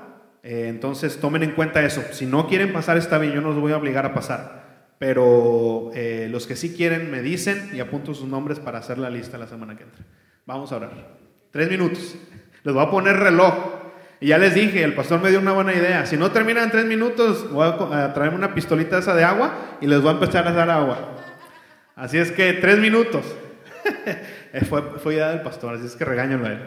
Eh, 0.48 0.68
entonces 0.68 1.18
tomen 1.18 1.42
en 1.42 1.52
cuenta 1.52 1.84
eso. 1.84 2.04
Si 2.12 2.24
no 2.24 2.46
quieren 2.46 2.72
pasar, 2.72 2.96
está 2.96 3.18
bien, 3.18 3.32
yo 3.32 3.40
no 3.40 3.48
los 3.48 3.58
voy 3.58 3.72
a 3.72 3.78
obligar 3.78 4.06
a 4.06 4.14
pasar. 4.14 4.92
Pero 4.96 5.90
eh, 5.92 6.28
los 6.30 6.46
que 6.46 6.54
sí 6.54 6.72
quieren 6.76 7.10
me 7.10 7.20
dicen 7.20 7.70
y 7.74 7.80
apunto 7.80 8.14
sus 8.14 8.28
nombres 8.28 8.60
para 8.60 8.78
hacer 8.78 8.96
la 8.98 9.10
lista 9.10 9.38
la 9.38 9.48
semana 9.48 9.76
que 9.76 9.82
entra. 9.82 10.04
Vamos 10.46 10.70
a 10.70 10.76
orar. 10.76 11.16
Tres 11.50 11.68
minutos. 11.68 12.14
Les 12.62 12.72
voy 12.72 12.84
a 12.84 12.90
poner 12.90 13.16
reloj. 13.16 13.75
Y 14.20 14.28
ya 14.28 14.38
les 14.38 14.54
dije, 14.54 14.82
el 14.82 14.94
pastor 14.94 15.20
me 15.20 15.30
dio 15.30 15.38
una 15.38 15.52
buena 15.52 15.74
idea. 15.74 16.06
Si 16.06 16.16
no 16.16 16.30
terminan 16.30 16.70
tres 16.70 16.86
minutos, 16.86 17.50
voy 17.50 17.68
a 17.68 18.14
traerme 18.14 18.38
una 18.38 18.54
pistolita 18.54 18.98
esa 18.98 19.14
de 19.14 19.24
agua 19.24 19.76
y 19.80 19.86
les 19.86 20.00
voy 20.00 20.10
a 20.10 20.14
empezar 20.14 20.48
a 20.48 20.52
dar 20.52 20.70
agua. 20.70 21.16
Así 21.94 22.16
es 22.18 22.32
que 22.32 22.54
tres 22.54 22.78
minutos. 22.78 23.24
fue, 24.68 24.82
fue 24.98 25.14
idea 25.14 25.30
del 25.30 25.42
pastor, 25.42 25.74
así 25.74 25.86
es 25.86 25.96
que 25.96 26.04
regáñalo 26.04 26.46
a 26.46 26.52
él. 26.52 26.60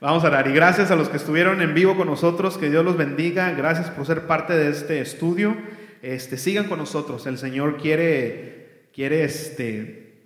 Vamos 0.00 0.24
a 0.24 0.28
orar. 0.28 0.46
Y 0.48 0.52
gracias 0.52 0.90
a 0.90 0.96
los 0.96 1.08
que 1.08 1.16
estuvieron 1.16 1.60
en 1.60 1.74
vivo 1.74 1.96
con 1.96 2.06
nosotros, 2.06 2.56
que 2.56 2.70
Dios 2.70 2.84
los 2.84 2.96
bendiga. 2.96 3.50
Gracias 3.52 3.90
por 3.90 4.06
ser 4.06 4.26
parte 4.26 4.54
de 4.54 4.70
este 4.70 5.00
estudio. 5.00 5.56
Este, 6.02 6.38
sigan 6.38 6.68
con 6.68 6.78
nosotros. 6.78 7.26
El 7.26 7.36
Señor 7.36 7.76
quiere, 7.76 8.88
quiere 8.94 9.24
este, 9.24 10.22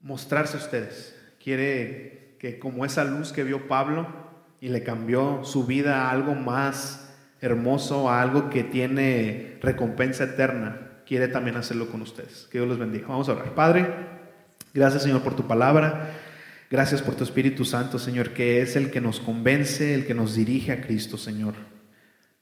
mostrarse 0.00 0.56
a 0.56 0.60
ustedes. 0.60 1.14
Quiere 1.42 2.36
que 2.40 2.58
como 2.58 2.86
esa 2.86 3.04
luz 3.04 3.32
que 3.32 3.44
vio 3.44 3.68
Pablo 3.68 4.23
y 4.60 4.68
le 4.68 4.82
cambió 4.82 5.44
su 5.44 5.66
vida 5.66 6.02
a 6.02 6.10
algo 6.10 6.34
más 6.34 7.12
hermoso, 7.40 8.08
a 8.08 8.22
algo 8.22 8.50
que 8.50 8.64
tiene 8.64 9.58
recompensa 9.60 10.24
eterna, 10.24 11.02
quiere 11.06 11.28
también 11.28 11.56
hacerlo 11.56 11.88
con 11.88 12.02
ustedes. 12.02 12.48
Que 12.50 12.58
Dios 12.58 12.68
los 12.68 12.78
bendiga. 12.78 13.08
Vamos 13.08 13.28
a 13.28 13.32
orar. 13.32 13.54
Padre, 13.54 13.86
gracias 14.72 15.02
Señor 15.02 15.22
por 15.22 15.36
tu 15.36 15.46
palabra. 15.46 16.10
Gracias 16.70 17.02
por 17.02 17.14
tu 17.14 17.22
Espíritu 17.22 17.64
Santo, 17.64 17.98
Señor, 17.98 18.30
que 18.30 18.60
es 18.60 18.74
el 18.74 18.90
que 18.90 19.00
nos 19.00 19.20
convence, 19.20 19.94
el 19.94 20.06
que 20.06 20.14
nos 20.14 20.34
dirige 20.34 20.72
a 20.72 20.80
Cristo, 20.80 21.16
Señor. 21.18 21.54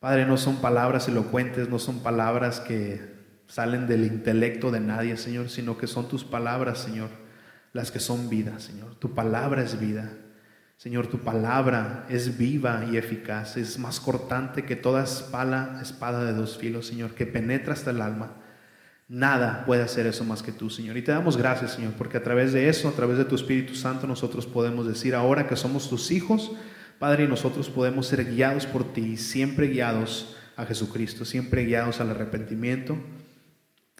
Padre, 0.01 0.25
no 0.25 0.37
son 0.37 0.57
palabras 0.57 1.07
elocuentes, 1.07 1.69
no 1.69 1.79
son 1.79 2.03
palabras 2.03 2.61
que 2.61 3.13
salen 3.47 3.87
del 3.87 4.05
intelecto 4.05 4.71
de 4.71 4.81
nadie, 4.81 5.17
Señor, 5.17 5.51
sino 5.51 5.77
que 5.77 5.87
son 5.87 6.09
tus 6.09 6.25
palabras, 6.25 6.79
Señor, 6.79 7.11
las 7.75 7.91
que 7.91 8.01
son 8.01 8.31
vida, 8.31 8.59
Señor. 8.59 8.95
Tu 8.95 9.13
palabra 9.15 9.63
es 9.63 9.79
vida. 9.79 10.11
Señor, 10.83 11.07
tu 11.07 11.19
palabra 11.19 12.07
es 12.09 12.37
viva 12.37 12.85
y 12.91 12.97
eficaz, 12.97 13.57
es 13.57 13.79
más 13.79 14.01
cortante 14.01 14.65
que 14.65 14.75
toda 14.75 15.05
espada, 15.05 15.79
espada 15.81 16.25
de 16.25 16.33
dos 16.33 16.59
filos, 16.59 16.89
Señor, 16.89 17.15
que 17.15 17.25
penetra 17.25 17.73
hasta 17.73 17.93
el 17.93 18.01
alma. 18.01 18.33
Nada 19.07 19.65
puede 19.65 19.85
hacer 19.85 20.09
eso 20.09 20.25
más 20.25 20.43
que 20.43 20.51
tú, 20.51 20.71
Señor. 20.71 20.97
Y 20.97 21.03
te 21.03 21.13
damos 21.13 21.37
gracias, 21.37 21.75
Señor, 21.75 21.93
porque 21.93 22.17
a 22.17 22.25
través 22.25 22.53
de 22.53 22.69
eso, 22.69 22.89
a 22.89 22.95
través 22.95 23.17
de 23.17 23.25
tu 23.25 23.37
Espíritu 23.37 23.77
Santo, 23.77 24.09
nosotros 24.09 24.45
podemos 24.45 24.85
decir 24.85 25.15
ahora 25.15 25.47
que 25.47 25.55
somos 25.55 25.89
tus 25.89 26.11
hijos, 26.11 26.51
Padre, 26.99 27.27
y 27.27 27.29
nosotros 27.29 27.71
podemos 27.71 28.09
ser 28.09 28.25
guiados 28.25 28.67
por 28.67 28.93
ti, 28.93 29.17
siempre 29.17 29.69
guiados 29.69 30.37
a 30.57 30.67
Jesucristo, 30.67 31.25
siempre 31.25 31.65
guiados 31.65 32.01
al 32.01 32.11
arrepentimiento 32.11 32.97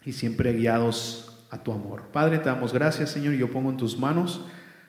y 0.03 0.11
siempre 0.11 0.51
guiados 0.51 1.47
a 1.49 1.63
tu 1.63 1.71
amor. 1.71 2.09
Padre, 2.11 2.39
te 2.39 2.49
damos 2.49 2.73
gracias, 2.73 3.11
Señor, 3.11 3.35
y 3.35 3.37
yo 3.37 3.49
pongo 3.49 3.69
en 3.69 3.77
tus 3.77 3.97
manos 3.97 4.43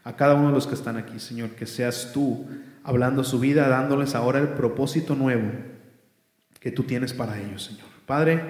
a 0.04 0.16
cada 0.16 0.34
uno 0.34 0.48
de 0.48 0.54
los 0.54 0.66
que 0.66 0.74
están 0.74 0.96
aquí, 0.96 1.18
Señor, 1.18 1.50
que 1.50 1.66
seas 1.66 2.10
tú 2.12 2.46
hablando 2.84 3.24
su 3.24 3.40
vida, 3.40 3.68
dándoles 3.68 4.14
ahora 4.14 4.38
el 4.38 4.48
propósito 4.48 5.14
nuevo 5.16 5.50
que 6.60 6.70
tú 6.70 6.84
tienes 6.84 7.14
para 7.14 7.40
ellos, 7.40 7.64
Señor. 7.64 7.86
Padre, 8.06 8.42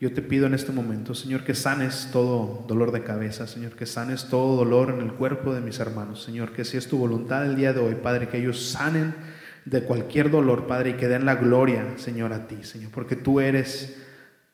yo 0.00 0.12
te 0.12 0.20
pido 0.20 0.46
en 0.46 0.54
este 0.54 0.72
momento, 0.72 1.14
Señor, 1.14 1.44
que 1.44 1.54
sanes 1.54 2.10
todo 2.12 2.64
dolor 2.66 2.92
de 2.92 3.02
cabeza, 3.02 3.46
Señor, 3.46 3.72
que 3.76 3.86
sanes 3.86 4.26
todo 4.28 4.56
dolor 4.56 4.90
en 4.90 5.00
el 5.00 5.12
cuerpo 5.14 5.54
de 5.54 5.60
mis 5.60 5.78
hermanos, 5.78 6.22
Señor, 6.22 6.52
que 6.52 6.64
si 6.64 6.76
es 6.76 6.88
tu 6.88 6.98
voluntad 6.98 7.46
el 7.46 7.56
día 7.56 7.72
de 7.72 7.80
hoy, 7.80 7.94
Padre, 7.94 8.28
que 8.28 8.38
ellos 8.38 8.70
sanen 8.70 9.14
de 9.64 9.82
cualquier 9.82 10.30
dolor, 10.30 10.66
Padre, 10.66 10.90
y 10.90 10.94
que 10.94 11.08
den 11.08 11.24
la 11.24 11.36
gloria, 11.36 11.84
Señor, 11.96 12.32
a 12.32 12.46
ti, 12.46 12.58
Señor, 12.62 12.90
porque 12.90 13.16
tú 13.16 13.40
eres 13.40 13.96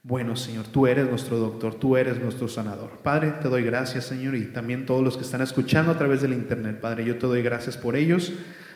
bueno, 0.05 0.35
Señor, 0.35 0.67
tú 0.67 0.89
eres 0.89 1.09
nuestro 1.09 1.39
doctor, 1.39 1.77
tú 1.77 1.97
eres 1.97 2.21
nuestro 2.21 2.49
sanador. 2.49 2.99
Padre, 3.05 3.35
te 3.41 3.49
doy 3.49 3.63
gracias, 3.63 4.05
Señor, 4.07 4.35
y 4.35 4.47
también 4.47 4.85
todos 4.85 5.03
los 5.03 5.17
que 5.17 5.23
están 5.23 5.43
escuchando 5.43 5.93
a 5.93 5.99
través 5.99 6.23
del 6.23 6.33
Internet, 6.33 6.81
Padre, 6.81 7.05
yo 7.05 7.19
te 7.19 7.27
doy 7.27 7.41
gracias 7.43 7.77
por 7.77 7.95
ellos. 7.95 8.33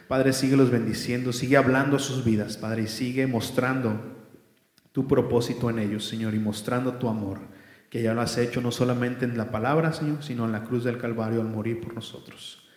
Padre, 0.07 0.33
sigue 0.33 0.57
los 0.57 0.71
bendiciendo, 0.71 1.33
sigue 1.33 1.57
hablando 1.57 1.99
sus 1.99 2.25
vidas, 2.25 2.57
Padre, 2.57 2.83
y 2.83 2.87
sigue 2.87 3.27
mostrando 3.27 4.01
tu 4.93 5.09
propósito 5.09 5.69
en 5.69 5.81
ellos, 5.81 6.07
Señor, 6.07 6.33
y 6.35 6.39
mostrando 6.39 6.95
tu 6.95 7.09
amor, 7.09 7.41
que 7.91 8.03
ya 8.03 8.15
lo 8.15 8.21
has 8.21 8.39
hecho 8.39 8.61
no 8.61 8.71
solamente 8.71 9.25
en 9.25 9.37
la 9.37 9.51
palabra, 9.51 9.93
Señor, 9.93 10.23
sino 10.23 10.45
en 10.45 10.53
la 10.53 10.63
cruz 10.63 10.85
del 10.85 10.99
Calvario 10.99 11.41
al 11.41 11.49
morir 11.49 11.81
por 11.81 11.93
nosotros. 11.93 12.69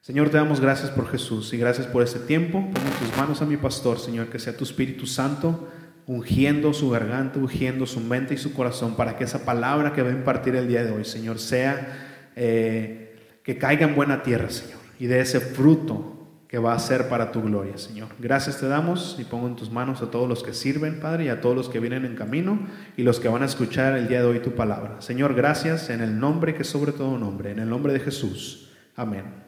Señor, 0.00 0.30
te 0.30 0.36
damos 0.36 0.60
gracias 0.60 0.90
por 0.90 1.08
Jesús 1.08 1.52
y 1.52 1.58
gracias 1.58 1.86
por 1.86 2.02
este 2.02 2.18
tiempo. 2.18 2.58
Pongo 2.58 2.90
tus 2.98 3.16
manos 3.16 3.40
a 3.40 3.46
mi 3.46 3.56
pastor, 3.56 4.00
Señor, 4.00 4.26
que 4.30 4.40
sea 4.40 4.56
tu 4.56 4.64
Espíritu 4.64 5.06
Santo 5.06 5.68
ungiendo 6.08 6.72
su 6.72 6.88
garganta, 6.88 7.38
ungiendo 7.38 7.86
su 7.86 8.00
mente 8.00 8.34
y 8.34 8.38
su 8.38 8.54
corazón 8.54 8.96
para 8.96 9.16
que 9.16 9.24
esa 9.24 9.44
palabra 9.44 9.92
que 9.92 10.02
va 10.02 10.08
a 10.08 10.12
impartir 10.12 10.56
el 10.56 10.66
día 10.66 10.82
de 10.82 10.90
hoy, 10.90 11.04
Señor, 11.04 11.38
sea 11.38 12.32
eh, 12.34 13.14
que 13.44 13.58
caiga 13.58 13.86
en 13.86 13.94
buena 13.94 14.22
tierra, 14.22 14.48
Señor, 14.48 14.78
y 14.98 15.06
de 15.06 15.20
ese 15.20 15.38
fruto 15.38 16.14
que 16.48 16.56
va 16.56 16.72
a 16.72 16.78
ser 16.78 17.10
para 17.10 17.30
tu 17.30 17.42
gloria, 17.42 17.76
Señor. 17.76 18.08
Gracias 18.18 18.58
te 18.58 18.66
damos 18.66 19.16
y 19.20 19.24
pongo 19.24 19.48
en 19.48 19.56
tus 19.56 19.70
manos 19.70 20.00
a 20.00 20.10
todos 20.10 20.26
los 20.26 20.42
que 20.42 20.54
sirven, 20.54 20.98
Padre, 20.98 21.26
y 21.26 21.28
a 21.28 21.42
todos 21.42 21.54
los 21.54 21.68
que 21.68 21.78
vienen 21.78 22.06
en 22.06 22.16
camino 22.16 22.58
y 22.96 23.02
los 23.02 23.20
que 23.20 23.28
van 23.28 23.42
a 23.42 23.46
escuchar 23.46 23.94
el 23.98 24.08
día 24.08 24.22
de 24.22 24.28
hoy 24.28 24.40
tu 24.40 24.52
palabra. 24.52 25.02
Señor, 25.02 25.34
gracias 25.34 25.90
en 25.90 26.00
el 26.00 26.18
nombre 26.18 26.54
que 26.54 26.64
sobre 26.64 26.92
todo 26.92 27.18
nombre, 27.18 27.50
en 27.50 27.58
el 27.58 27.68
nombre 27.68 27.92
de 27.92 28.00
Jesús. 28.00 28.70
Amén. 28.96 29.47